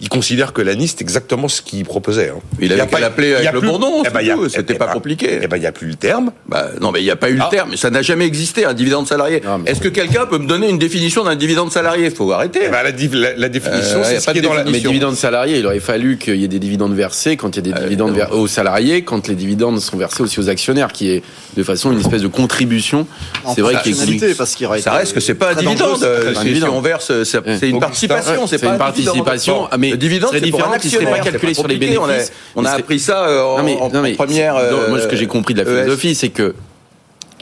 il 0.00 0.08
considère 0.08 0.52
que 0.52 0.62
l'ANI, 0.62 0.88
c'est 0.88 1.00
exactement 1.02 1.48
ce 1.48 1.62
qu'il 1.62 1.84
proposait. 1.84 2.30
Hein. 2.30 2.40
Il 2.60 2.72
avait 2.72 2.86
qu'à 2.86 3.00
l'appeler 3.00 3.34
avec 3.34 3.52
le 3.52 3.60
bon 3.60 3.78
nom, 3.78 4.02
eh 4.04 4.10
ben, 4.10 4.48
c'était 4.48 4.74
pas 4.74 4.86
compliqué. 4.86 5.40
Eh 5.42 5.46
ben, 5.48 5.56
il 5.56 5.60
n'y 5.60 5.66
a 5.66 5.72
plus 5.72 5.88
le 5.88 5.94
terme. 5.94 6.32
Bah, 6.46 6.68
non, 6.80 6.92
mais 6.92 7.00
il 7.00 7.04
n'y 7.04 7.10
a 7.10 7.16
pas 7.16 7.30
eu 7.30 7.34
le 7.34 7.42
ah. 7.42 7.48
terme. 7.50 7.76
Ça 7.76 7.90
n'a 7.90 8.02
jamais 8.02 8.26
existé, 8.26 8.64
un 8.64 8.74
dividende 8.74 9.06
salarié. 9.06 9.42
Est-ce 9.66 9.80
que 9.80 9.88
quelqu'un 9.88 10.26
peut 10.26 10.38
me 10.38 10.46
donner 10.46 10.68
une 10.68 10.78
définition 10.78 11.24
d'un 11.24 11.36
dividende 11.36 11.72
salarié? 11.72 12.06
Il 12.06 12.10
faut 12.14 12.30
arrêter. 12.32 12.60
Eh 12.64 12.68
ben, 12.68 12.82
la, 12.82 13.48
définition, 13.48 14.00
euh, 14.00 14.04
c'est 14.04 14.20
ce 14.20 14.30
qui 14.30 14.38
est 14.38 14.42
dans 14.42 14.54
la... 14.54 14.64
Mais 14.64 14.80
dividende 14.80 15.16
salarié, 15.16 15.58
il 15.58 15.66
aurait 15.66 15.80
fallu 15.80 16.18
qu'il 16.18 16.36
y 16.36 16.44
ait 16.44 16.48
des 16.48 16.58
dividendes 16.58 16.94
versés 16.94 17.36
quand 17.36 17.56
il 17.56 17.66
y 17.66 17.70
a 17.70 17.72
des 17.72 17.78
euh, 17.78 17.84
dividendes 17.84 18.18
aux 18.32 18.46
salariés, 18.46 19.02
quand 19.02 19.28
les 19.28 19.34
dividendes 19.34 19.80
sont 19.80 19.96
versés 19.96 20.22
aussi 20.22 20.38
aux 20.40 20.48
actionnaires, 20.48 20.92
qui 20.92 21.10
est 21.10 21.22
de 21.58 21.64
façon 21.64 21.92
une 21.92 22.00
espèce 22.00 22.22
de 22.22 22.28
contribution. 22.28 23.06
C'est 23.54 23.60
vrai 23.60 23.76
qu'il 23.82 24.24
est 24.24 24.34
parce 24.34 24.54
qu'il 24.54 24.68
Ça 24.80 24.92
reste 24.92 25.12
que 25.12 25.20
c'est 25.20 25.34
pas 25.34 25.50
un 25.50 25.54
dividende. 25.54 26.06
Si 26.34 26.64
on 26.64 26.80
verse, 26.80 27.12
c'est 27.24 27.68
une 27.68 27.80
participation, 27.80 28.46
c'est 28.46 28.58
pas 28.58 28.72
une 28.72 28.78
participation. 28.78 29.68
Mais 29.78 29.96
dividende, 29.96 30.30
c'est 30.32 30.40
qui 30.40 30.52
ne 30.52 30.92
serait 30.92 31.04
pas 31.04 31.18
calculé 31.18 31.54
sur 31.54 31.66
les 31.66 31.76
bénéfices. 31.76 32.32
On 32.54 32.64
a, 32.64 32.70
appris 32.70 33.00
ça 33.00 33.26
euh, 33.26 33.42
en, 33.42 33.90
première. 34.14 34.54
moi, 34.88 35.00
ce 35.00 35.08
que 35.08 35.16
j'ai 35.16 35.26
compris 35.26 35.54
de 35.54 35.62
la 35.62 35.68
euh, 35.68 35.82
philosophie, 35.82 36.14
c'est 36.14 36.28
que 36.28 36.54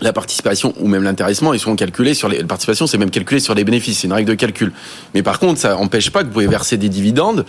la 0.01 0.13
participation 0.13 0.73
ou 0.79 0.89
même 0.89 1.03
l'intéressement, 1.03 1.53
ils 1.53 1.61
sont 1.61 1.77
calculés 1.77 2.15
sur 2.15 2.29
les 2.29 2.39
la 2.39 2.45
participation, 2.45 2.87
c'est 2.87 2.99
même 2.99 3.11
calculé 3.11 3.41
sur 3.41 3.55
les 3.55 3.65
bénéfices, 3.65 4.01
c'est 4.01 4.07
une 4.07 4.12
règle 4.12 4.31
de 4.31 4.35
calcul. 4.35 4.73
Mais 5.14 5.23
par 5.23 5.39
contre, 5.39 5.61
ça 5.61 5.71
n'empêche 5.71 6.11
pas 6.11 6.21
que 6.21 6.27
vous 6.27 6.33
pouvez 6.33 6.47
verser 6.47 6.77
des 6.77 6.89
dividendes 6.89 7.45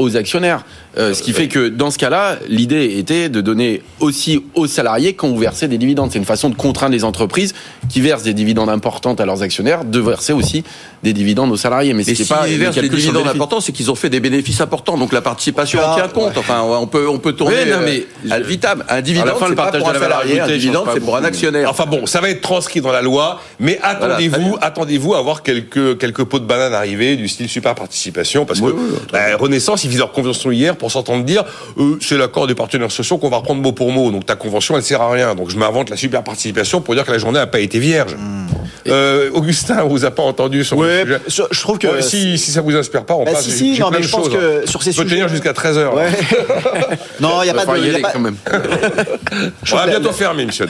aux 0.00 0.16
actionnaires. 0.16 0.64
Euh, 0.98 1.14
ce 1.14 1.22
qui 1.22 1.32
fait 1.32 1.46
que 1.46 1.68
dans 1.68 1.90
ce 1.90 1.98
cas-là, 1.98 2.38
l'idée 2.48 2.96
était 2.98 3.28
de 3.28 3.40
donner 3.40 3.82
aussi 4.00 4.42
aux 4.54 4.66
salariés 4.66 5.12
quand 5.12 5.28
vous 5.28 5.38
versez 5.38 5.68
des 5.68 5.78
dividendes. 5.78 6.10
C'est 6.10 6.18
une 6.18 6.24
façon 6.24 6.50
de 6.50 6.56
contraindre 6.56 6.92
les 6.92 7.04
entreprises 7.04 7.54
qui 7.88 8.00
versent 8.00 8.24
des 8.24 8.34
dividendes 8.34 8.70
importantes 8.70 9.20
à 9.20 9.26
leurs 9.26 9.42
actionnaires 9.42 9.84
de 9.84 10.00
verser 10.00 10.32
aussi 10.32 10.64
des 11.02 11.12
dividendes 11.12 11.52
aux 11.52 11.56
salariés. 11.56 11.94
Mais, 11.94 12.02
ce 12.02 12.22
pas 12.24 12.48
ils 12.48 12.58
versent 12.58 12.76
des 12.76 12.88
dividendes 12.88 13.28
importants, 13.28 13.60
c'est 13.60 13.72
qu'ils 13.72 13.90
ont 13.90 13.94
fait 13.94 14.10
des 14.10 14.20
bénéfices 14.20 14.60
importants. 14.60 14.98
Donc 14.98 15.12
la 15.12 15.20
participation 15.20 15.80
en 15.80 15.94
tient 15.94 16.08
compte. 16.08 16.36
Enfin, 16.36 16.62
on 16.62 16.86
peut 16.86 17.08
on 17.08 17.18
peut 17.18 17.32
tourner. 17.32 17.66
non, 17.66 17.78
mais 17.84 18.06
euh, 18.32 18.40
vitam, 18.40 18.82
un 18.88 19.00
dividende, 19.00 19.34
c'est 19.38 19.54
pas 19.54 19.70
pour 19.70 19.88
un 19.88 19.94
salarié, 19.94 20.40
un 20.40 20.46
dividende, 20.48 20.88
c'est 20.92 21.00
pour 21.00 21.16
un 21.16 21.24
actionnaire. 21.24 21.70
Enfin 21.70 21.86
bon, 21.86 22.06
ça 22.06 22.20
va 22.20 22.30
être 22.30 22.40
transcrit 22.40 22.80
dans 22.80 22.92
la 22.92 23.02
loi, 23.02 23.40
mais 23.58 23.78
attendez-vous, 23.82 24.56
attendez-vous 24.60 25.14
à 25.14 25.22
voir 25.22 25.42
quelques 25.42 25.98
quelques 25.98 26.24
pots 26.24 26.40
de 26.40 26.46
banane 26.46 26.74
arriver 26.74 27.16
du 27.16 27.28
style 27.28 27.48
super 27.48 27.74
participation, 27.74 28.44
parce 28.44 28.60
que 28.60 28.74
bah, 29.12 29.36
Renaissance, 29.38 29.84
ils 29.84 29.89
visent 29.90 29.98
leur 29.98 30.12
convention 30.12 30.50
hier 30.50 30.76
pour 30.76 30.90
s'entendre 30.90 31.24
dire, 31.24 31.44
euh, 31.78 31.98
c'est 32.00 32.16
l'accord 32.16 32.46
des 32.46 32.54
partenaires 32.54 32.90
sociaux 32.90 33.18
qu'on 33.18 33.28
va 33.28 33.38
reprendre 33.38 33.60
mot 33.60 33.72
pour 33.72 33.92
mot. 33.92 34.10
Donc 34.10 34.26
ta 34.26 34.36
convention, 34.36 34.76
elle 34.76 34.82
sert 34.82 35.02
à 35.02 35.10
rien. 35.10 35.34
Donc 35.34 35.50
je 35.50 35.58
m'invente 35.58 35.90
la 35.90 35.96
super 35.96 36.22
participation 36.24 36.80
pour 36.80 36.94
dire 36.94 37.04
que 37.04 37.12
la 37.12 37.18
journée 37.18 37.38
n'a 37.38 37.46
pas 37.46 37.60
été 37.60 37.78
vierge. 37.78 38.14
Hmm. 38.14 38.46
Euh, 38.88 39.30
Augustin, 39.32 39.82
on 39.84 39.88
vous 39.88 40.04
a 40.04 40.10
pas 40.10 40.22
entendu 40.22 40.64
sur 40.64 40.80
le 40.82 41.02
sujet. 41.02 41.18
Je 41.28 41.60
trouve 41.60 41.78
que 41.78 42.00
si, 42.00 42.38
si 42.38 42.50
ça 42.50 42.60
vous 42.60 42.74
inspire 42.74 43.04
pas, 43.04 43.14
on 43.14 43.24
bah, 43.24 43.32
passe. 43.32 43.44
Si, 43.44 43.74
si, 43.74 43.80
non, 43.80 43.90
mais 43.90 44.02
je 44.02 44.10
pense 44.10 44.28
que 44.28 44.62
hein. 44.62 44.66
sur 44.66 44.82
ces 44.82 44.92
sujets, 44.92 45.08
tenir 45.08 45.28
jusqu'à 45.28 45.52
13 45.52 45.78
h 45.78 45.94
ouais. 45.94 46.10
non, 47.20 47.42
il 47.42 47.46
y 47.46 47.50
a 47.50 47.54
pas 47.54 47.66
de. 47.66 47.86
Y 47.86 48.02
quand 48.02 48.20
même. 48.20 48.36
on 49.72 49.76
va 49.76 49.86
bientôt 49.86 50.12
fermer, 50.12 50.46
monsieur. 50.46 50.66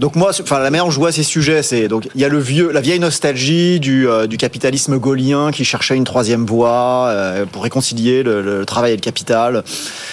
Donc 0.00 0.16
moi, 0.16 0.30
enfin 0.40 0.58
la 0.58 0.70
manière 0.70 0.86
dont 0.86 0.90
je 0.90 0.98
vois 0.98 1.12
ces 1.12 1.22
sujets, 1.22 1.62
c'est 1.62 1.86
donc 1.86 2.08
il 2.14 2.20
y 2.22 2.24
a 2.24 2.28
le 2.30 2.38
vieux, 2.38 2.72
la 2.72 2.80
vieille 2.80 2.98
nostalgie 2.98 3.80
du, 3.80 4.08
euh, 4.08 4.26
du 4.26 4.38
capitalisme 4.38 4.96
gaulien 4.96 5.50
qui 5.50 5.66
cherchait 5.66 5.94
une 5.94 6.04
troisième 6.04 6.46
voie 6.46 7.08
euh, 7.08 7.44
pour 7.44 7.62
réconcilier 7.64 8.22
le, 8.22 8.64
travail 8.64 8.92
et 8.92 8.96
le 8.96 9.02
capital. 9.02 9.62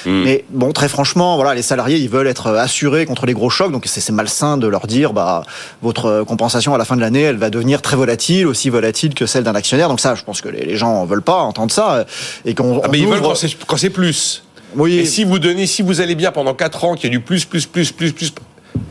Hmm. 0.05 0.23
Mais 0.25 0.43
bon, 0.49 0.73
très 0.73 0.89
franchement, 0.89 1.37
voilà, 1.37 1.55
les 1.55 1.61
salariés, 1.61 1.97
ils 1.99 2.09
veulent 2.09 2.27
être 2.27 2.47
assurés 2.47 3.05
contre 3.05 3.25
les 3.25 3.33
gros 3.33 3.49
chocs, 3.49 3.71
donc 3.71 3.85
c'est 3.85 4.11
malsain 4.11 4.57
de 4.57 4.67
leur 4.67 4.87
dire, 4.87 5.13
bah 5.13 5.43
votre 5.81 6.23
compensation 6.27 6.73
à 6.73 6.77
la 6.77 6.83
fin 6.83 6.97
de 6.97 7.01
l'année, 7.01 7.31
elle 7.37 7.41
va 7.41 7.49
devenir 7.51 7.83
très 7.83 7.95
volatile, 7.95 8.47
aussi 8.47 8.69
volatile 8.69 9.13
que 9.13 9.27
celle 9.27 9.43
d'un 9.43 9.53
actionnaire. 9.53 9.89
Donc 9.89 9.99
ça, 9.99 10.15
je 10.15 10.23
pense 10.23 10.41
que 10.41 10.49
les, 10.49 10.75
gens 10.75 11.05
veulent 11.05 11.21
pas 11.21 11.41
entendre 11.41 11.71
ça 11.71 12.05
et 12.45 12.55
qu'on. 12.55 12.81
Ah, 12.83 12.87
mais 12.91 12.99
ils 12.99 13.07
veulent 13.07 13.21
quand 13.21 13.77
c'est 13.77 13.89
plus. 13.91 14.43
Oui. 14.75 14.97
Et 14.97 15.05
si 15.05 15.23
vous 15.23 15.39
donnez, 15.39 15.67
si 15.67 15.81
vous 15.81 16.01
allez 16.01 16.15
bien 16.15 16.31
pendant 16.31 16.53
4 16.53 16.83
ans, 16.83 16.95
qu'il 16.95 17.05
y 17.05 17.07
a 17.07 17.17
du 17.17 17.21
plus, 17.21 17.45
plus, 17.45 17.65
plus, 17.65 17.91
plus, 17.91 18.11
plus, 18.11 18.33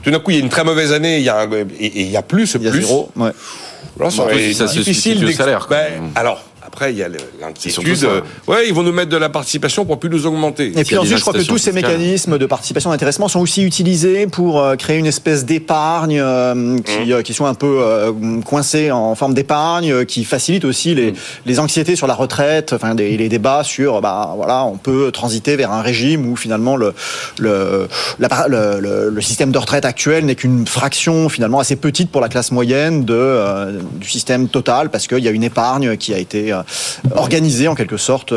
tout 0.03 0.11
d'un 0.11 0.19
coup, 0.21 0.31
il 0.31 0.39
y 0.39 0.41
a 0.41 0.43
une 0.43 0.49
très 0.49 0.65
mauvaise 0.65 0.93
année, 0.93 1.19
il 1.19 1.25
y 1.25 1.29
a, 1.29 1.41
un, 1.41 1.53
et, 1.53 1.67
il 1.81 2.11
y 2.11 2.17
a 2.17 2.23
plus, 2.23 2.55
il 2.55 2.63
y 2.63 2.69
a 2.69 2.71
plus. 2.71 2.83
Zéro, 2.83 3.11
ouais. 3.17 3.31
Là, 3.99 4.11
ça, 4.11 4.25
ça 4.55 4.67
difficile. 4.67 5.35
salaire. 5.35 5.67
Ben, 5.69 6.11
alors, 6.15 6.43
après, 6.77 6.93
il 6.93 6.99
y 6.99 7.03
a 7.03 7.09
l'inquiétude. 7.41 8.05
Euh, 8.05 8.21
ouais, 8.47 8.69
ils 8.69 8.75
vont 8.75 8.83
nous 8.83 8.93
mettre 8.93 9.09
de 9.09 9.17
la 9.17 9.31
participation 9.31 9.87
pour 9.87 9.99
plus 9.99 10.11
nous 10.11 10.27
augmenter. 10.27 10.79
Et 10.79 10.85
puis 10.85 10.99
ensuite, 10.99 11.17
je 11.17 11.23
crois 11.23 11.33
que 11.33 11.43
tous 11.43 11.57
ces 11.57 11.73
mécanismes 11.73 12.37
de 12.37 12.45
participation 12.45 12.91
d'intéressement 12.91 13.29
sont 13.29 13.41
aussi 13.41 13.63
utilisés 13.63 14.27
pour 14.27 14.61
euh, 14.61 14.77
créer 14.77 14.99
une 14.99 15.07
espèce 15.07 15.47
d'épargne 15.47 16.21
euh, 16.21 16.79
qui, 16.81 17.15
mmh. 17.15 17.23
qui 17.23 17.33
sont 17.33 17.47
un 17.47 17.55
peu 17.55 17.83
coincés 18.45 18.91
en 18.91 19.15
forme 19.15 19.33
d'épargne, 19.33 20.05
qui 20.05 20.25
facilite 20.25 20.67
aussi 20.67 20.95
les, 20.95 21.13
mmh. 21.13 21.17
les 21.47 21.61
anxiétés 21.61 21.97
sur 21.97 22.07
la 22.07 22.15
retraite, 22.15 22.75
enfin 22.75 22.95
des, 22.95 23.17
les 23.17 23.31
débats 23.31 23.65
sur, 23.65 24.03
bah 24.03 24.35
voilà, 24.37 24.67
on 24.67 24.77
peut 24.77 25.11
transiter 25.11 25.57
vers 25.57 25.73
un 25.73 25.81
régime 25.81 26.31
où 26.31 26.37
finalement 26.37 26.77
le 26.77 26.93
le, 27.39 27.89
le, 28.19 29.11
le, 29.11 29.21
système 29.23 29.51
de 29.51 29.59
retraite 29.59 29.87
actuel 29.87 30.27
n'est 30.27 30.35
qu'une 30.35 30.67
fraction 30.67 31.31
finalement 31.31 31.59
assez 31.59 31.77
petite 31.77 32.11
pour 32.11 32.21
la 32.21 32.29
classe 32.29 32.53
moyenne 32.53 33.07
de 33.07 33.81
du 33.95 34.09
système 34.09 34.49
total 34.49 34.91
parce 34.91 35.07
qu'il 35.07 35.25
y 35.25 35.29
a 35.29 35.31
une 35.31 35.43
épargne 35.43 35.97
qui 35.97 36.13
a 36.13 36.19
été 36.19 36.53
euh, 36.53 36.63
organisé 37.15 37.69
en 37.69 37.75
quelque 37.75 37.97
sorte. 37.97 38.35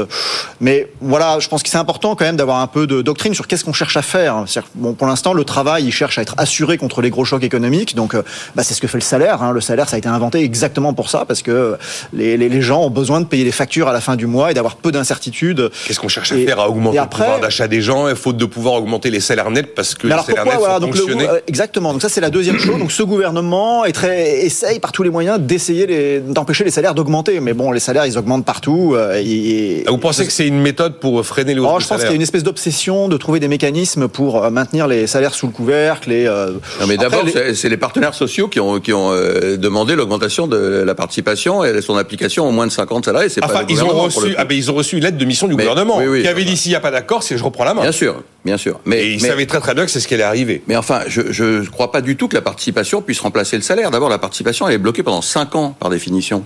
Mais 0.62 0.88
voilà, 1.02 1.40
je 1.40 1.48
pense 1.48 1.64
que 1.64 1.70
c'est 1.70 1.78
important 1.78 2.16
quand 2.16 2.26
même 2.26 2.38
d'avoir 2.38 2.62
un 2.62 2.68
peu 2.68 2.88
de 2.88 3.02
doctrine 3.02 3.34
sur 3.34 3.48
qu'est-ce 3.48 3.64
qu'on 3.64 3.74
cherche 3.74 3.98
à 3.98 4.02
faire. 4.02 4.46
Bon, 4.76 4.94
pour 4.94 5.08
l'instant, 5.08 5.34
le 5.34 5.44
travail, 5.44 5.86
il 5.86 5.92
cherche 5.92 6.18
à 6.18 6.22
être 6.22 6.36
assuré 6.38 6.78
contre 6.78 7.02
les 7.02 7.10
gros 7.10 7.26
chocs 7.26 7.44
économiques. 7.44 7.96
Donc, 7.96 8.16
euh, 8.16 8.24
bah, 8.56 8.64
c'est 8.64 8.74
ce 8.74 8.82
que 8.82 8.88
fait 8.88 8.98
le 8.98 9.04
salaire. 9.04 9.42
Hein. 9.44 9.52
Le 9.52 9.62
salaire, 9.62 9.90
ça 9.90 9.96
a 9.96 10.00
été 10.00 10.10
inventé 10.10 10.44
exactement 10.44 10.94
pour 10.94 11.10
ça, 11.10 11.26
parce 11.26 11.42
que 11.42 11.78
les, 12.14 12.38
les, 12.38 12.62
gens 12.62 12.84
ont 12.84 12.90
besoin 12.90 13.22
de 13.22 13.26
payer 13.26 13.44
les 13.44 13.52
factures 13.52 13.88
à 13.88 13.94
la 13.94 14.02
fin 14.02 14.16
du 14.16 14.28
mois 14.28 14.52
et 14.52 14.54
d'avoir 14.54 14.76
peu 14.76 14.92
d'incertitudes. 14.92 15.72
Qu'est-ce 15.86 16.00
qu'on 16.00 16.08
cherche 16.08 16.32
à 16.32 16.36
faire? 16.36 16.60
À 16.60 16.70
augmenter 16.70 17.00
le 17.00 17.08
pouvoir 17.08 17.40
d'achat 17.40 17.68
des 17.68 17.82
gens, 17.82 18.14
faute 18.16 18.38
de 18.38 18.46
pouvoir 18.46 18.76
augmenter 18.76 19.10
les 19.10 19.20
salaires 19.20 19.50
nets 19.50 19.74
parce 19.74 19.96
que 19.96 20.08
les 20.08 20.18
salaires 20.18 20.46
nets 20.46 20.58
voilà, 20.58 20.80
donc 20.80 20.96
euh, 20.96 21.40
Exactement. 21.48 21.94
Donc 21.94 22.02
ça, 22.02 22.10
c'est 22.10 22.22
la 22.22 22.30
deuxième 22.30 22.60
chose. 22.60 22.78
Donc 22.78 22.92
ce 22.92 23.04
gouvernement 23.04 23.86
est 23.86 23.92
très, 23.92 24.46
essaye 24.46 24.80
par 24.80 24.92
tous 24.92 25.04
les 25.04 25.10
moyens 25.10 25.40
d'essayer 25.40 26.20
d'empêcher 26.20 26.64
les 26.64 26.72
salaires 26.72 26.94
d'augmenter. 26.94 27.40
Mais 27.40 27.54
bon, 27.54 27.72
les 27.72 27.80
salaires, 27.80 28.06
ils 28.06 28.18
augmentent 28.20 28.46
partout. 28.46 28.96
Et, 29.16 29.84
ah, 29.88 29.92
Vous 29.92 29.98
pensez 29.98 30.26
que 30.26 30.32
c'est 30.32 30.48
une 30.48 30.62
méthode 30.62 31.00
pour 31.00 31.26
freiner 31.26 31.54
les 31.54 31.60
hausses 31.60 31.70
oh, 31.74 31.80
Je 31.80 31.88
pense 31.88 32.02
qu'il 32.02 32.10
y 32.10 32.14
a 32.14 32.16
une 32.16 32.22
espèce 32.22 32.44
d'obsession 32.44 33.08
de 33.08 33.18
trouver 33.18 33.40
des 33.40 33.48
mécanismes 33.48 34.08
pour 34.08 34.44
euh, 34.44 34.50
maintenir 34.50 34.88
les 34.88 35.08
salaires 35.08 35.34
sous 35.34 35.48
le 35.48 35.52
couvercle. 35.52 36.12
Et, 36.12 36.28
euh, 36.28 36.52
non, 36.80 36.88
mais 36.88 36.98
d'abord, 36.98 37.24
c'est 37.54 37.70
les 37.70 37.78
partenaires 37.78 38.14
sociaux 38.14 38.48
qui 38.48 38.60
ont, 38.60 38.80
qui 38.80 38.94
ont 38.94 39.12
euh, 39.12 39.58
demandé 39.58 39.96
l'augmentation 39.96 40.48
de 40.48 40.58
la 40.58 40.96
participation 40.96 41.64
et 41.64 41.82
son 41.82 41.98
application 41.98 42.48
au 42.48 42.52
moins 42.52 42.68
de 42.68 42.72
50 42.72 43.06
salariés. 43.06 43.30
Enfin, 43.42 43.54
pas 43.54 43.66
ils, 43.70 43.84
ont 43.84 43.90
reçu, 43.90 44.36
ah, 44.38 44.46
ben, 44.46 44.56
ils 44.56 44.72
ont 44.72 44.76
reçu 44.76 44.98
une 44.98 45.04
lettre 45.04 45.18
de 45.18 45.26
mission 45.26 45.48
du 45.48 45.56
gouvernement 45.56 46.00
qui 46.00 46.28
avait 46.28 46.44
dit 46.44 46.58
s'il 46.58 46.72
n'y 46.72 46.76
a 46.76 46.80
pas 46.80 46.92
d'accord, 46.92 47.24
c'est 47.24 47.38
je 47.38 47.44
reprends 47.44 47.64
la 47.64 47.74
main. 47.74 47.82
Bien 47.82 47.92
sûr, 47.92 48.24
bien 48.46 48.58
sûr. 48.58 48.80
Mais, 48.86 49.04
et 49.04 49.14
ils 49.14 49.22
savaient 49.22 49.46
très 49.46 49.60
très 49.60 49.74
bien 49.74 49.86
que 49.86 49.92
c'est 49.92 50.00
ce 50.00 50.08
qui 50.08 50.14
allait 50.14 50.24
arriver. 50.24 50.62
Mais 50.68 50.76
enfin, 50.76 51.02
je 51.08 51.44
ne 51.44 51.66
crois 51.66 51.92
pas 51.92 52.02
du 52.02 52.16
tout 52.16 52.28
que 52.28 52.36
la 52.36 52.42
participation 52.42 53.02
puisse 53.02 53.20
remplacer 53.20 53.56
le 53.56 53.64
salaire. 53.64 53.92
D'abord, 53.92 54.10
la 54.10 54.18
participation, 54.18 54.68
elle 54.68 54.76
est 54.76 54.80
bloquée 54.80 55.04
pendant 55.04 55.22
5 55.22 55.56
ans 55.56 55.76
par 55.80 55.90
définition. 55.90 56.44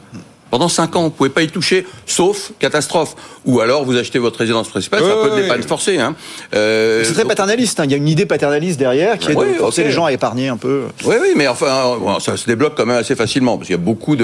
Pendant 0.54 0.70
5 0.70 0.95
ans, 0.97 0.99
vous 0.99 1.06
ne 1.08 1.14
pouvez 1.14 1.30
pas 1.32 1.41
y 1.41 1.47
toucher, 1.47 1.84
sauf 2.06 2.51
catastrophe. 2.60 3.16
Ou 3.45 3.60
alors 3.60 3.86
vous 3.86 3.97
achetez 3.97 4.20
votre 4.20 4.38
résidence 4.38 4.70
principale, 4.70 5.01
c'est 5.04 5.12
un 5.12 5.28
peu 5.28 5.36
de 5.36 5.41
l'épargne 5.41 5.64
forcée. 5.64 5.97
Hein. 5.97 6.16
Euh, 6.54 7.04
c'est 7.04 7.14
très 7.14 7.26
paternaliste, 7.26 7.80
hein. 7.80 7.86
il 7.86 7.91
y 7.91 7.95
a 7.95 7.97
une 7.97 8.08
idée 8.08 8.28
paternaliste 8.28 8.78
derrière 8.78 9.18
qui 9.18 9.32
est 9.32 9.36
de 9.36 9.54
forcer 9.56 9.84
les 9.84 9.89
gens 9.89 10.06
à 10.06 10.12
épargner 10.12 10.49
un 10.49 10.58
peu. 10.58 10.84
Oui, 11.06 11.16
oui, 11.20 11.30
mais 11.36 11.47
enfin, 11.47 11.97
ça 12.20 12.38
se 12.38 12.45
débloque 12.45 12.76
quand 12.78 12.86
même 12.86 12.97
assez 12.97 13.16
facilement, 13.16 13.58
parce 13.58 13.66
qu'il 13.66 13.76
y 13.76 13.80
a 13.80 13.84
beaucoup 13.84 14.16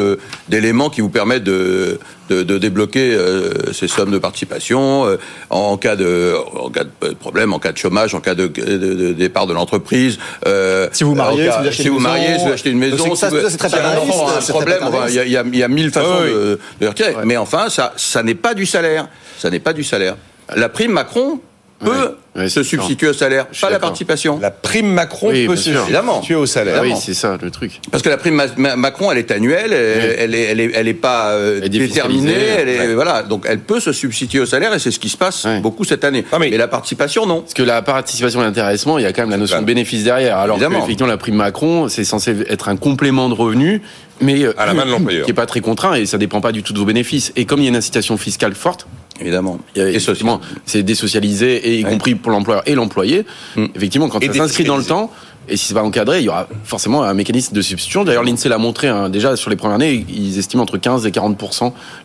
d'éléments 0.47 0.91
qui 0.91 1.01
vous 1.01 1.09
permettent 1.09 1.45
de, 1.45 1.97
de, 2.29 2.43
de 2.43 2.57
débloquer 2.57 3.13
euh, 3.13 3.73
ces 3.73 3.87
sommes 3.87 4.11
de 4.11 4.17
participation 4.17 5.07
euh, 5.07 5.17
en, 5.49 5.77
cas 5.77 5.95
de, 5.95 6.35
en 6.55 6.69
cas 6.69 6.83
de 6.83 7.13
problème, 7.13 7.53
en 7.53 7.59
cas 7.59 7.71
de 7.71 7.77
chômage, 7.77 8.13
en 8.13 8.19
cas 8.19 8.35
de, 8.35 8.47
de 8.47 9.13
départ 9.13 9.47
de 9.47 9.53
l'entreprise. 9.53 10.19
Euh, 10.45 10.87
si 10.91 11.03
vous 11.03 11.15
mariez, 11.15 11.49
si 11.71 11.89
vous, 11.89 11.99
mariez, 11.99 12.37
si 12.37 12.45
vous 12.45 12.51
achetez 12.51 12.69
une 12.69 12.77
maison, 12.77 13.15
ça, 13.15 13.29
c'est 13.29 13.57
très 13.57 13.69
paternaliste. 13.69 14.19
Un 14.49 14.51
problème, 14.51 14.79
il 15.09 15.15
y, 15.15 15.19
a, 15.19 15.43
il 15.43 15.57
y 15.57 15.63
a 15.63 15.67
mille 15.67 15.91
façons 15.91 16.18
de, 16.21 16.87
retirer. 16.87 17.15
Mais 17.25 17.37
enfin, 17.37 17.69
ça, 17.69 17.93
ça 17.97 18.23
n'est 18.23 18.35
pas 18.35 18.53
du 18.53 18.65
salaire. 18.65 19.07
Ça 19.37 19.49
n'est 19.49 19.59
pas 19.59 19.73
du 19.73 19.83
salaire. 19.83 20.15
La 20.55 20.69
prime 20.69 20.91
Macron 20.91 21.39
peut 21.79 22.15
se 22.47 22.63
substituer 22.63 23.07
au 23.07 23.13
salaire, 23.13 23.47
pas 23.59 23.69
la 23.69 23.79
participation. 23.79 24.39
La 24.41 24.51
prime 24.51 24.91
Macron 24.91 25.29
peut 25.29 25.55
se 25.55 25.71
substituer 25.71 26.35
au 26.35 26.45
salaire. 26.45 26.77
Ah 26.79 26.83
oui, 26.83 26.93
c'est 26.99 27.13
ça 27.13 27.37
le 27.41 27.51
truc. 27.51 27.79
Parce 27.91 28.03
que 28.03 28.09
la 28.09 28.17
prime 28.17 28.41
Macron, 28.57 29.11
elle 29.11 29.17
est 29.17 29.31
annuelle, 29.31 29.73
elle, 29.73 30.35
est, 30.35 30.43
elle, 30.43 30.59
est, 30.59 30.71
elle 30.73 30.87
est 30.87 30.93
pas 30.93 31.31
euh, 31.31 31.67
déterminée, 31.67 32.33
elle 32.33 32.69
est, 32.69 32.93
voilà, 32.93 33.23
donc 33.23 33.45
elle 33.47 33.59
peut 33.59 33.79
se 33.79 33.91
substituer 33.91 34.39
au 34.39 34.45
salaire 34.45 34.73
et 34.73 34.79
c'est 34.79 34.91
ce 34.91 34.99
qui 34.99 35.09
se 35.09 35.17
passe 35.17 35.47
beaucoup 35.61 35.83
cette 35.83 36.03
année. 36.03 36.25
Ah, 36.31 36.39
mais... 36.39 36.49
Et 36.49 36.57
la 36.57 36.67
participation, 36.67 37.25
non. 37.25 37.41
Parce 37.41 37.53
que 37.53 37.63
la 37.63 37.81
participation 37.81 38.41
et 38.41 38.43
l'intéressement, 38.43 38.97
il 38.97 39.03
y 39.03 39.07
a 39.07 39.13
quand 39.13 39.21
même 39.21 39.31
la 39.31 39.37
notion 39.37 39.59
de 39.59 39.65
bénéfice 39.65 40.03
derrière. 40.03 40.37
Alors 40.37 40.57
Évidemment. 40.57 40.83
effectivement, 40.83 41.07
la 41.07 41.17
prime 41.17 41.35
Macron, 41.35 41.89
c'est 41.89 42.03
censé 42.03 42.35
être 42.47 42.69
un 42.69 42.77
complément 42.77 43.29
de 43.29 43.33
revenu 43.33 43.81
mais 44.21 44.45
à 44.57 44.65
la 44.65 44.73
main 44.73 44.85
de 44.85 44.91
l'employeur. 44.91 45.25
qui 45.25 45.31
est 45.31 45.35
pas 45.35 45.45
très 45.45 45.61
contraint 45.61 45.93
et 45.95 46.05
ça 46.05 46.17
dépend 46.17 46.41
pas 46.41 46.51
du 46.51 46.63
tout 46.63 46.73
de 46.73 46.79
vos 46.79 46.85
bénéfices. 46.85 47.31
Et 47.35 47.45
comme 47.45 47.59
il 47.59 47.63
y 47.63 47.67
a 47.67 47.69
une 47.69 47.75
incitation 47.75 48.17
fiscale 48.17 48.53
forte, 48.53 48.87
Évidemment. 49.19 49.59
Effectivement, 49.75 50.41
c'est 50.65 50.83
désocialisé, 50.83 51.55
et 51.55 51.79
y 51.79 51.83
compris 51.83 52.15
pour 52.15 52.31
l'employeur 52.31 52.63
et 52.65 52.75
l'employé. 52.75 53.25
Mm. 53.55 53.65
Effectivement, 53.75 54.09
quand 54.09 54.23
ça 54.23 54.33
s'inscrit 54.33 54.63
dans 54.63 54.77
le 54.77 54.83
temps, 54.83 55.11
et 55.49 55.57
si 55.57 55.65
c'est 55.65 55.73
pas 55.73 55.83
encadré, 55.83 56.19
il 56.19 56.25
y 56.25 56.29
aura 56.29 56.47
forcément 56.63 57.03
un 57.03 57.13
mécanisme 57.13 57.55
de 57.55 57.61
substitution. 57.61 58.03
D'ailleurs, 58.03 58.23
l'INSEE 58.23 58.49
l'a 58.49 58.57
montré 58.57 58.87
hein, 58.87 59.09
déjà 59.09 59.35
sur 59.35 59.49
les 59.49 59.55
premières 59.55 59.75
années, 59.75 60.05
ils 60.07 60.37
estiment 60.37 60.63
entre 60.63 60.77
15 60.77 61.05
et 61.05 61.11
40 61.11 61.41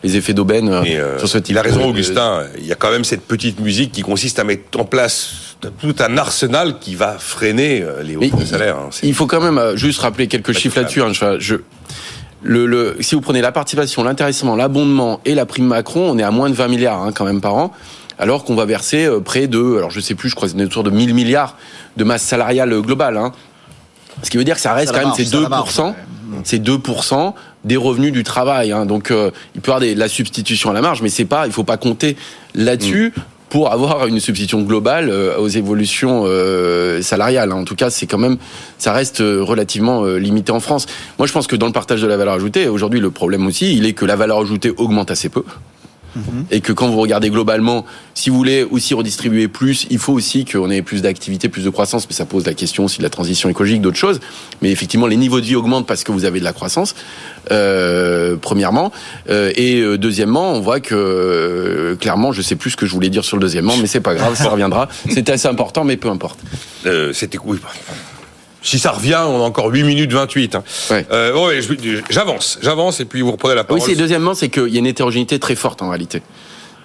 les 0.03 0.17
effets 0.17 0.33
d'aubaine 0.33 0.69
euh, 0.69 0.83
euh, 0.85 1.19
sur 1.19 1.27
ce 1.27 1.37
type. 1.37 1.53
Il 1.53 1.57
a 1.57 1.61
raison, 1.61 1.87
Augustin. 1.87 2.43
Il 2.57 2.65
y 2.65 2.71
a 2.71 2.75
quand 2.75 2.91
même 2.91 3.03
cette 3.03 3.21
petite 3.21 3.59
musique 3.59 3.91
qui 3.91 4.01
consiste 4.01 4.39
à 4.39 4.43
mettre 4.43 4.79
en 4.79 4.85
place 4.85 5.55
tout 5.79 5.95
un 5.99 6.17
arsenal 6.17 6.79
qui 6.79 6.95
va 6.95 7.17
freiner 7.17 7.81
euh, 7.81 8.03
les 8.03 8.15
hausses 8.15 8.35
de 8.35 8.45
salaire. 8.45 8.77
Hein. 8.77 8.89
Il 9.03 9.13
faut 9.13 9.27
quand 9.27 9.41
même 9.41 9.75
juste 9.75 9.99
rappeler 9.99 10.27
quelques 10.27 10.53
chiffres 10.53 10.79
là-dessus. 10.79 11.01
Hein. 11.01 11.11
Je, 11.39 11.55
le, 12.45 12.97
si 12.99 13.15
vous 13.15 13.21
prenez 13.21 13.41
la 13.41 13.51
participation, 13.51 14.03
l'intéressement, 14.03 14.55
l'abondement 14.55 15.19
et 15.25 15.33
la 15.33 15.45
prime 15.45 15.65
Macron, 15.65 16.11
on 16.11 16.17
est 16.17 16.23
à 16.23 16.31
moins 16.31 16.49
de 16.49 16.55
20 16.55 16.67
milliards 16.67 17.01
hein, 17.01 17.11
quand 17.13 17.25
même 17.25 17.41
par 17.41 17.55
an, 17.55 17.71
alors 18.19 18.43
qu'on 18.43 18.55
va 18.55 18.65
verser 18.65 19.05
euh, 19.05 19.19
près 19.19 19.47
de, 19.47 19.77
alors 19.77 19.89
je 19.89 19.99
sais 19.99 20.15
plus, 20.15 20.29
je 20.29 20.35
crois 20.35 20.47
que 20.47 20.55
c'est 20.55 20.63
autour 20.63 20.83
de 20.83 20.91
1000 20.91 21.13
milliards 21.13 21.57
de 21.97 22.03
masse 22.03 22.21
salariale 22.21 22.79
globale. 22.81 23.17
Hein. 23.17 23.31
Ce 24.23 24.29
qui 24.29 24.37
veut 24.37 24.43
dire 24.43 24.55
que 24.55 24.61
ça 24.61 24.73
reste 24.73 24.93
quand 24.93 25.05
même 25.05 25.13
ces 25.15 25.25
2%, 25.25 25.93
c'est 26.43 26.63
2% 26.63 27.33
des 27.65 27.77
revenus 27.77 28.11
du 28.11 28.23
travail. 28.23 28.71
Hein. 28.71 28.85
Donc 28.85 29.11
euh, 29.11 29.31
il 29.55 29.61
peut 29.61 29.71
y 29.71 29.73
avoir 29.73 29.81
de 29.81 29.99
la 29.99 30.07
substitution 30.07 30.69
à 30.69 30.73
la 30.73 30.81
marge, 30.81 31.01
mais 31.01 31.09
c'est 31.09 31.25
pas, 31.25 31.47
il 31.47 31.51
faut 31.51 31.63
pas 31.63 31.77
compter 31.77 32.15
là-dessus. 32.53 33.13
Mm 33.15 33.21
pour 33.55 33.71
avoir 33.71 34.05
une 34.05 34.19
substitution 34.19 34.63
globale 34.63 35.09
euh, 35.09 35.37
aux 35.37 35.47
évolutions 35.47 36.23
euh, 36.25 37.01
salariales. 37.01 37.53
En 37.53 37.63
tout 37.63 37.77
cas, 37.77 37.89
c'est 37.89 38.05
quand 38.05 38.17
même, 38.17 38.35
ça 38.77 38.91
reste 38.91 39.21
euh, 39.21 39.41
relativement 39.41 40.03
limité 40.03 40.51
en 40.51 40.59
France. 40.59 40.87
Moi, 41.17 41.25
je 41.25 41.31
pense 41.31 41.47
que 41.47 41.55
dans 41.55 41.67
le 41.67 41.71
partage 41.71 42.01
de 42.01 42.07
la 42.07 42.17
valeur 42.17 42.33
ajoutée, 42.33 42.67
aujourd'hui, 42.67 42.99
le 42.99 43.11
problème 43.11 43.47
aussi, 43.47 43.77
il 43.77 43.85
est 43.85 43.93
que 43.93 44.03
la 44.03 44.17
valeur 44.17 44.41
ajoutée 44.41 44.73
augmente 44.75 45.09
assez 45.09 45.29
peu. 45.29 45.45
Mhm. 46.15 46.45
Et 46.51 46.61
que 46.61 46.73
quand 46.73 46.89
vous 46.89 46.99
regardez 46.99 47.29
globalement, 47.29 47.85
si 48.13 48.29
vous 48.29 48.37
voulez 48.37 48.63
aussi 48.63 48.93
redistribuer 48.93 49.47
plus, 49.47 49.85
il 49.89 49.99
faut 49.99 50.13
aussi 50.13 50.45
qu'on 50.45 50.69
ait 50.69 50.81
plus 50.81 51.01
d'activité, 51.01 51.49
plus 51.49 51.63
de 51.63 51.69
croissance. 51.69 52.07
Mais 52.07 52.15
ça 52.15 52.25
pose 52.25 52.45
la 52.45 52.53
question 52.53 52.85
aussi 52.85 52.99
de 52.99 53.03
la 53.03 53.09
transition 53.09 53.49
écologique, 53.49 53.81
d'autres 53.81 53.97
choses. 53.97 54.19
Mais 54.61 54.71
effectivement, 54.71 55.07
les 55.07 55.17
niveaux 55.17 55.39
de 55.39 55.45
vie 55.45 55.55
augmentent 55.55 55.87
parce 55.87 56.03
que 56.03 56.11
vous 56.11 56.25
avez 56.25 56.39
de 56.39 56.45
la 56.45 56.53
croissance, 56.53 56.95
euh, 57.51 58.35
premièrement. 58.41 58.91
Euh, 59.29 59.51
et 59.55 59.79
euh, 59.81 59.97
deuxièmement, 59.97 60.53
on 60.53 60.61
voit 60.61 60.79
que 60.79 60.95
euh, 60.95 61.95
clairement, 61.95 62.31
je 62.31 62.41
sais 62.41 62.55
plus 62.55 62.71
ce 62.71 62.77
que 62.77 62.85
je 62.85 62.93
voulais 62.93 63.09
dire 63.09 63.25
sur 63.25 63.37
le 63.37 63.41
deuxièmement, 63.41 63.75
mais 63.77 63.87
c'est 63.87 64.01
pas 64.01 64.15
grave, 64.15 64.35
ça 64.35 64.49
reviendra. 64.49 64.87
C'était 65.09 65.33
assez 65.33 65.47
important, 65.47 65.83
mais 65.83 65.97
peu 65.97 66.09
importe. 66.09 66.39
C'était 67.13 67.39
oui. 67.43 67.59
Si 68.65 68.79
ça 68.79 68.91
revient, 68.91 69.21
on 69.27 69.41
a 69.41 69.45
encore 69.45 69.67
8 69.67 69.83
minutes 69.83 70.11
28. 70.11 70.55
Hein. 70.55 70.63
Ouais. 70.89 71.05
Euh, 71.11 71.61
j'avance, 72.09 72.57
j'avance 72.63 72.99
et 72.99 73.05
puis 73.05 73.21
vous 73.21 73.31
reprenez 73.31 73.53
la 73.53 73.63
parole. 73.63 73.79
Oui, 73.79 73.87
c'est 73.87 73.95
deuxièmement, 73.95 74.33
c'est 74.33 74.49
qu'il 74.49 74.69
y 74.69 74.77
a 74.77 74.79
une 74.79 74.87
hétérogénéité 74.87 75.37
très 75.37 75.55
forte 75.55 75.83
en 75.83 75.89
réalité. 75.89 76.23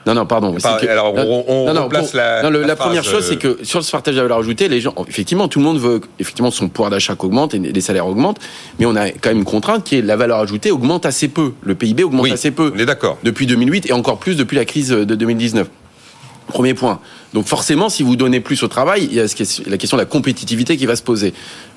Non, 0.07 0.15
non, 0.15 0.27
pardon. 0.27 0.55
que, 0.55 0.89
alors, 0.89 1.15
on, 1.15 1.45
on 1.49 1.75
non, 1.75 1.89
place 1.89 2.15
la, 2.15 2.43
non, 2.43 2.51
la, 2.51 2.77
première 2.77 3.05
chose, 3.05 3.27
c'est 3.27 3.37
que 3.37 3.59
sur 3.63 3.83
ce 3.83 3.91
partage 3.91 4.15
de 4.15 4.19
la 4.19 4.25
valeur 4.25 4.39
ajoutée, 4.39 4.69
les 4.69 4.81
gens, 4.81 4.95
effectivement, 5.09 5.49
tout 5.49 5.59
le 5.59 5.65
monde 5.65 5.79
veut, 5.79 6.01
effectivement, 6.19 6.51
son 6.51 6.69
pouvoir 6.69 6.91
d'achat 6.91 7.15
augmente 7.19 7.55
et 7.55 7.59
les 7.59 7.81
salaires 7.81 8.07
augmentent, 8.07 8.39
mais 8.79 8.87
on 8.87 8.97
a 8.97 9.11
quand 9.11 9.31
même 9.31 9.39
une 9.39 9.45
contrainte 9.45 9.85
qui 9.85 9.97
est 9.97 10.03
la 10.03 10.17
valeur 10.17 10.39
ajoutée 10.39 10.71
augmente 10.71 11.05
assez 11.05 11.29
peu. 11.29 11.53
Le 11.63 11.75
PIB 11.75 12.05
augmente 12.05 12.31
assez 12.31 12.51
peu. 12.51 12.73
On 12.75 12.79
est 12.79 12.87
d'accord. 12.87 13.19
Depuis 13.25 13.47
2008 13.47 13.91
et 13.91 13.93
encore 13.93 14.19
plus 14.19 14.37
depuis 14.37 14.57
la 14.57 14.65
crise 14.65 14.89
de 14.89 15.15
2019. 15.15 15.69
Premier 16.51 16.75
point. 16.75 17.01
Donc 17.33 17.47
forcément, 17.47 17.89
si 17.89 18.03
vous 18.03 18.17
donnez 18.17 18.41
plus 18.41 18.63
au 18.63 18.69
travail, 18.69 19.09
il 19.11 19.15
y 19.15 19.21
a 19.21 19.27
la 19.67 19.79
question 19.79 19.97
de 19.97 20.03
la 20.03 20.07
compétitivité 20.07 20.77
qui 20.77 20.87
va 20.87 20.97
se 20.97 21.03
poser. 21.03 21.33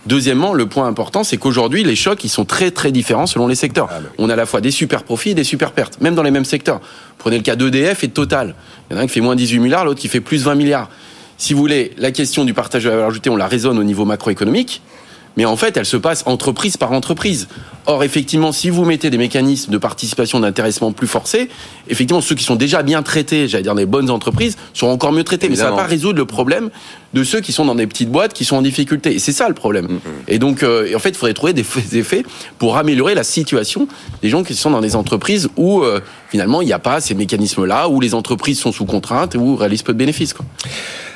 Deuxièmement, 0.06 0.54
le 0.54 0.66
point 0.66 0.88
important, 0.88 1.24
c'est 1.24 1.38
qu'aujourd'hui, 1.38 1.84
les 1.84 1.96
chocs, 1.96 2.24
ils 2.24 2.30
sont 2.30 2.46
très 2.46 2.72
très 2.72 2.92
différents 2.92 3.28
selon 3.28 3.48
les 3.48 3.56
secteurs. 3.56 3.88
Ah, 3.92 4.00
On 4.18 4.30
a 4.30 4.34
à 4.34 4.36
la 4.36 4.46
fois 4.46 4.60
des 4.60 4.72
super 4.72 5.04
profits 5.04 5.32
et 5.32 5.36
des 5.36 5.44
super 5.44 5.72
pertes, 5.72 6.02
même 6.02 6.16
dans 6.16 6.24
les 6.24 6.32
mêmes 6.32 6.46
secteurs. 6.46 6.82
Prenez 7.18 7.38
le 7.38 7.44
cas 7.44 7.56
d'EDF 7.56 8.04
et 8.04 8.08
de 8.08 8.14
Total. 8.14 8.56
Il 8.90 8.94
y 8.94 8.98
en 8.98 9.00
a 9.00 9.04
un 9.04 9.08
qui 9.08 9.14
fait 9.14 9.22
moins 9.22 9.36
18 9.36 9.60
milliards, 9.60 9.86
l'autre 9.86 10.00
qui 10.00 10.10
fait 10.10 10.22
plus 10.22 10.44
20 10.44 10.56
milliards. 10.56 10.90
Si 11.38 11.54
vous 11.54 11.60
voulez, 11.60 11.92
la 11.98 12.12
question 12.12 12.46
du 12.46 12.54
partage 12.54 12.84
de 12.84 12.90
la 12.90 12.96
valeur 12.96 13.10
ajoutée, 13.10 13.30
on 13.30 13.36
la 13.36 13.48
raisonne 13.48 13.78
au 13.80 13.84
niveau 13.84 14.06
macroéconomique 14.06 14.82
mais 15.38 15.46
en 15.46 15.56
fait, 15.56 15.78
elle 15.78 15.86
se 15.86 15.98
passe 15.98 16.24
entreprise 16.26 16.78
par 16.78 16.92
entreprise. 16.92 17.48
Or, 17.86 18.04
effectivement, 18.04 18.52
si 18.52 18.70
vous 18.70 18.86
mettez 18.86 19.10
des 19.10 19.18
mécanismes 19.18 19.72
de 19.72 19.78
participation 19.78 20.40
d'intéressement 20.40 20.92
plus 20.92 21.08
forcés, 21.08 21.50
effectivement, 21.90 22.22
ceux 22.22 22.36
qui 22.36 22.44
sont 22.44 22.56
déjà 22.56 22.82
bien 22.82 23.04
traités, 23.04 23.48
j'allais 23.48 23.64
dire 23.64 23.76
des 23.76 23.86
bonnes 23.86 24.10
entreprises, 24.10 24.58
seront 24.74 24.92
encore 24.92 25.12
mieux 25.12 25.24
traités. 25.24 25.50
Mais 25.50 25.56
ça 25.56 25.66
ne 25.66 25.72
va 25.72 25.78
pas 25.78 25.84
résoudre 25.86 26.18
le 26.18 26.26
problème 26.26 26.70
de 27.14 27.24
ceux 27.24 27.42
qui 27.42 27.52
sont 27.52 27.66
dans 27.66 27.76
des 27.76 27.88
petites 27.88 28.10
boîtes, 28.10 28.34
qui 28.34 28.46
sont 28.46 28.56
en 28.56 28.62
difficulté. 28.62 29.16
Et 29.16 29.20
c'est 29.20 29.34
ça 29.34 29.48
le 29.50 29.54
problème. 29.54 29.88
Mm-hmm. 29.88 30.00
Et 30.30 30.40
donc, 30.40 30.64
euh, 30.64 30.96
en 30.96 31.00
fait, 31.00 31.10
il 31.10 31.16
faudrait 31.16 31.34
trouver 31.34 31.54
des 31.54 31.66
effets 31.98 32.24
pour 32.58 32.78
améliorer 32.78 33.16
la 33.16 33.24
situation 33.24 33.88
des 34.22 34.30
gens 34.30 34.44
qui 34.44 34.56
sont 34.56 34.72
dans 34.72 34.82
des 34.82 34.96
entreprises 34.96 35.50
où, 35.58 35.82
euh, 35.82 36.00
finalement, 36.30 36.62
il 36.62 36.66
n'y 36.66 36.74
a 36.74 36.80
pas 36.80 37.02
ces 37.02 37.16
mécanismes-là, 37.16 37.90
où 37.90 38.00
les 38.00 38.14
entreprises 38.14 38.60
sont 38.60 38.72
sous 38.72 38.86
contrainte 38.86 39.36
et 39.36 39.38
où 39.38 39.56
réalisent 39.56 39.84
peu 39.84 39.94
de 39.94 39.98
bénéfices. 39.98 40.34
Quoi. 40.34 40.46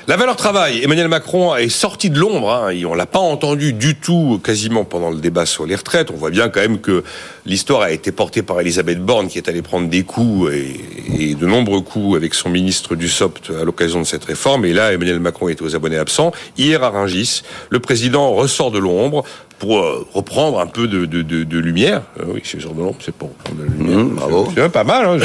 La 0.10 0.16
valeur 0.16 0.38
travail, 0.38 0.82
Emmanuel 0.82 1.10
Macron 1.10 1.54
est 1.58 1.68
sorti 1.68 2.10
de 2.10 2.18
l'ombre. 2.18 2.50
Hein, 2.50 2.74
on 2.86 2.96
l'a 2.96 3.06
pas 3.06 3.20
entendu 3.20 3.74
du 3.74 3.96
tout, 3.96 4.40
quasiment 4.42 4.86
pendant 4.86 5.10
le 5.10 5.18
débat 5.18 5.46
sur 5.46 5.66
les 5.66 5.76
retraites. 5.76 6.12
On 6.12 6.16
voit 6.16 6.30
bien 6.30 6.48
quand 6.48 6.62
même 6.62 6.80
que 6.80 7.04
l'histoire 7.46 7.82
a 7.82 7.92
été 7.92 8.14
portée 8.14 8.42
par 8.42 8.62
Elisabeth 8.62 9.02
Borne, 9.02 9.28
qui 9.28 9.38
est 9.38 9.50
allée 9.50 9.62
prendre 9.62 9.90
des 9.90 10.04
coups 10.04 10.50
et, 10.54 11.36
de 11.36 11.46
nombreux 11.46 11.82
coups 11.82 12.16
avec 12.16 12.36
son 12.36 12.50
ministre 12.50 12.96
du 12.96 13.10
SOPT 13.10 13.52
à 13.60 13.66
l'occasion 13.66 14.00
de 14.00 14.06
cette 14.06 14.24
réforme. 14.24 14.64
Et 14.64 14.72
là, 14.72 14.94
Emmanuel 14.94 15.20
Macron 15.20 15.50
était 15.50 15.64
aux 15.64 15.76
abonnés 15.76 15.98
absents. 15.98 16.32
Hier 16.58 16.82
à 16.82 16.90
Rungis, 16.90 17.42
le 17.70 17.80
président 17.82 18.32
ressort 18.32 18.72
de 18.72 18.80
l'ombre 18.80 19.26
pour 19.60 19.80
euh, 19.80 20.06
reprendre 20.14 20.60
un 20.60 20.68
peu 20.68 20.88
de, 20.88 21.06
de, 21.06 21.22
de, 21.22 21.44
de 21.44 21.60
lumière. 21.60 22.04
Euh, 22.20 22.26
oui, 22.34 22.42
c'est 22.44 22.60
sur 22.60 22.74
de 22.74 22.82
l'ombre, 22.82 22.98
c'est 23.00 23.14
pour 23.14 23.30
reprendre 23.30 23.62
de 23.62 23.64
la 23.64 23.70
lumière. 23.70 24.06
Mmh, 24.06 24.16
bravo. 24.16 24.52
C'est 24.56 24.70
pas 24.70 24.84
mal. 24.84 25.06
Hein, 25.06 25.18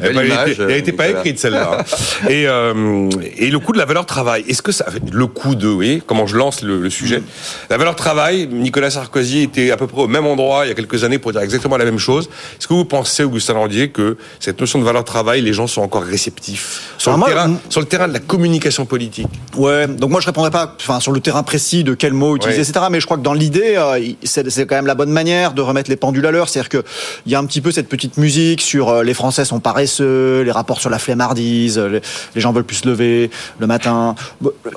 elle 0.00 0.14
n'a 0.16 0.76
été 0.76 0.92
pas 0.92 1.08
écrite 1.08 1.38
celle-là. 1.38 1.80
Hein. 1.80 2.28
Et, 2.28 2.46
euh, 2.46 3.08
et 3.36 3.50
le 3.50 3.58
coût 3.58 3.72
de 3.72 3.78
la 3.78 3.84
valeur 3.84 4.06
travail. 4.06 4.44
Est-ce 4.48 4.62
que 4.62 4.72
ça 4.72 4.86
le 5.12 5.26
coût 5.26 5.54
de, 5.54 5.68
oui, 5.68 6.02
comment 6.06 6.26
je 6.26 6.36
lance 6.36 6.62
le, 6.62 6.80
le 6.80 6.90
sujet. 6.90 7.18
Mmh. 7.18 7.24
La 7.70 7.76
valeur 7.76 7.96
travail. 7.96 8.48
Nicolas 8.50 8.90
Sarkozy 8.90 9.40
était 9.40 9.70
à 9.70 9.76
peu 9.76 9.86
près 9.86 10.02
au 10.02 10.08
même 10.08 10.26
endroit 10.26 10.66
il 10.66 10.68
y 10.68 10.72
a 10.72 10.74
quelques 10.74 11.02
années 11.04 11.18
pour 11.18 11.32
dire 11.32 11.40
exactement 11.40 11.76
la 11.76 11.84
même 11.84 11.98
chose. 11.98 12.28
Est-ce 12.58 12.68
que 12.68 12.74
vous 12.74 12.84
pensez, 12.84 13.24
Augustin 13.24 13.54
Landier, 13.54 13.88
que 13.88 14.16
cette 14.40 14.60
notion 14.60 14.78
de 14.78 14.84
valeur 14.84 15.04
travail, 15.04 15.42
les 15.42 15.52
gens 15.52 15.66
sont 15.66 15.82
encore 15.82 16.04
réceptifs? 16.04 16.94
Sur, 16.98 17.16
le, 17.16 17.24
terrain, 17.24 17.56
sur 17.68 17.80
le 17.80 17.86
terrain 17.86 18.08
de 18.08 18.12
la 18.12 18.20
communication 18.20 18.86
politique 18.86 19.26
Ouais. 19.56 19.86
Donc 19.86 20.10
moi 20.10 20.20
je 20.20 20.26
répondrai 20.26 20.50
pas, 20.50 20.74
enfin 20.80 21.00
sur 21.00 21.12
le 21.12 21.20
terrain 21.20 21.42
précis 21.42 21.84
de 21.84 21.94
quel 21.94 22.12
mot 22.12 22.36
utiliser, 22.36 22.60
etc. 22.60 22.86
Mais 22.90 23.00
je 23.00 23.06
crois 23.06 23.16
que 23.16 23.22
dans 23.22 23.34
l'idée 23.34 23.63
euh, 23.76 24.00
c'est 24.22 24.66
quand 24.66 24.76
même 24.76 24.86
la 24.86 24.94
bonne 24.94 25.10
manière 25.10 25.52
de 25.52 25.62
remettre 25.62 25.90
les 25.90 25.96
pendules 25.96 26.26
à 26.26 26.30
l'heure. 26.30 26.48
C'est-à-dire 26.48 26.68
qu'il 26.68 27.32
y 27.32 27.34
a 27.34 27.38
un 27.38 27.44
petit 27.46 27.60
peu 27.60 27.70
cette 27.70 27.88
petite 27.88 28.16
musique 28.16 28.60
sur 28.60 28.88
euh, 28.88 29.02
les 29.02 29.14
Français 29.14 29.44
sont 29.44 29.60
paresseux, 29.60 30.42
les 30.42 30.50
rapports 30.50 30.80
sur 30.80 30.90
la 30.90 30.98
flemmardise, 30.98 31.78
les, 31.78 32.00
gens 32.40 32.52
veulent 32.52 32.64
plus 32.64 32.76
se 32.76 32.88
lever 32.88 33.30
le 33.58 33.66
matin. 33.66 34.14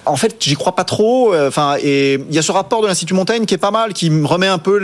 En 0.05 0.15
fait, 0.15 0.35
j'y 0.39 0.55
crois 0.55 0.75
pas 0.75 0.83
trop. 0.83 1.33
Euh, 1.33 1.47
enfin, 1.47 1.75
et 1.81 2.13
il 2.13 2.35
y 2.35 2.39
a 2.39 2.41
ce 2.41 2.51
rapport 2.51 2.81
de 2.81 2.87
l'Institut 2.87 3.13
Montaigne 3.13 3.45
qui 3.45 3.53
est 3.53 3.59
pas 3.59 3.71
mal, 3.71 3.93
qui 3.93 4.09
remet 4.23 4.47
un 4.47 4.59
peu 4.59 4.77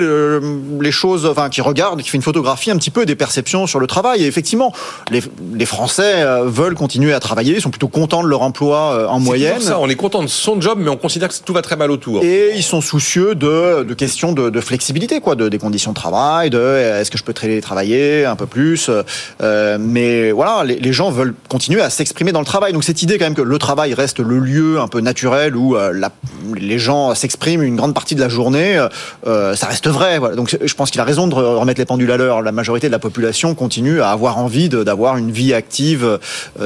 les 0.82 0.92
choses, 0.92 1.26
enfin, 1.26 1.50
qui 1.50 1.62
regarde, 1.62 2.02
qui 2.02 2.10
fait 2.10 2.18
une 2.18 2.24
photographie 2.24 2.72
un 2.72 2.78
petit 2.78 2.92
peu 2.92 3.06
des 3.06 3.16
perceptions 3.16 3.68
sur 3.68 3.80
le 3.80 3.88
travail. 3.88 4.24
Et 4.24 4.28
effectivement, 4.28 4.74
les, 5.10 5.66
Français 5.66 6.26
veulent 6.44 6.76
continuer 6.76 7.14
à 7.14 7.20
travailler, 7.20 7.56
ils 7.56 7.62
sont 7.62 7.72
plutôt 7.72 7.88
contents 7.88 8.22
de 8.22 8.28
leur 8.28 8.42
emploi 8.42 9.10
en 9.10 9.20
moyenne. 9.20 9.62
Ça, 9.62 9.80
on 9.80 9.88
est 9.88 9.96
content 9.96 10.22
de 10.22 10.28
son 10.28 10.60
job, 10.60 10.78
mais 10.80 10.90
on 10.90 10.98
considère 10.98 11.30
que 11.30 11.36
tout 11.44 11.54
va 11.54 11.62
très 11.62 11.76
mal 11.76 11.90
autour. 11.90 12.24
Et 12.24 12.52
ils 12.56 12.64
sont 12.64 12.82
soucieux 12.82 13.36
de, 13.36 13.84
de 13.84 13.93
questions 13.94 14.34
de, 14.34 14.62
flexibilité, 14.62 15.20
quoi, 15.20 15.36
de, 15.36 15.50
des 15.50 15.58
conditions 15.58 15.92
de 15.92 15.96
travail, 15.96 16.50
de 16.50 16.60
est-ce 16.60 17.12
que 17.12 17.18
je 17.18 17.24
peux 17.24 17.34
travailler 17.34 18.26
un 18.26 18.36
peu 18.36 18.46
plus. 18.46 18.90
Euh, 19.42 19.78
mais 19.80 20.32
voilà, 20.32 20.64
les, 20.64 20.94
gens 20.94 21.10
veulent 21.10 21.34
continuer 21.50 21.82
à 21.82 21.90
s'exprimer 21.90 22.32
dans 22.32 22.40
le 22.40 22.46
travail. 22.46 22.74
Donc 22.74 22.84
cette 22.84 23.02
idée 23.02 23.18
quand 23.18 23.26
même 23.26 23.36
que 23.36 23.42
le 23.42 23.58
travail 23.58 23.94
reste 23.94 24.20
le 24.20 24.40
lieu 24.40 24.80
un 24.80 24.88
peu 24.88 25.02
naturel 25.02 25.56
où 25.56 25.76
euh, 25.76 25.94
les 26.56 26.80
gens 26.80 27.16
s'expriment 27.16 27.64
une 27.64 27.76
grande 27.76 27.94
partie 27.94 28.16
de 28.16 28.20
la 28.20 28.30
journée, 28.30 28.86
euh, 29.28 29.56
ça 29.56 29.68
reste 29.68 29.88
vrai. 29.88 30.20
Donc 30.36 30.56
je 30.64 30.74
pense 30.76 30.92
qu'il 30.92 31.02
a 31.02 31.04
raison 31.04 31.28
de 31.28 31.36
remettre 31.36 31.80
les 31.80 31.86
pendules 31.86 32.12
à 32.12 32.18
l'heure. 32.18 32.42
La 32.42 32.52
majorité 32.52 32.88
de 32.88 32.92
la 32.92 33.00
population 33.00 33.56
continue 33.56 34.02
à 34.02 34.10
avoir 34.10 34.38
envie 34.38 34.70
d'avoir 34.70 35.18
une 35.18 35.32
vie 35.32 35.54
active 35.54 36.20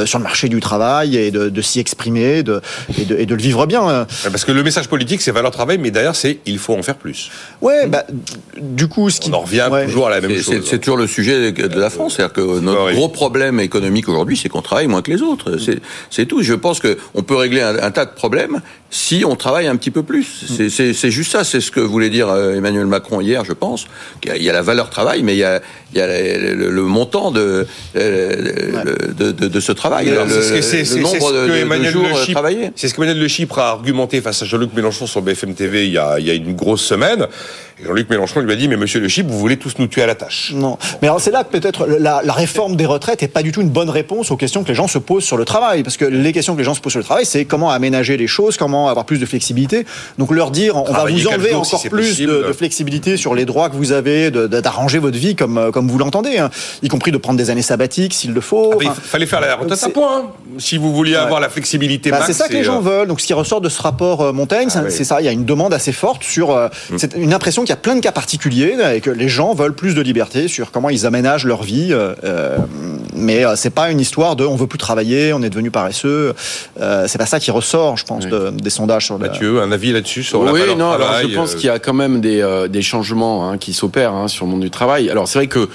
sur 0.06 0.20
le 0.20 0.24
marché 0.24 0.50
du 0.50 0.60
travail 0.60 1.18
et 1.18 1.32
de, 1.32 1.62
s'y 1.62 1.80
exprimer 1.80 2.44
de, 2.44 2.62
et, 2.98 3.06
de, 3.06 3.18
et 3.18 3.26
de 3.26 3.36
le 3.36 3.42
vivre 3.42 3.66
bien. 3.66 4.06
Parce 4.24 4.46
que 4.46 4.52
le 4.52 4.64
message 4.64 4.88
politique, 4.88 5.22
c'est 5.22 5.32
valeur 5.32 5.52
travail, 5.52 5.78
mais 5.78 5.92
derrière, 5.92 6.16
c'est 6.16 6.40
il 6.46 6.60
faut 6.60 6.76
en 6.76 6.84
faire 6.84 6.96
plus. 6.96 7.17
Ouais, 7.62 7.88
bah, 7.88 8.06
du 8.58 8.88
coup, 8.88 9.10
ce 9.10 9.20
qui. 9.20 9.30
On 9.32 9.36
en 9.36 9.42
revient 9.42 9.70
toujours 9.86 10.08
à 10.08 10.10
la 10.12 10.22
même 10.22 10.36
chose. 10.42 10.62
C'est 10.66 10.80
toujours 10.80 10.98
le 10.98 11.08
sujet 11.08 11.52
de 11.52 11.80
la 11.80 11.90
France. 11.90 12.16
C'est-à-dire 12.16 12.34
que 12.34 12.60
notre 12.60 12.94
gros 12.94 13.10
problème 13.10 13.60
économique 13.60 14.10
aujourd'hui, 14.10 14.38
c'est 14.38 14.50
qu'on 14.50 14.62
travaille 14.62 14.88
moins 14.88 15.02
que 15.02 15.12
les 15.12 15.22
autres. 15.22 15.58
C'est 16.10 16.26
tout. 16.26 16.42
Je 16.44 16.54
pense 16.54 16.80
qu'on 16.80 17.24
peut 17.24 17.36
régler 17.36 17.62
un, 17.62 17.92
tas 17.92 18.06
de 18.06 18.12
problèmes 18.12 18.62
si 18.90 19.24
on 19.26 19.36
travaille 19.36 19.68
un 19.68 19.76
petit 19.76 19.92
peu 19.92 20.04
plus. 20.04 20.46
C'est 20.70 21.12
juste 21.12 21.32
ça. 21.32 21.44
C'est 21.44 21.62
ce 21.62 21.72
que 21.72 21.80
voulait 21.80 22.10
dire 22.10 22.30
euh, 22.30 22.56
Emmanuel 22.56 22.86
Macron 22.86 23.22
hier, 23.22 23.44
je 23.46 23.54
pense. 23.54 23.88
Il 24.24 24.44
y 24.44 24.50
a 24.50 24.54
la 24.54 24.62
valeur 24.62 24.90
travail, 24.90 25.24
mais 25.24 25.36
il 25.36 25.40
y 25.40 25.44
a, 25.44 25.62
il 25.94 25.98
y 25.98 26.02
a 26.02 26.08
le, 26.08 26.82
montant 26.84 27.32
de, 27.32 27.66
de, 27.96 29.32
de, 29.32 29.60
ce 29.60 29.72
travail. 29.72 30.12
C'est 30.62 30.84
le 30.96 31.02
nombre 31.02 31.32
de, 31.34 31.84
jours 31.86 32.08
travaillés. 32.32 32.72
C'est 32.76 32.88
ce 32.88 32.94
qu'Emmanuel 32.94 33.20
Le 33.20 33.28
Chypre 33.28 33.60
a 33.60 33.70
argumenté 33.70 34.22
face 34.22 34.42
à 34.42 34.46
Jean-Luc 34.46 34.74
Mélenchon 34.74 35.08
sur 35.08 35.22
BFM 35.22 35.54
TV 35.54 35.86
il 35.86 35.94
y 35.94 35.98
a, 35.98 36.20
il 36.20 36.26
y 36.26 36.32
a 36.32 36.34
une 36.34 36.56
grosse 36.56 36.84
semaine 36.84 37.07
domaine. 37.08 37.30
Jean-Luc 37.84 38.10
Mélenchon 38.10 38.40
lui 38.40 38.52
a 38.52 38.56
dit, 38.56 38.68
mais 38.68 38.76
monsieur 38.76 39.00
Le 39.00 39.08
Chip, 39.08 39.28
vous 39.28 39.38
voulez 39.38 39.58
tous 39.58 39.78
nous 39.78 39.88
tuer 39.88 40.02
à 40.02 40.08
la 40.08 40.16
tâche. 40.16 40.52
Non. 40.56 40.78
Mais 41.02 41.08
alors 41.08 41.22
c'est 41.22 41.32
là 41.32 41.44
que 41.44 41.52
peut-être 41.52 41.86
la, 41.86 42.22
réforme 42.34 42.76
des 42.76 42.86
retraites 42.86 43.22
n'est 43.22 43.28
pas 43.28 43.44
du 43.44 43.52
tout 43.52 43.62
une 43.62 43.70
bonne 43.70 43.90
réponse 43.90 44.32
aux 44.32 44.38
questions 44.38 44.64
que 44.64 44.70
les 44.70 44.76
gens 44.76 44.88
se 44.88 44.98
posent 44.98 45.24
sur 45.24 45.38
le 45.38 45.46
travail. 45.46 45.84
Parce 45.84 45.98
que 45.98 46.06
les 46.06 46.32
questions 46.34 46.54
que 46.54 46.60
les 46.60 46.64
gens 46.64 46.74
se 46.74 46.82
posent 46.82 46.94
sur 46.94 47.00
le 47.00 47.06
travail, 47.06 47.26
c'est 47.26 47.46
comment 47.46 47.70
aménager 47.70 48.18
les 48.18 48.28
choses, 48.28 48.58
comment 48.58 48.90
avoir 48.90 49.06
plus 49.06 49.20
de 49.20 49.26
flexibilité. 49.26 49.86
Donc 50.18 50.32
leur 50.32 50.52
dire, 50.52 50.76
on 50.76 50.92
va 50.92 51.06
vous 51.06 51.28
enlever 51.28 51.54
encore 51.54 51.84
plus 51.84 52.20
de, 52.20 52.52
flexibilité 52.54 53.18
sur 53.18 53.36
les 53.36 53.46
droits 53.46 53.70
que 53.70 53.76
vous 53.76 53.92
avez, 53.92 54.32
d'arranger 54.32 55.00
votre 55.00 55.18
vie 55.18 55.36
comme, 55.36 55.72
comme 55.72 55.88
vous 55.88 55.98
l'entendez, 55.98 56.40
hein. 56.40 56.50
y 56.82 56.88
compris 56.88 57.12
de 57.12 57.18
prendre 57.18 57.38
des 57.38 57.50
années 57.50 57.62
sabbatiques 57.62 58.14
s'il 58.14 58.34
le 58.34 58.42
faut. 58.42 58.74
Ah, 58.74 58.78
il 58.82 58.90
fallait 58.90 59.26
faire 59.26 59.42
la 59.42 59.56
retraite 59.56 59.84
à 59.84 59.90
point, 59.90 60.20
hein. 60.20 60.32
si 60.58 60.78
vous 60.78 60.94
vouliez 60.94 61.16
avoir 61.16 61.40
la 61.40 61.50
flexibilité 61.50 62.10
bah, 62.10 62.22
C'est 62.26 62.34
ça 62.34 62.48
que 62.48 62.54
les 62.54 62.64
gens 62.64 62.78
euh, 62.78 62.90
veulent. 62.90 63.08
Donc 63.08 63.22
ce 63.22 63.28
qui 63.28 63.34
ressort 63.34 63.62
de 63.62 63.70
ce 63.70 63.82
rapport 63.82 64.22
euh, 64.22 64.34
Montaigne, 64.34 64.70
ah 64.74 64.90
c'est 64.90 65.04
ça. 65.04 65.22
Il 65.22 65.26
y 65.26 65.30
a 65.30 65.32
une 65.32 65.46
demande 65.46 65.74
assez 65.74 65.92
forte 65.92 66.24
sur 66.24 66.52
euh, 66.52 66.68
mm. 66.90 66.98
une 67.18 67.34
impression 67.34 67.64
il 67.68 67.72
y 67.72 67.74
a 67.74 67.78
plein 67.78 67.96
de 67.96 68.00
cas 68.00 68.14
particuliers 68.14 68.78
et 68.96 69.02
que 69.02 69.10
les 69.10 69.28
gens 69.28 69.54
veulent 69.54 69.74
plus 69.74 69.94
de 69.94 70.02
liberté 70.02 70.48
sur 70.48 70.72
comment 70.72 70.90
ils 70.90 71.06
aménagent 71.06 71.46
leur 71.46 71.64
vie. 71.64 71.90
Euh, 71.92 72.14
euh 72.24 72.58
mais 73.14 73.44
euh, 73.44 73.56
c'est 73.56 73.72
pas 73.72 73.90
une 73.92 74.00
histoire 74.00 74.36
de 74.36 74.46
on 74.46 74.56
veut 74.56 74.68
plus 74.68 74.78
travailler, 74.78 75.34
on 75.34 75.42
est 75.42 75.50
devenu 75.50 75.72
paresseux. 75.72 76.34
Euh, 76.80 77.06
c'est 77.08 77.18
pas 77.18 77.26
ça 77.26 77.40
qui 77.40 77.52
ressort, 77.52 77.98
je 77.98 78.06
pense, 78.06 78.26
des 78.26 78.70
sondages 78.70 79.06
sur. 79.06 79.18
Mathieu, 79.18 79.62
un 79.62 79.72
avis 79.72 79.92
là-dessus 79.92 80.24
sur 80.24 80.44
la 80.44 80.54
Oui, 80.54 80.62
non. 80.78 80.92
Alors 80.92 81.14
je 81.22 81.36
pense 81.36 81.56
qu'il 81.56 81.66
y 81.66 81.70
a 81.70 81.80
quand 81.80 81.94
même 81.94 82.22
des, 82.22 82.68
des 82.70 82.82
changements 82.82 83.50
hein, 83.50 83.58
qui 83.58 83.74
s'opèrent 83.74 84.14
hein, 84.14 84.28
sur 84.28 84.46
le 84.46 84.52
monde 84.52 84.62
du 84.62 84.70
travail. 84.70 85.10
Alors 85.10 85.28
c'est 85.28 85.40
vrai 85.40 85.48
que 85.48 85.68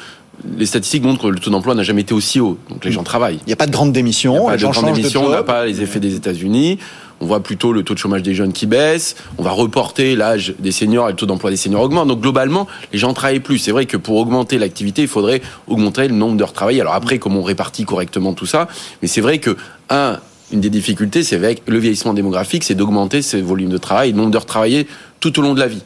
les 0.56 0.66
statistiques 0.66 1.02
montrent 1.02 1.22
que 1.22 1.28
le 1.28 1.38
taux 1.38 1.50
d'emploi 1.50 1.74
n'a 1.74 1.82
jamais 1.82 2.02
été 2.02 2.14
aussi 2.14 2.40
haut. 2.40 2.58
Donc 2.70 2.84
les 2.84 2.92
gens 2.92 3.02
travaillent. 3.02 3.40
Il 3.46 3.48
n'y 3.48 3.52
a 3.52 3.56
pas 3.56 3.66
de 3.66 3.72
grande 3.72 3.92
démission. 3.92 4.34
Il 4.34 4.40
n'y 4.40 4.46
a 4.46 4.50
pas 4.50 4.56
de 4.56 4.62
grande 4.62 4.94
démission. 4.94 5.26
On 5.26 5.30
n'a 5.30 5.42
pas 5.42 5.66
les 5.66 5.82
effets 5.82 6.00
des 6.00 6.14
États-Unis. 6.14 6.78
On 7.22 7.26
voit 7.26 7.40
plutôt 7.40 7.72
le 7.72 7.84
taux 7.84 7.94
de 7.94 8.00
chômage 8.00 8.24
des 8.24 8.34
jeunes 8.34 8.52
qui 8.52 8.66
baisse. 8.66 9.14
On 9.38 9.44
va 9.44 9.52
reporter 9.52 10.16
l'âge 10.16 10.54
des 10.58 10.72
seniors 10.72 11.08
et 11.08 11.12
le 11.12 11.16
taux 11.16 11.24
d'emploi 11.24 11.50
des 11.50 11.56
seniors 11.56 11.82
augmente. 11.82 12.08
Donc 12.08 12.20
globalement, 12.20 12.66
les 12.92 12.98
gens 12.98 13.14
travaillent 13.14 13.38
plus. 13.38 13.58
C'est 13.58 13.70
vrai 13.70 13.86
que 13.86 13.96
pour 13.96 14.16
augmenter 14.16 14.58
l'activité, 14.58 15.02
il 15.02 15.08
faudrait 15.08 15.40
augmenter 15.68 16.08
le 16.08 16.16
nombre 16.16 16.36
d'heures 16.36 16.52
travaillées. 16.52 16.80
Alors 16.80 16.94
après, 16.94 17.20
comment 17.20 17.38
on 17.38 17.44
répartit 17.44 17.84
correctement 17.84 18.32
tout 18.32 18.46
ça 18.46 18.66
Mais 19.02 19.08
c'est 19.08 19.20
vrai 19.20 19.38
que 19.38 19.56
un, 19.88 20.18
une 20.52 20.60
des 20.60 20.68
difficultés, 20.68 21.22
c'est 21.22 21.36
avec 21.36 21.62
le 21.68 21.78
vieillissement 21.78 22.12
démographique, 22.12 22.64
c'est 22.64 22.74
d'augmenter 22.74 23.22
ces 23.22 23.40
volumes 23.40 23.70
de 23.70 23.78
travail, 23.78 24.10
le 24.10 24.16
nombre 24.16 24.32
d'heures 24.32 24.46
travaillées 24.46 24.88
tout 25.20 25.38
au 25.38 25.42
long 25.42 25.54
de 25.54 25.60
la 25.60 25.68
vie. 25.68 25.84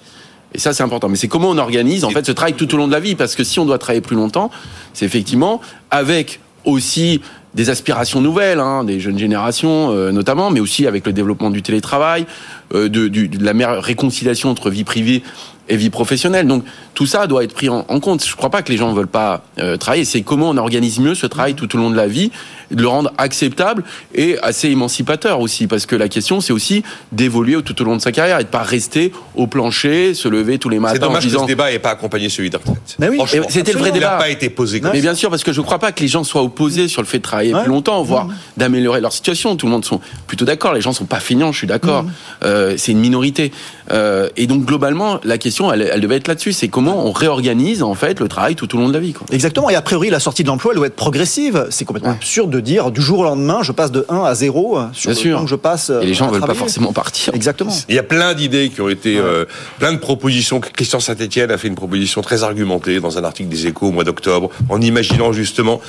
Et 0.55 0.59
ça, 0.59 0.72
c'est 0.72 0.84
important. 0.84 1.11
Mais 1.11 1.16
c'est 1.16 1.28
comment 1.28 1.51
on 1.51 1.59
organise, 1.59 2.05
en 2.05 2.11
fait, 2.11 2.24
ce 2.24 2.32
travail 2.32 2.55
tout 2.55 2.72
au 2.74 2.78
long 2.78 2.87
de 2.87 2.93
la 2.93 3.01
vie. 3.01 3.14
Parce 3.14 3.34
que 3.34 3.45
si 3.45 3.61
on 3.61 3.66
doit 3.66 3.76
travailler 3.76 4.01
plus 4.01 4.16
longtemps, 4.16 4.51
c'est 4.95 5.05
effectivement 5.05 5.61
avec 5.91 6.41
aussi 6.64 7.20
des 7.57 7.70
aspirations 7.70 8.20
nouvelles, 8.20 8.61
hein, 8.61 8.84
des 8.84 9.00
jeunes 9.00 9.18
générations 9.18 9.90
euh, 9.90 10.12
notamment, 10.12 10.50
mais 10.50 10.61
aussi 10.61 10.86
avec 10.86 11.07
le 11.07 11.12
développement 11.14 11.50
du 11.50 11.62
télétravail, 11.62 12.26
euh, 12.74 12.88
de, 12.88 13.09
de, 13.09 13.42
la 13.42 13.54
meilleure 13.54 13.82
réconciliation 13.82 14.50
entre 14.50 14.68
vie 14.68 14.84
privée 14.84 15.22
et 15.68 15.76
vie 15.76 15.90
professionnelle. 15.90 16.46
Donc 16.46 16.64
tout 16.94 17.06
ça 17.06 17.26
doit 17.26 17.44
être 17.44 17.54
pris 17.54 17.68
en, 17.68 17.82
compte. 18.00 18.24
Je 18.24 18.30
ne 18.30 18.36
crois 18.36 18.50
pas 18.50 18.62
que 18.62 18.70
les 18.70 18.78
gens 18.78 18.90
ne 18.90 18.96
veulent 18.96 19.06
pas 19.06 19.42
euh, 19.58 19.76
travailler. 19.76 20.04
C'est 20.04 20.22
comment 20.22 20.50
on 20.50 20.56
organise 20.56 20.98
mieux 20.98 21.14
ce 21.14 21.26
travail 21.26 21.54
tout 21.54 21.74
au 21.76 21.78
long 21.78 21.90
de 21.90 21.96
la 21.96 22.06
vie, 22.06 22.30
de 22.70 22.80
le 22.80 22.88
rendre 22.88 23.12
acceptable 23.18 23.84
et 24.14 24.38
assez 24.42 24.68
émancipateur 24.68 25.40
aussi. 25.40 25.66
Parce 25.66 25.86
que 25.86 25.96
la 25.96 26.08
question, 26.08 26.40
c'est 26.40 26.52
aussi 26.52 26.82
d'évoluer 27.12 27.60
tout 27.62 27.80
au 27.80 27.84
long 27.84 27.96
de 27.96 28.02
sa 28.02 28.12
carrière 28.12 28.40
et 28.40 28.44
de 28.44 28.48
pas 28.48 28.62
rester 28.62 29.12
au 29.34 29.46
plancher, 29.46 30.14
se 30.14 30.28
lever 30.28 30.58
tous 30.58 30.68
les 30.68 30.78
matins. 30.78 30.94
C'est 30.94 31.00
dommage 31.00 31.24
en 31.24 31.26
disant... 31.26 31.38
que 31.40 31.44
ce 31.44 31.48
débat 31.48 31.70
n'ait 31.70 31.78
pas 31.78 31.90
accompagné 31.90 32.28
celui 32.28 32.50
de 32.50 32.56
retraite. 32.56 32.96
Mais 32.98 33.08
oui, 33.08 33.20
c'était 33.48 33.72
le 33.72 33.78
vrai 33.78 33.92
débat. 33.92 34.06
Il 34.06 34.10
n'a 34.10 34.18
pas 34.18 34.30
été 34.30 34.50
posé 34.50 34.80
comme 34.80 34.92
Mais 34.92 35.00
bien 35.00 35.14
sûr, 35.14 35.30
parce 35.30 35.44
que 35.44 35.52
je 35.52 35.60
ne 35.60 35.66
crois 35.66 35.78
pas 35.78 35.92
que 35.92 36.00
les 36.00 36.08
gens 36.08 36.24
soient 36.24 36.42
opposés 36.42 36.88
sur 36.88 37.02
le 37.02 37.06
fait 37.06 37.18
de 37.18 37.22
travailler 37.22 37.52
plus 37.52 37.68
longtemps, 37.68 38.02
voire 38.02 38.28
d'améliorer 38.56 39.00
leur 39.00 39.12
situation. 39.12 39.56
Tout 39.56 39.66
le 39.66 39.72
monde 39.72 39.84
sont 39.84 40.00
plutôt 40.26 40.44
d'accord. 40.44 40.74
Les 40.74 40.80
gens 40.80 40.92
sont 40.92 41.06
pas 41.06 41.20
feignants, 41.20 41.52
je 41.52 41.58
suis 41.58 41.66
d'accord. 41.66 42.04
Euh, 42.44 42.74
c'est 42.76 42.92
une 42.92 43.00
minorité. 43.00 43.52
Euh, 43.90 44.28
et 44.36 44.46
donc 44.46 44.64
globalement, 44.64 45.20
la 45.24 45.38
question, 45.38 45.55
elle, 45.72 45.90
elle 45.92 46.00
devait 46.00 46.16
être 46.16 46.28
là-dessus. 46.28 46.52
C'est 46.52 46.68
comment 46.68 47.07
on 47.07 47.12
réorganise 47.12 47.82
en 47.82 47.94
fait 47.94 48.20
le 48.20 48.28
travail 48.28 48.54
tout 48.54 48.74
au 48.74 48.78
long 48.78 48.88
de 48.88 48.92
la 48.92 49.00
vie. 49.00 49.12
Quoi. 49.12 49.26
Exactement. 49.32 49.70
Et 49.70 49.74
a 49.74 49.82
priori, 49.82 50.11
la 50.11 50.20
sortie 50.20 50.42
de 50.42 50.48
l'emploi, 50.48 50.72
elle 50.72 50.76
doit 50.78 50.86
être 50.86 50.96
progressive. 50.96 51.66
C'est 51.70 51.84
complètement 51.84 52.12
absurde 52.12 52.50
de 52.50 52.61
dire 52.61 52.90
du 52.90 53.00
jour 53.00 53.20
au 53.20 53.24
lendemain, 53.24 53.62
je 53.62 53.72
passe 53.72 53.90
de 53.90 54.04
1 54.09 54.22
à 54.24 54.34
0 54.34 54.78
sur 54.92 55.11
Bien 55.11 55.20
sûr. 55.20 55.46
je 55.46 55.54
passe. 55.57 55.90
Et 55.90 56.07
les 56.07 56.14
gens 56.14 56.26
ne 56.26 56.32
veulent 56.32 56.40
pas 56.42 56.54
forcément 56.54 56.92
partir. 56.92 57.34
Exactement. 57.34 57.72
Il 57.88 57.94
y 57.94 57.98
a 57.98 58.02
plein 58.02 58.34
d'idées 58.34 58.70
qui 58.70 58.80
ont 58.80 58.88
été, 58.88 59.18
euh, 59.18 59.44
plein 59.78 59.92
de 59.92 59.98
propositions. 59.98 60.61
Christian 60.61 61.00
Saint-Etienne 61.00 61.50
a 61.50 61.59
fait 61.59 61.68
une 61.68 61.74
proposition 61.74 62.20
très 62.20 62.42
argumentée 62.42 63.00
dans 63.00 63.18
un 63.18 63.24
article 63.24 63.48
des 63.48 63.66
Échos 63.66 63.88
au 63.88 63.92
mois 63.92 64.04
d'octobre, 64.04 64.50
en 64.68 64.80
imaginant 64.80 65.32
justement 65.32 65.80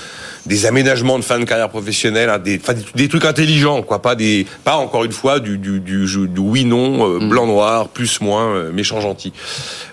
des 0.47 0.65
aménagements 0.65 1.19
de 1.19 1.23
fin 1.23 1.39
de 1.39 1.45
carrière 1.45 1.69
professionnelle, 1.69 2.29
hein, 2.29 2.39
des, 2.39 2.59
des, 2.95 3.07
trucs 3.07 3.25
intelligents, 3.25 3.81
quoi, 3.81 4.01
pas 4.01 4.15
des, 4.15 4.47
pas 4.63 4.77
encore 4.77 5.03
une 5.03 5.11
fois 5.11 5.39
du, 5.39 5.57
du, 5.57 5.79
du, 5.79 6.05
du 6.05 6.39
oui 6.39 6.65
non, 6.65 7.07
euh, 7.07 7.19
mm. 7.19 7.29
blanc 7.29 7.45
noir, 7.45 7.89
plus 7.89 8.21
moins, 8.21 8.47
euh, 8.55 8.71
méchant 8.71 9.01
gentil. 9.01 9.33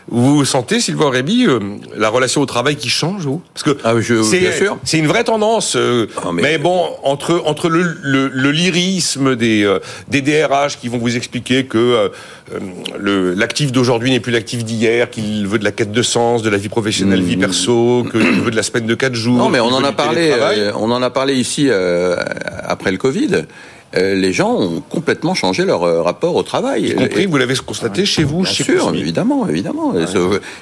Vous 0.09 0.45
sentez, 0.45 0.81
Sylvain 0.81 1.11
Réby, 1.11 1.47
euh, 1.47 1.59
la 1.97 2.09
relation 2.09 2.41
au 2.41 2.47
travail 2.47 2.77
qui 2.77 2.89
change, 2.89 3.23
vous? 3.23 3.43
Parce 3.55 3.63
que 3.63 3.79
ah, 3.85 3.95
c'est, 4.23 4.53
c'est 4.85 4.99
une 4.99 5.07
vraie 5.07 5.25
tendance. 5.25 5.77
Ah, 5.77 6.31
mais... 6.33 6.59
bon, 6.59 6.85
entre 7.03 7.43
entre 7.47 7.69
le, 7.69 7.97
le, 8.03 8.51
lyrisme 8.51 9.35
des 9.35 9.79
des 10.09 10.21
DRH 10.21 10.79
qui 10.79 10.89
vont 10.89 10.99
vous 10.99 11.17
expliquer 11.17 11.65
que 11.65 12.11
le, 12.99 13.35
l'actif 13.35 13.73
d'aujourd'hui 13.73 14.11
n'est 14.11 14.21
plus 14.21 14.33
l'actif 14.33 14.65
d'hier, 14.65 15.11
qu'il 15.11 15.47
veut 15.47 15.59
de 15.59 15.65
la 15.65 15.73
quête 15.73 15.93
de 15.93 16.03
sens, 16.03 16.43
de 16.43 16.51
la 16.51 16.59
vie 16.59 16.69
professionnelle, 16.69 17.23
vie 17.23 17.37
mm. 17.37 17.41
perso, 17.41 18.07
qu'il 18.11 18.21
veut 18.21 18.51
de 18.51 18.57
la 18.57 18.63
semaine 18.63 18.87
de 18.87 18.95
quatre 18.95 19.15
jours. 19.15 19.39
Non, 19.39 19.49
mais 19.49 19.61
on 19.61 19.73
en 19.73 19.85
a 19.85 19.93
parlé. 19.93 20.33
Euh, 20.33 20.73
on 20.77 20.91
en 20.91 21.03
a 21.03 21.11
parlé 21.11 21.35
ici 21.35 21.67
euh, 21.69 22.17
après 22.63 22.93
le 22.93 22.99
Covid. 22.99 23.45
Euh, 23.97 24.15
les 24.15 24.33
gens 24.33 24.55
ont 24.55 24.81
complètement 24.81 25.35
changé 25.35 25.65
leur 25.65 25.85
euh, 25.85 26.03
rapport 26.03 26.35
au 26.35 26.43
travail. 26.43 26.89
Y 26.89 26.95
compris, 26.95 27.27
vous 27.27 27.37
l'avez 27.37 27.55
constaté 27.55 28.05
chez 28.05 28.25
vous, 28.25 28.43
Bien 28.43 28.53
sûr, 28.53 28.93
évidemment, 28.95 29.49
évidemment. 29.49 29.95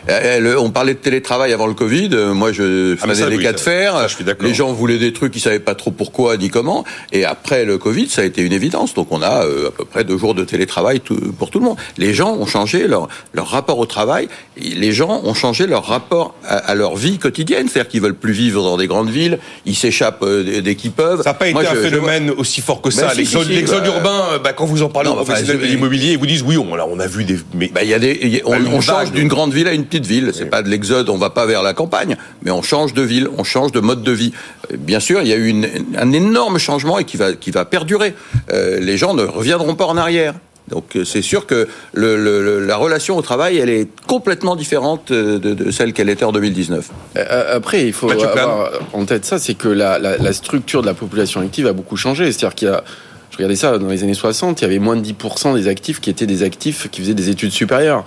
Euh, 0.08 0.56
on 0.58 0.70
parlait 0.70 0.94
de 0.94 0.98
télétravail 0.98 1.52
avant 1.52 1.66
le 1.66 1.74
Covid. 1.74 2.10
Moi, 2.34 2.52
je 2.52 2.96
ah, 3.00 3.06
faisais 3.06 3.28
des 3.28 3.38
cas 3.38 3.52
de 3.52 3.60
fer. 3.60 4.06
les 4.40 4.54
gens 4.54 4.72
voulaient 4.72 4.98
des 4.98 5.12
trucs, 5.12 5.34
ils 5.36 5.40
savaient 5.40 5.60
pas 5.60 5.74
trop 5.74 5.90
pourquoi 5.90 6.36
ni 6.36 6.50
comment. 6.50 6.84
Et 7.12 7.24
après 7.24 7.64
le 7.64 7.78
Covid, 7.78 8.08
ça 8.08 8.22
a 8.22 8.24
été 8.24 8.42
une 8.42 8.52
évidence. 8.52 8.94
Donc, 8.94 9.08
on 9.10 9.22
a 9.22 9.42
à 9.42 9.70
peu 9.76 9.84
près 9.84 10.04
deux 10.04 10.18
jours 10.18 10.34
de 10.34 10.44
télétravail 10.44 11.00
pour 11.38 11.50
tout 11.50 11.58
le 11.58 11.64
monde. 11.64 11.76
Les 11.96 12.14
gens 12.14 12.34
ont 12.34 12.46
changé 12.46 12.86
leur 12.86 13.08
leur 13.32 13.48
rapport 13.48 13.78
au 13.78 13.86
travail. 13.86 14.28
Les 14.56 14.92
gens 14.92 15.22
ont 15.24 15.34
changé 15.34 15.66
leur 15.66 15.86
rapport 15.86 16.34
à, 16.46 16.74
leur 16.74 16.96
vie 16.96 17.18
quotidienne. 17.18 17.68
C'est-à-dire 17.68 17.90
qu'ils 17.90 18.02
veulent 18.02 18.14
plus 18.14 18.32
vivre 18.32 18.62
dans 18.62 18.76
des 18.76 18.86
grandes 18.86 19.10
villes. 19.10 19.38
Ils 19.64 19.76
s'échappent 19.76 20.24
dès 20.24 20.74
qu'ils 20.74 20.92
peuvent. 20.92 21.22
Ça 21.22 21.30
n'a 21.30 21.34
pas 21.34 21.48
été 21.48 21.66
un 21.66 21.74
phénomène 21.74 22.30
aussi 22.30 22.60
fort 22.60 22.82
que 22.82 22.90
ça. 22.90 23.14
Ben, 23.14 23.21
L'exode 23.48 23.86
urbain, 23.86 24.22
euh, 24.32 24.38
bah, 24.38 24.52
quand 24.52 24.64
vous 24.64 24.82
en 24.82 24.88
parlez 24.88 25.08
aux 25.08 25.14
professionnels 25.14 25.60
de 25.60 25.66
l'immobilier, 25.66 26.12
ils 26.12 26.18
vous 26.18 26.26
disent 26.26 26.42
oui, 26.42 26.56
on, 26.56 26.72
on 26.72 27.00
a 27.00 27.06
vu 27.06 27.24
des. 27.24 27.38
Mais 27.54 27.68
bah, 27.68 27.84
y 27.84 27.94
a 27.94 27.98
des, 27.98 28.42
on, 28.44 28.80
change 28.80 29.12
d'une 29.12 29.28
grande 29.28 29.52
ville 29.52 29.68
à 29.68 29.72
une 29.72 29.84
petite 29.84 30.06
ville. 30.06 30.32
C'est 30.34 30.46
pas 30.46 30.62
de 30.62 30.68
l'exode, 30.68 31.08
on 31.08 31.18
va 31.18 31.30
pas 31.30 31.46
vers 31.46 31.62
la 31.62 31.74
campagne, 31.74 32.16
mais 32.42 32.50
on 32.50 32.62
change 32.62 32.94
de 32.94 33.02
ville, 33.02 33.28
on 33.38 33.44
change 33.44 33.72
de 33.72 33.80
mode 33.80 34.02
de 34.02 34.12
vie. 34.12 34.32
Euh, 34.70 34.76
bien 34.78 35.00
sûr, 35.00 35.22
il 35.22 35.28
y 35.28 35.32
a 35.32 35.36
eu 35.36 35.48
une, 35.48 35.68
un 35.96 36.12
énorme 36.12 36.58
changement 36.58 36.98
et 36.98 37.04
qui 37.04 37.16
va, 37.16 37.32
qui 37.32 37.50
va 37.50 37.64
perdurer. 37.64 38.14
Euh, 38.52 38.80
les 38.80 38.96
gens 38.96 39.14
ne 39.14 39.22
reviendront 39.22 39.74
pas 39.74 39.86
en 39.86 39.96
arrière. 39.96 40.34
Donc 40.68 40.96
c'est 41.04 41.22
sûr 41.22 41.46
que 41.46 41.68
le, 41.92 42.64
la 42.64 42.76
relation 42.76 43.16
au 43.16 43.22
travail, 43.22 43.58
elle 43.58 43.68
est 43.68 43.88
complètement 44.06 44.56
différente 44.56 45.12
de, 45.12 45.36
de 45.38 45.70
celle 45.70 45.92
qu'elle 45.92 46.08
était 46.08 46.24
en 46.24 46.32
2019. 46.32 46.88
Après, 47.16 47.86
il 47.86 47.92
faut 47.92 48.10
avoir 48.10 48.70
en 48.92 49.04
tête 49.04 49.24
ça, 49.24 49.38
c'est 49.38 49.54
que 49.54 49.68
la, 49.68 49.98
la, 49.98 50.16
la, 50.16 50.32
structure 50.32 50.80
de 50.80 50.86
la 50.86 50.94
population 50.94 51.40
active 51.40 51.66
a 51.66 51.72
beaucoup 51.72 51.96
changé. 51.96 52.30
C'est-à-dire 52.30 52.54
qu'il 52.54 52.68
y 52.68 52.70
a 52.70 52.84
je 53.32 53.38
regardais 53.38 53.56
ça 53.56 53.78
dans 53.78 53.88
les 53.88 54.02
années 54.02 54.12
60, 54.12 54.60
il 54.60 54.64
y 54.64 54.66
avait 54.66 54.78
moins 54.78 54.94
de 54.94 55.02
10% 55.02 55.54
des 55.54 55.66
actifs 55.66 56.00
qui 56.00 56.10
étaient 56.10 56.26
des 56.26 56.42
actifs 56.42 56.88
qui 56.90 57.00
faisaient 57.00 57.14
des 57.14 57.30
études 57.30 57.50
supérieures. 57.50 58.04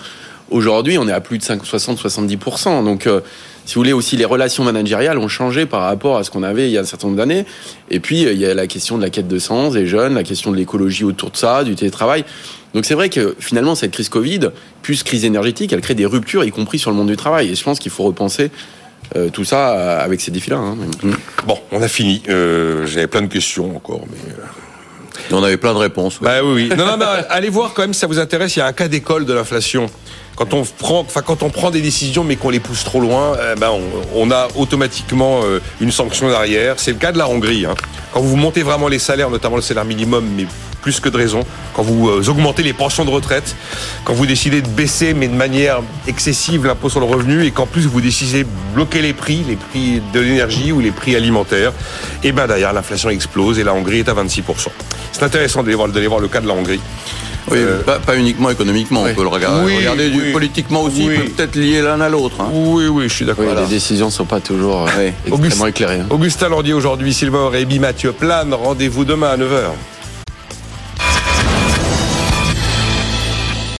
Aujourd'hui, 0.51 0.99
on 0.99 1.07
est 1.07 1.11
à 1.11 1.19
plus 1.19 1.39
de 1.39 1.43
60-70%. 1.43 2.85
Donc, 2.85 3.07
euh, 3.07 3.21
si 3.65 3.73
vous 3.73 3.81
voulez, 3.81 3.93
aussi 3.93 4.17
les 4.17 4.25
relations 4.25 4.63
managériales 4.63 5.17
ont 5.17 5.27
changé 5.27 5.65
par 5.65 5.81
rapport 5.81 6.17
à 6.17 6.23
ce 6.23 6.29
qu'on 6.29 6.43
avait 6.43 6.67
il 6.67 6.71
y 6.71 6.77
a 6.77 6.81
un 6.81 6.85
certain 6.85 7.07
nombre 7.07 7.17
d'années. 7.17 7.47
Et 7.89 7.99
puis, 7.99 8.27
euh, 8.27 8.33
il 8.33 8.39
y 8.39 8.45
a 8.45 8.53
la 8.53 8.67
question 8.67 8.97
de 8.97 9.01
la 9.01 9.09
quête 9.09 9.27
de 9.27 9.39
sens 9.39 9.73
des 9.73 9.87
jeunes, 9.87 10.13
la 10.13 10.21
question 10.21 10.51
de 10.51 10.57
l'écologie 10.57 11.03
autour 11.03 11.31
de 11.31 11.37
ça, 11.37 11.63
du 11.63 11.73
télétravail. 11.73 12.23
Donc, 12.75 12.85
c'est 12.85 12.93
vrai 12.93 13.09
que 13.09 13.35
finalement, 13.39 13.73
cette 13.73 13.91
crise 13.91 14.09
Covid, 14.09 14.51
plus 14.83 15.01
crise 15.01 15.25
énergétique, 15.25 15.73
elle 15.73 15.81
crée 15.81 15.95
des 15.95 16.05
ruptures, 16.05 16.43
y 16.43 16.51
compris 16.51 16.77
sur 16.77 16.91
le 16.91 16.97
monde 16.97 17.07
du 17.07 17.17
travail. 17.17 17.49
Et 17.49 17.55
je 17.55 17.63
pense 17.63 17.79
qu'il 17.79 17.91
faut 17.91 18.03
repenser 18.03 18.51
euh, 19.15 19.29
tout 19.29 19.43
ça 19.43 19.97
avec 19.97 20.21
ces 20.21 20.29
défis-là. 20.29 20.57
Hein. 20.57 20.77
Bon, 21.47 21.57
on 21.71 21.81
a 21.81 21.87
fini. 21.87 22.21
J'avais 22.27 23.07
plein 23.07 23.23
de 23.23 23.33
questions 23.33 23.75
encore, 23.75 24.01
mais 24.11 24.35
on 25.31 25.43
avait 25.43 25.57
plein 25.57 25.73
de 25.73 25.79
réponses. 25.79 26.19
Bah 26.21 26.43
oui, 26.43 26.69
oui. 26.69 26.77
Non, 26.77 26.85
non, 26.97 27.05
allez 27.29 27.49
voir 27.49 27.73
quand 27.73 27.81
même 27.81 27.93
si 27.93 27.99
ça 27.99 28.07
vous 28.07 28.19
intéresse. 28.19 28.55
Il 28.55 28.59
y 28.59 28.61
a 28.61 28.67
un 28.67 28.73
cas 28.73 28.87
d'école 28.87 29.25
de 29.25 29.33
l'inflation. 29.33 29.87
Quand 30.35 30.53
on 30.53 30.63
prend, 30.63 30.99
enfin 30.99 31.21
quand 31.21 31.43
on 31.43 31.49
prend 31.49 31.71
des 31.71 31.81
décisions 31.81 32.25
mais 32.25 32.35
qu'on 32.35 32.49
les 32.49 32.59
pousse 32.59 32.83
trop 32.83 32.99
loin, 32.99 33.37
ben 33.57 33.71
on, 34.13 34.31
a 34.31 34.49
automatiquement 34.55 35.41
euh, 35.43 35.61
une 35.79 35.91
sanction 35.91 36.27
derrière. 36.27 36.75
C'est 36.77 36.91
le 36.91 36.97
cas 36.97 37.13
de 37.13 37.17
la 37.17 37.29
Hongrie. 37.29 37.65
Hein. 37.65 37.75
Quand 38.11 38.19
vous 38.19 38.35
montez 38.35 38.61
vraiment 38.61 38.89
les 38.89 38.99
salaires, 38.99 39.29
notamment 39.29 39.55
le 39.55 39.61
salaire 39.61 39.85
minimum, 39.85 40.27
mais 40.35 40.45
plus 40.85 40.99
que 40.99 41.09
de 41.09 41.17
raison, 41.17 41.43
quand 41.73 41.81
vous 41.81 42.09
euh, 42.09 42.29
augmentez 42.29 42.61
les 42.61 42.71
pensions 42.71 43.05
de 43.05 43.09
retraite, 43.09 43.55
quand 44.03 44.13
vous 44.13 44.27
décidez 44.27 44.61
de 44.61 44.67
baisser 44.67 45.15
mais 45.15 45.27
de 45.27 45.33
manière 45.33 45.81
excessive 46.07 46.63
l'impôt 46.63 46.89
sur 46.89 46.99
le 46.99 47.07
revenu 47.07 47.43
et 47.43 47.49
qu'en 47.49 47.65
plus 47.65 47.87
vous 47.87 48.01
décidez 48.01 48.43
de 48.43 48.49
bloquer 48.75 49.01
les 49.01 49.13
prix, 49.13 49.43
les 49.47 49.55
prix 49.55 49.99
de 50.13 50.19
l'énergie 50.19 50.71
ou 50.71 50.81
les 50.81 50.91
prix 50.91 51.15
alimentaires, 51.15 51.71
et 52.23 52.27
eh 52.27 52.31
ben 52.31 52.45
derrière 52.45 52.71
l'inflation 52.71 53.09
explose 53.09 53.57
et 53.57 53.63
la 53.63 53.73
Hongrie 53.73 54.01
est 54.01 54.09
à 54.09 54.13
26%. 54.13 54.43
C'est 55.11 55.23
intéressant 55.23 55.63
d'aller 55.63 55.75
voir, 55.75 55.89
voir 55.89 56.19
le 56.19 56.27
cas 56.27 56.39
de 56.39 56.47
la 56.47 56.53
Hongrie. 56.53 56.81
Oui, 57.49 57.57
euh, 57.59 57.81
pas, 57.81 58.15
uniquement 58.15 58.51
économiquement, 58.51 59.05
on 59.09 59.13
peut 59.13 59.23
le 59.23 59.27
regarder, 59.27 59.77
regarder 59.77 60.11
politiquement 60.31 60.83
aussi, 60.83 61.07
peut-être 61.07 61.55
lié 61.55 61.81
l'un 61.81 61.99
à 61.99 62.09
l'autre. 62.09 62.41
Hein. 62.41 62.49
Oui, 62.51 62.85
oui, 62.87 63.05
je 63.07 63.13
suis 63.13 63.25
d'accord. 63.25 63.45
Les 63.55 63.67
décisions 63.67 64.07
ne 64.07 64.11
sont 64.11 64.25
pas 64.25 64.39
toujours 64.39 64.87
euh, 64.87 65.09
extrêmement 65.25 65.67
éclairées. 65.67 66.01
Hein. 66.01 66.07
Augustin 66.11 66.49
Lordier 66.49 66.73
aujourd'hui, 66.73 67.11
Sylvain 67.11 67.45
Aurébi, 67.45 67.79
Mathieu 67.79 68.11
Plane, 68.11 68.53
rendez-vous 68.53 69.03
demain 69.03 69.29
à 69.29 69.37
9h. 69.37 69.71